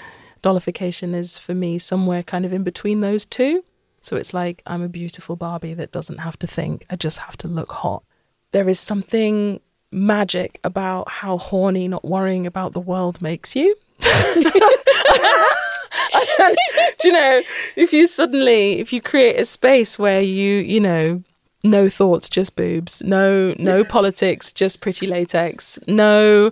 Dollification 0.42 1.14
is 1.14 1.38
for 1.38 1.54
me 1.54 1.78
somewhere 1.78 2.24
kind 2.24 2.46
of 2.46 2.54
in 2.54 2.64
between 2.64 3.02
those 3.02 3.26
two. 3.26 3.64
So 4.02 4.16
it's 4.16 4.34
like 4.34 4.62
I'm 4.66 4.82
a 4.82 4.90
beautiful 4.90 5.36
Barbie 5.36 5.74
that 5.74 5.92
doesn't 5.92 6.20
have 6.20 6.40
to 6.40 6.48
think, 6.48 6.86
I 6.90 6.96
just 6.96 7.20
have 7.20 7.38
to 7.38 7.48
look 7.48 7.72
hot. 7.72 8.04
There 8.52 8.70
is 8.70 8.80
something 8.80 9.60
magic 9.92 10.60
about 10.64 11.10
how 11.10 11.38
horny 11.38 11.88
not 11.88 12.06
worrying 12.06 12.48
about 12.48 12.74
the 12.74 12.80
world 12.80 13.22
makes 13.22 13.56
you. 13.56 13.76
Do 17.00 17.08
you 17.08 17.14
know, 17.14 17.42
if 17.76 17.94
you 17.94 18.08
suddenly, 18.08 18.80
if 18.80 18.92
you 18.92 19.02
create 19.02 19.40
a 19.40 19.46
space 19.46 19.98
where 19.98 20.22
you, 20.22 20.58
you 20.58 20.80
know, 20.80 21.24
no 21.64 21.90
thoughts, 21.90 22.30
just 22.30 22.56
boobs, 22.56 23.02
no, 23.04 23.54
no 23.58 23.84
politics, 23.98 24.54
just 24.54 24.82
pretty 24.82 25.08
latex, 25.08 25.80
no 25.88 26.52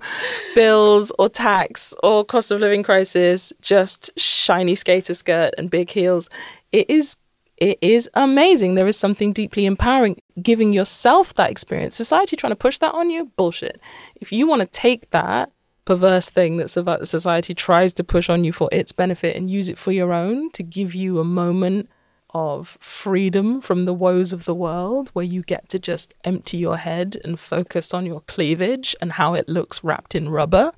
bills 0.55 1.11
or 1.17 1.29
tax 1.29 1.93
or 2.03 2.25
cost 2.25 2.51
of 2.51 2.59
living 2.59 2.83
crisis, 2.83 3.53
just 3.61 4.17
shiny 4.19 4.75
skater 4.75 5.13
skirt 5.13 5.53
and 5.57 5.69
big 5.69 5.89
heels. 5.89 6.29
It 6.71 6.89
is, 6.89 7.17
it 7.57 7.77
is 7.81 8.09
amazing. 8.13 8.75
There 8.75 8.87
is 8.87 8.97
something 8.97 9.33
deeply 9.33 9.65
empowering. 9.65 10.21
Giving 10.41 10.73
yourself 10.73 11.33
that 11.35 11.49
experience. 11.49 11.95
Society 11.95 12.35
trying 12.35 12.51
to 12.51 12.57
push 12.57 12.77
that 12.79 12.93
on 12.93 13.09
you, 13.09 13.31
bullshit. 13.37 13.79
If 14.15 14.31
you 14.31 14.47
want 14.47 14.61
to 14.61 14.67
take 14.67 15.09
that 15.11 15.51
perverse 15.85 16.29
thing 16.29 16.57
that 16.57 16.69
society 16.69 17.55
tries 17.55 17.93
to 17.93 18.03
push 18.03 18.29
on 18.29 18.43
you 18.43 18.51
for 18.51 18.67
its 18.73 18.91
benefit 18.91 19.37
and 19.37 19.49
use 19.49 19.69
it 19.69 19.77
for 19.77 19.93
your 19.93 20.11
own 20.11 20.51
to 20.51 20.61
give 20.61 20.93
you 20.93 21.17
a 21.17 21.23
moment 21.23 21.89
of 22.33 22.77
freedom 22.81 23.61
from 23.61 23.85
the 23.85 23.93
woes 23.93 24.33
of 24.33 24.45
the 24.45 24.53
world 24.53 25.09
where 25.13 25.25
you 25.25 25.41
get 25.41 25.69
to 25.69 25.79
just 25.79 26.13
empty 26.23 26.57
your 26.57 26.77
head 26.77 27.17
and 27.23 27.39
focus 27.39 27.93
on 27.93 28.05
your 28.05 28.21
cleavage 28.21 28.95
and 29.01 29.13
how 29.13 29.33
it 29.33 29.47
looks 29.47 29.83
wrapped 29.83 30.13
in 30.13 30.29
rubber 30.29 30.73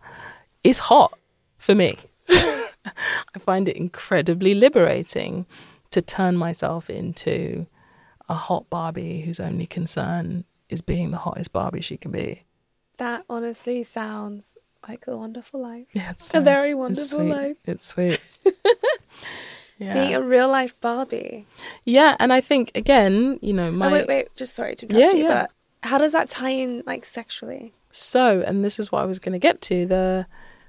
is 0.63 0.79
hot 0.79 1.17
for 1.57 1.73
me. 1.73 1.97
I 2.29 3.39
find 3.39 3.67
it 3.67 3.75
incredibly 3.75 4.53
liberating 4.53 5.45
to 5.91 6.01
turn 6.01 6.37
myself 6.37 6.89
into 6.89 7.65
a 8.29 8.35
hot 8.35 8.69
Barbie 8.69 9.21
whose 9.21 9.39
only 9.39 9.65
concern 9.65 10.45
is 10.69 10.81
being 10.81 11.09
the 11.11 11.17
hottest 11.17 11.51
Barbie 11.51 11.81
she 11.81 11.97
can 11.97 12.11
be. 12.11 12.43
That 12.97 13.25
honestly 13.27 13.83
sounds 13.83 14.53
like 14.87 15.07
a 15.07 15.17
wonderful 15.17 15.61
life. 15.61 15.87
Yeah, 15.93 16.11
it's 16.11 16.31
A 16.33 16.39
very 16.39 16.73
wonderful 16.75 17.19
sweet. 17.19 17.29
life. 17.29 17.57
It's 17.65 17.87
sweet. 17.87 18.19
yeah. 19.79 19.93
Being 19.93 20.13
a 20.15 20.21
real 20.21 20.49
life 20.49 20.79
Barbie. 20.81 21.47
yeah, 21.85 22.15
and 22.19 22.31
I 22.31 22.41
think 22.41 22.71
again, 22.75 23.39
you 23.41 23.53
know, 23.53 23.71
my 23.71 23.87
oh 23.87 23.91
wait, 23.91 24.07
wait, 24.07 24.35
just 24.35 24.53
sorry 24.53 24.75
to 24.75 24.85
interrupt 24.85 25.13
Yeah, 25.13 25.17
you, 25.17 25.23
yeah. 25.25 25.41
but 25.81 25.89
how 25.89 25.97
does 25.97 26.11
that 26.11 26.29
tie 26.29 26.49
in 26.51 26.83
like 26.85 27.05
sexually? 27.05 27.73
So, 27.91 28.43
and 28.45 28.63
this 28.63 28.77
is 28.77 28.91
what 28.91 29.01
I 29.01 29.05
was 29.05 29.17
going 29.17 29.33
to 29.33 29.39
get 29.39 29.61
to 29.61 29.85
the 29.85 30.27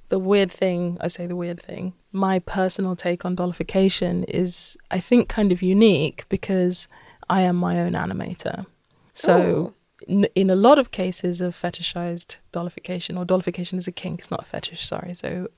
the 0.09 0.19
weird 0.19 0.51
thing. 0.51 0.97
I 1.01 1.09
say 1.09 1.27
the 1.27 1.37
weird 1.37 1.61
thing. 1.61 1.93
My 2.13 2.39
personal 2.41 2.97
take 2.97 3.25
on 3.25 3.37
dollification 3.37 4.25
is, 4.29 4.77
I 4.91 4.99
think, 4.99 5.29
kind 5.29 5.53
of 5.53 5.63
unique 5.63 6.25
because 6.29 6.89
I 7.29 7.43
am 7.43 7.57
my 7.57 7.79
own 7.79 7.93
animator. 7.93 8.67
So, 9.13 9.75
in, 10.09 10.25
in 10.35 10.51
a 10.51 10.57
lot 10.57 10.79
of 10.79 10.91
cases 10.91 11.41
of 11.41 11.55
fetishized 11.55 12.39
dollification, 12.53 13.17
or 13.17 13.25
dollification 13.25 13.79
is 13.79 13.87
a 13.87 13.93
kink, 13.93 14.21
it's 14.21 14.31
not 14.31 14.43
a 14.43 14.45
fetish. 14.47 14.85
Sorry. 14.87 15.15
So, 15.15 15.49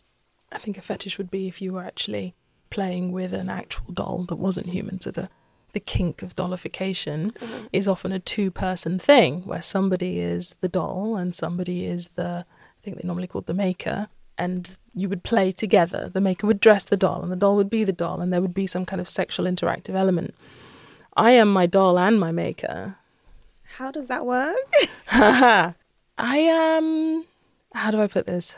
I 0.50 0.58
think 0.58 0.76
a 0.76 0.82
fetish 0.82 1.16
would 1.16 1.30
be 1.30 1.48
if 1.48 1.62
you 1.62 1.72
were 1.72 1.84
actually 1.84 2.34
playing 2.76 3.12
with 3.18 3.32
an 3.42 3.48
actual 3.60 3.88
doll 4.00 4.18
that 4.28 4.36
wasn't 4.46 4.68
human. 4.76 5.00
So 5.00 5.10
the 5.10 5.28
the 5.76 5.80
kink 5.94 6.20
of 6.22 6.36
dollification 6.36 7.20
Mhm. 7.32 7.68
is 7.72 7.88
often 7.88 8.12
a 8.12 8.18
two 8.34 8.50
person 8.50 8.98
thing 8.98 9.32
where 9.50 9.62
somebody 9.62 10.12
is 10.32 10.44
the 10.60 10.68
doll 10.80 11.16
and 11.20 11.34
somebody 11.34 11.78
is 11.94 12.02
the 12.20 12.32
I 12.48 12.78
think 12.82 12.94
they 12.98 13.06
normally 13.06 13.26
called 13.32 13.46
the 13.46 13.54
maker 13.66 14.08
and 14.36 14.62
you 15.00 15.08
would 15.08 15.22
play 15.32 15.48
together. 15.64 16.02
The 16.16 16.20
maker 16.28 16.46
would 16.48 16.60
dress 16.66 16.84
the 16.84 16.96
doll 17.06 17.22
and 17.22 17.30
the 17.32 17.36
doll 17.44 17.56
would 17.56 17.70
be 17.78 17.84
the 17.84 17.98
doll 18.04 18.20
and 18.20 18.28
there 18.32 18.42
would 18.44 18.52
be 18.62 18.66
some 18.66 18.84
kind 18.90 19.00
of 19.00 19.08
sexual 19.08 19.46
interactive 19.52 19.94
element. 20.04 20.34
I 21.28 21.30
am 21.42 21.48
my 21.60 21.66
doll 21.66 21.98
and 22.06 22.16
my 22.26 22.32
maker. 22.44 22.96
How 23.78 23.90
does 23.96 24.08
that 24.12 24.26
work? 24.26 24.56
I 25.10 25.74
am 26.18 27.24
how 27.74 27.90
do 27.90 27.98
I 28.02 28.08
put 28.16 28.26
this? 28.26 28.56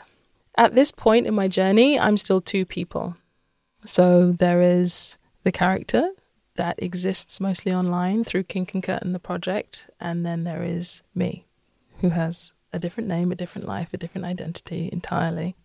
At 0.57 0.75
this 0.75 0.91
point 0.91 1.27
in 1.27 1.33
my 1.33 1.47
journey, 1.47 1.97
I'm 1.99 2.17
still 2.17 2.41
two 2.41 2.65
people. 2.65 3.15
So 3.85 4.31
there 4.31 4.61
is 4.61 5.17
the 5.43 5.51
character 5.51 6.09
that 6.55 6.81
exists 6.81 7.39
mostly 7.39 7.73
online 7.73 8.23
through 8.23 8.43
Kink 8.43 8.73
and 8.73 8.83
Curtain, 8.83 9.13
the 9.13 9.19
project, 9.19 9.89
and 9.99 10.25
then 10.25 10.43
there 10.43 10.63
is 10.63 11.03
me, 11.13 11.45
who 11.99 12.09
has 12.09 12.53
a 12.73 12.79
different 12.79 13.09
name, 13.09 13.31
a 13.31 13.35
different 13.35 13.67
life, 13.67 13.93
a 13.93 13.97
different 13.97 14.25
identity 14.25 14.89
entirely. 14.91 15.55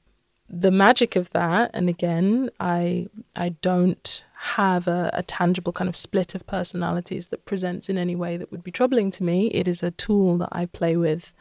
The 0.48 0.70
magic 0.70 1.14
of 1.14 1.30
that, 1.30 1.70
and 1.72 1.88
again, 1.88 2.50
I 2.58 3.08
I 3.36 3.50
don't 3.62 4.24
have 4.56 4.88
a, 4.88 5.10
a, 5.12 5.22
tangible 5.22 5.72
kind 5.72 5.88
of 5.88 5.94
split 5.94 6.34
of 6.34 6.46
personalities 6.46 7.26
that 7.26 7.44
presents 7.44 7.88
in 7.88 7.98
any 7.98 8.16
way 8.16 8.38
that 8.38 8.50
would 8.50 8.64
be 8.64 8.72
troubling 8.72 9.10
to 9.12 9.22
me. 9.22 9.48
It 9.48 9.68
is 9.68 9.82
a 9.82 9.90
tool 9.90 10.38
that 10.38 10.48
I 10.50 10.64
play 10.64 10.96
with 10.96 11.34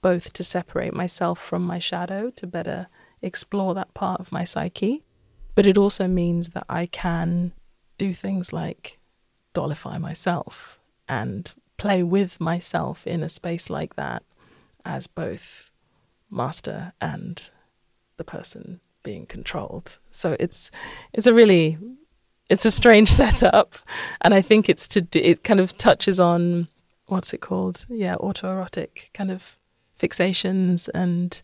both 0.00 0.32
to 0.32 0.42
separate 0.42 0.94
myself 0.94 1.38
from 1.38 1.62
my 1.62 1.78
shadow, 1.78 2.30
to 2.30 2.46
better 2.46 2.88
explore 3.20 3.74
that 3.74 3.92
part 3.94 4.18
of 4.20 4.32
my 4.32 4.44
psyche, 4.44 5.04
but 5.58 5.66
it 5.66 5.76
also 5.76 6.06
means 6.06 6.50
that 6.50 6.64
I 6.68 6.86
can 6.86 7.50
do 7.98 8.14
things 8.14 8.52
like 8.52 9.00
dollify 9.52 9.98
myself 9.98 10.78
and 11.08 11.52
play 11.76 12.00
with 12.00 12.40
myself 12.40 13.04
in 13.08 13.24
a 13.24 13.28
space 13.28 13.68
like 13.68 13.96
that 13.96 14.22
as 14.84 15.08
both 15.08 15.72
master 16.30 16.92
and 17.00 17.50
the 18.18 18.22
person 18.22 18.78
being 19.02 19.26
controlled. 19.26 19.98
So 20.12 20.36
it's 20.38 20.70
it's 21.12 21.26
a 21.26 21.34
really 21.34 21.76
it's 22.48 22.64
a 22.64 22.70
strange 22.70 23.10
setup, 23.20 23.74
and 24.20 24.34
I 24.34 24.42
think 24.42 24.68
it's 24.68 24.86
to 24.86 25.00
do, 25.00 25.18
it 25.18 25.42
kind 25.42 25.58
of 25.58 25.76
touches 25.76 26.20
on 26.20 26.68
what's 27.06 27.32
it 27.32 27.40
called? 27.40 27.84
Yeah, 27.88 28.14
autoerotic 28.20 29.12
kind 29.12 29.32
of 29.32 29.56
fixations 30.00 30.88
and 30.94 31.42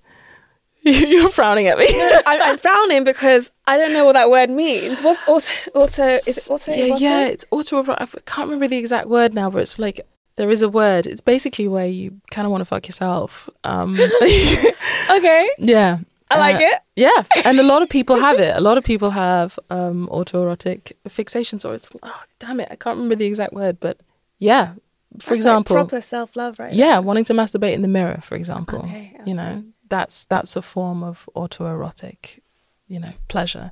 you're 1.08 1.30
frowning 1.30 1.66
at 1.66 1.78
me. 1.78 1.86
no, 1.90 2.20
I'm, 2.26 2.42
I'm, 2.42 2.58
frowning 2.58 3.04
because 3.04 3.50
I 3.66 3.78
don't 3.78 3.94
know 3.94 4.04
what 4.04 4.12
that 4.12 4.28
word 4.28 4.50
means. 4.50 5.02
What's 5.02 5.22
auto? 5.26 5.70
Auto? 5.74 6.06
Is 6.08 6.28
it 6.28 6.50
auto? 6.50 6.72
Yeah, 6.72 6.96
yeah, 6.96 7.26
it's 7.26 7.46
auto. 7.50 7.82
I 7.88 8.06
can't 8.26 8.48
remember 8.48 8.68
the 8.68 8.76
exact 8.76 9.08
word 9.08 9.32
now, 9.32 9.48
but 9.48 9.62
it's 9.62 9.78
like 9.78 10.06
there 10.36 10.50
is 10.50 10.60
a 10.60 10.68
word. 10.68 11.06
It's 11.06 11.22
basically 11.22 11.68
where 11.68 11.86
you 11.86 12.20
kind 12.30 12.44
of 12.44 12.52
want 12.52 12.60
to 12.60 12.66
fuck 12.66 12.86
yourself. 12.86 13.48
Um, 13.64 13.94
okay. 15.10 15.48
Yeah. 15.56 15.98
I 16.30 16.38
like 16.38 16.56
uh, 16.56 16.60
it. 16.62 16.78
Yeah, 16.96 17.42
and 17.44 17.58
a 17.60 17.62
lot 17.62 17.82
of 17.82 17.88
people 17.88 18.16
have 18.16 18.38
it. 18.38 18.56
A 18.56 18.60
lot 18.60 18.78
of 18.78 18.84
people 18.84 19.10
have 19.10 19.58
um, 19.70 20.08
autoerotic 20.12 20.92
fixations, 21.08 21.64
or 21.64 21.74
it's 21.74 21.88
oh 22.02 22.22
damn 22.38 22.60
it, 22.60 22.68
I 22.70 22.76
can't 22.76 22.96
remember 22.96 23.14
the 23.14 23.26
exact 23.26 23.52
word, 23.52 23.78
but 23.80 24.00
yeah. 24.38 24.74
For 25.20 25.30
That's 25.30 25.40
example, 25.40 25.76
like 25.76 25.88
proper 25.88 26.00
self 26.00 26.34
love, 26.34 26.58
right? 26.58 26.72
Yeah, 26.72 26.98
wanting 26.98 27.24
to 27.26 27.34
masturbate 27.34 27.74
in 27.74 27.82
the 27.82 27.88
mirror, 27.88 28.18
for 28.22 28.34
example. 28.34 28.80
Okay, 28.80 29.12
okay. 29.14 29.30
You 29.30 29.34
know, 29.34 29.64
that's 29.88 30.24
that's 30.24 30.56
a 30.56 30.62
form 30.62 31.02
of 31.02 31.28
autoerotic, 31.36 32.40
you 32.88 33.00
know, 33.00 33.12
pleasure. 33.28 33.70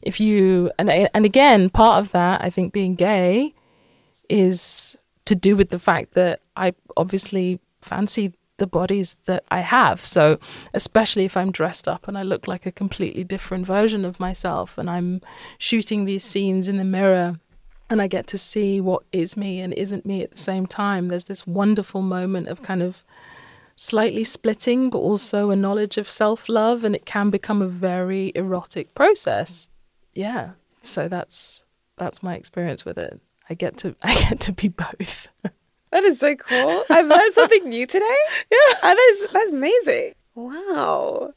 If 0.00 0.20
you 0.20 0.70
and 0.78 0.90
and 0.90 1.24
again, 1.24 1.70
part 1.70 2.04
of 2.04 2.12
that, 2.12 2.42
I 2.42 2.50
think, 2.50 2.72
being 2.72 2.94
gay, 2.94 3.54
is 4.28 4.96
to 5.24 5.34
do 5.34 5.56
with 5.56 5.70
the 5.70 5.78
fact 5.78 6.14
that 6.14 6.40
I 6.56 6.74
obviously 6.96 7.60
fancy 7.80 8.34
the 8.58 8.66
bodies 8.66 9.16
that 9.24 9.44
I 9.50 9.60
have. 9.60 10.04
So, 10.04 10.38
especially 10.74 11.24
if 11.24 11.36
I'm 11.36 11.50
dressed 11.50 11.88
up 11.88 12.06
and 12.06 12.16
I 12.16 12.22
look 12.22 12.46
like 12.46 12.66
a 12.66 12.72
completely 12.72 13.24
different 13.24 13.66
version 13.66 14.04
of 14.04 14.20
myself, 14.20 14.78
and 14.78 14.88
I'm 14.90 15.20
shooting 15.58 16.04
these 16.04 16.24
scenes 16.24 16.68
in 16.68 16.76
the 16.76 16.84
mirror 16.84 17.40
and 17.90 18.00
I 18.00 18.06
get 18.06 18.26
to 18.28 18.38
see 18.38 18.80
what 18.80 19.02
is 19.12 19.36
me 19.36 19.60
and 19.60 19.74
isn't 19.74 20.06
me 20.06 20.22
at 20.22 20.30
the 20.30 20.38
same 20.38 20.66
time, 20.66 21.08
there's 21.08 21.26
this 21.26 21.46
wonderful 21.46 22.00
moment 22.00 22.48
of 22.48 22.62
kind 22.62 22.82
of 22.82 23.04
slightly 23.82 24.24
splitting, 24.24 24.90
but 24.90 24.98
also 24.98 25.50
a 25.50 25.56
knowledge 25.56 25.98
of 25.98 26.08
self 26.08 26.48
love, 26.48 26.84
and 26.84 26.94
it 26.94 27.04
can 27.04 27.30
become 27.30 27.60
a 27.60 27.68
very 27.68 28.32
erotic 28.34 28.94
process. 28.94 29.68
Yeah. 30.14 30.50
So 30.80 31.08
that's 31.08 31.64
that's 31.96 32.22
my 32.22 32.34
experience 32.34 32.84
with 32.84 32.98
it. 32.98 33.20
I 33.50 33.54
get 33.54 33.76
to 33.78 33.96
I 34.02 34.14
get 34.14 34.40
to 34.40 34.52
be 34.52 34.68
both. 34.68 35.28
That 35.92 36.04
is 36.04 36.20
so 36.20 36.34
cool. 36.36 36.84
I've 36.88 37.04
learned 37.04 37.34
something 37.34 37.68
new 37.68 37.86
today. 37.86 38.16
Yeah. 38.50 38.74
And 38.82 38.96
that 38.96 39.10
is, 39.12 39.28
that's 39.30 39.52
amazing. 39.52 40.14
Wow. 40.34 41.34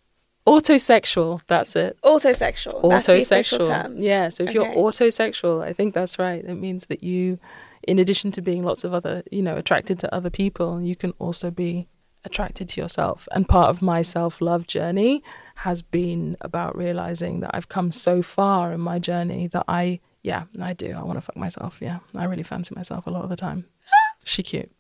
Autosexual, 0.48 1.42
that's 1.48 1.76
it. 1.76 1.98
Autosexual. 2.06 2.82
Autosexual. 2.82 3.96
Yeah. 3.98 4.30
So 4.30 4.44
if 4.44 4.52
okay. 4.52 4.60
you're 4.60 4.74
autosexual, 4.74 5.62
I 5.62 5.74
think 5.74 5.94
that's 5.94 6.18
right. 6.18 6.42
It 6.42 6.56
means 6.56 6.86
that 6.86 7.04
you, 7.04 7.38
in 7.86 8.00
addition 8.00 8.32
to 8.32 8.42
being 8.42 8.64
lots 8.64 8.86
of 8.86 8.94
other, 8.94 9.24
you 9.30 9.42
know, 9.42 9.58
attracted 9.58 10.00
to 10.00 10.16
other 10.16 10.30
people, 10.30 10.82
you 10.82 10.96
can 10.96 11.12
also 11.20 11.52
be 11.52 11.90
attracted 12.26 12.70
to 12.70 12.82
yourself. 12.82 13.28
And 13.32 13.48
part 13.48 13.70
of 13.70 13.82
my 13.82 14.02
self 14.02 14.42
love 14.42 14.68
journey 14.68 15.24
has 15.56 15.82
been 15.82 16.36
about 16.42 16.78
realizing 16.78 17.40
that 17.40 17.52
I've 17.54 17.70
come 17.70 17.92
so 17.92 18.22
far 18.22 18.74
in 18.74 18.82
my 18.82 19.00
journey 19.00 19.48
that 19.48 19.64
I, 19.68 20.00
yeah, 20.22 20.46
I 20.62 20.74
do. 20.74 20.92
I 20.92 21.04
want 21.04 21.18
to 21.18 21.22
fuck 21.22 21.38
myself. 21.38 21.80
Yeah. 21.82 22.00
I 22.16 22.26
really 22.26 22.44
fancy 22.44 22.76
myself 22.76 23.08
a 23.08 23.12
lot 23.12 23.24
of 23.24 23.30
the 23.30 23.36
time. 23.36 23.66
She 24.28 24.42
cute. 24.42 24.72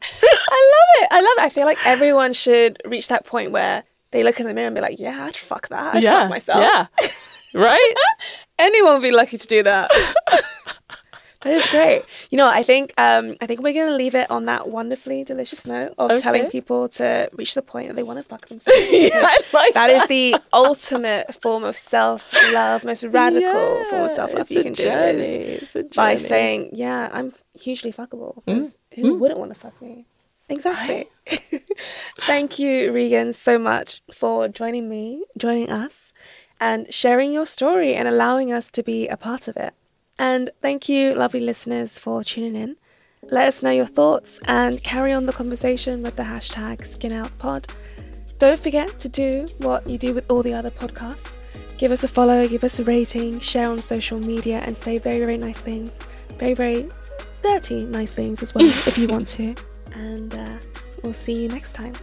I 0.00 0.72
love 0.76 1.02
it. 1.02 1.08
I 1.10 1.20
love 1.20 1.32
it. 1.38 1.40
I 1.40 1.48
feel 1.48 1.66
like 1.66 1.84
everyone 1.84 2.32
should 2.32 2.80
reach 2.84 3.08
that 3.08 3.26
point 3.26 3.50
where 3.50 3.82
they 4.10 4.22
look 4.22 4.40
in 4.40 4.46
the 4.46 4.54
mirror 4.54 4.68
and 4.68 4.74
be 4.74 4.80
like, 4.80 4.98
"Yeah, 4.98 5.24
I'd 5.24 5.36
fuck 5.36 5.68
that. 5.68 5.96
I'd 5.96 6.02
yeah, 6.02 6.20
fuck 6.20 6.30
myself." 6.30 6.60
Yeah, 6.60 6.86
right. 7.60 7.94
Anyone 8.58 8.94
would 8.94 9.02
be 9.02 9.10
lucky 9.10 9.38
to 9.38 9.46
do 9.46 9.62
that. 9.64 9.90
That 11.42 11.52
is 11.52 11.66
great. 11.68 12.02
You 12.30 12.38
know, 12.38 12.48
I 12.48 12.64
think 12.64 12.92
um, 12.98 13.36
I 13.40 13.46
think 13.46 13.60
we're 13.60 13.72
gonna 13.72 13.96
leave 13.96 14.16
it 14.16 14.28
on 14.30 14.46
that 14.46 14.68
wonderfully 14.68 15.22
delicious 15.22 15.64
note 15.66 15.94
of 15.96 16.10
okay. 16.10 16.20
telling 16.20 16.50
people 16.50 16.88
to 16.90 17.28
reach 17.32 17.54
the 17.54 17.62
point 17.62 17.88
that 17.88 17.94
they 17.94 18.02
want 18.02 18.18
to 18.18 18.24
fuck 18.24 18.48
themselves. 18.48 18.80
yeah, 18.90 19.20
like 19.52 19.74
that, 19.74 19.86
that 19.86 19.90
is 19.90 20.06
the 20.08 20.36
ultimate 20.52 21.40
form 21.40 21.62
of 21.62 21.76
self 21.76 22.24
love, 22.52 22.82
most 22.82 23.04
radical 23.04 23.42
yeah, 23.42 23.90
form 23.90 24.02
of 24.02 24.10
self 24.10 24.34
love 24.34 24.50
you 24.50 24.64
can 24.64 24.74
journey. 24.74 25.60
do 25.72 25.78
is 25.78 25.86
by 25.94 26.16
saying, 26.16 26.70
"Yeah, 26.72 27.08
I'm 27.12 27.32
hugely 27.54 27.92
fuckable." 27.92 28.42
Mm. 28.44 28.74
Who 28.96 29.14
mm. 29.14 29.18
wouldn't 29.20 29.38
want 29.38 29.54
to 29.54 29.60
fuck 29.60 29.80
me? 29.80 30.06
Exactly. 30.48 31.08
Right. 31.30 31.62
Thank 32.20 32.58
you, 32.58 32.90
Rhegan, 32.90 33.34
so 33.34 33.58
much 33.58 34.02
for 34.12 34.48
joining 34.48 34.88
me, 34.88 35.24
joining 35.36 35.70
us, 35.70 36.12
and 36.60 36.92
sharing 36.92 37.32
your 37.32 37.46
story 37.46 37.94
and 37.94 38.08
allowing 38.08 38.52
us 38.52 38.70
to 38.70 38.82
be 38.82 39.06
a 39.08 39.16
part 39.16 39.46
of 39.46 39.56
it. 39.56 39.74
And 40.18 40.50
thank 40.60 40.88
you, 40.88 41.14
lovely 41.14 41.40
listeners, 41.40 41.98
for 41.98 42.24
tuning 42.24 42.56
in. 42.56 42.76
Let 43.22 43.48
us 43.48 43.62
know 43.62 43.70
your 43.70 43.86
thoughts 43.86 44.40
and 44.46 44.82
carry 44.82 45.12
on 45.12 45.26
the 45.26 45.32
conversation 45.32 46.02
with 46.02 46.16
the 46.16 46.22
hashtag 46.22 46.78
SkinOutPod. 46.78 47.70
Don't 48.38 48.58
forget 48.60 48.98
to 49.00 49.08
do 49.08 49.46
what 49.58 49.86
you 49.88 49.98
do 49.98 50.14
with 50.14 50.24
all 50.30 50.42
the 50.42 50.54
other 50.54 50.70
podcasts. 50.70 51.36
Give 51.76 51.92
us 51.92 52.04
a 52.04 52.08
follow, 52.08 52.48
give 52.48 52.64
us 52.64 52.80
a 52.80 52.84
rating, 52.84 53.40
share 53.40 53.70
on 53.70 53.80
social 53.82 54.18
media, 54.18 54.58
and 54.64 54.76
say 54.76 54.98
very, 54.98 55.18
very 55.18 55.36
nice 55.36 55.60
things. 55.60 55.98
Very, 56.38 56.54
very 56.54 56.88
dirty 57.42 57.84
nice 57.84 58.12
things 58.12 58.42
as 58.42 58.54
well, 58.54 58.64
if 58.64 58.98
you 58.98 59.08
want 59.08 59.28
to. 59.28 59.54
And 59.94 60.32
uh, 60.34 60.58
we'll 61.02 61.12
see 61.12 61.42
you 61.42 61.48
next 61.48 61.72
time. 61.72 61.94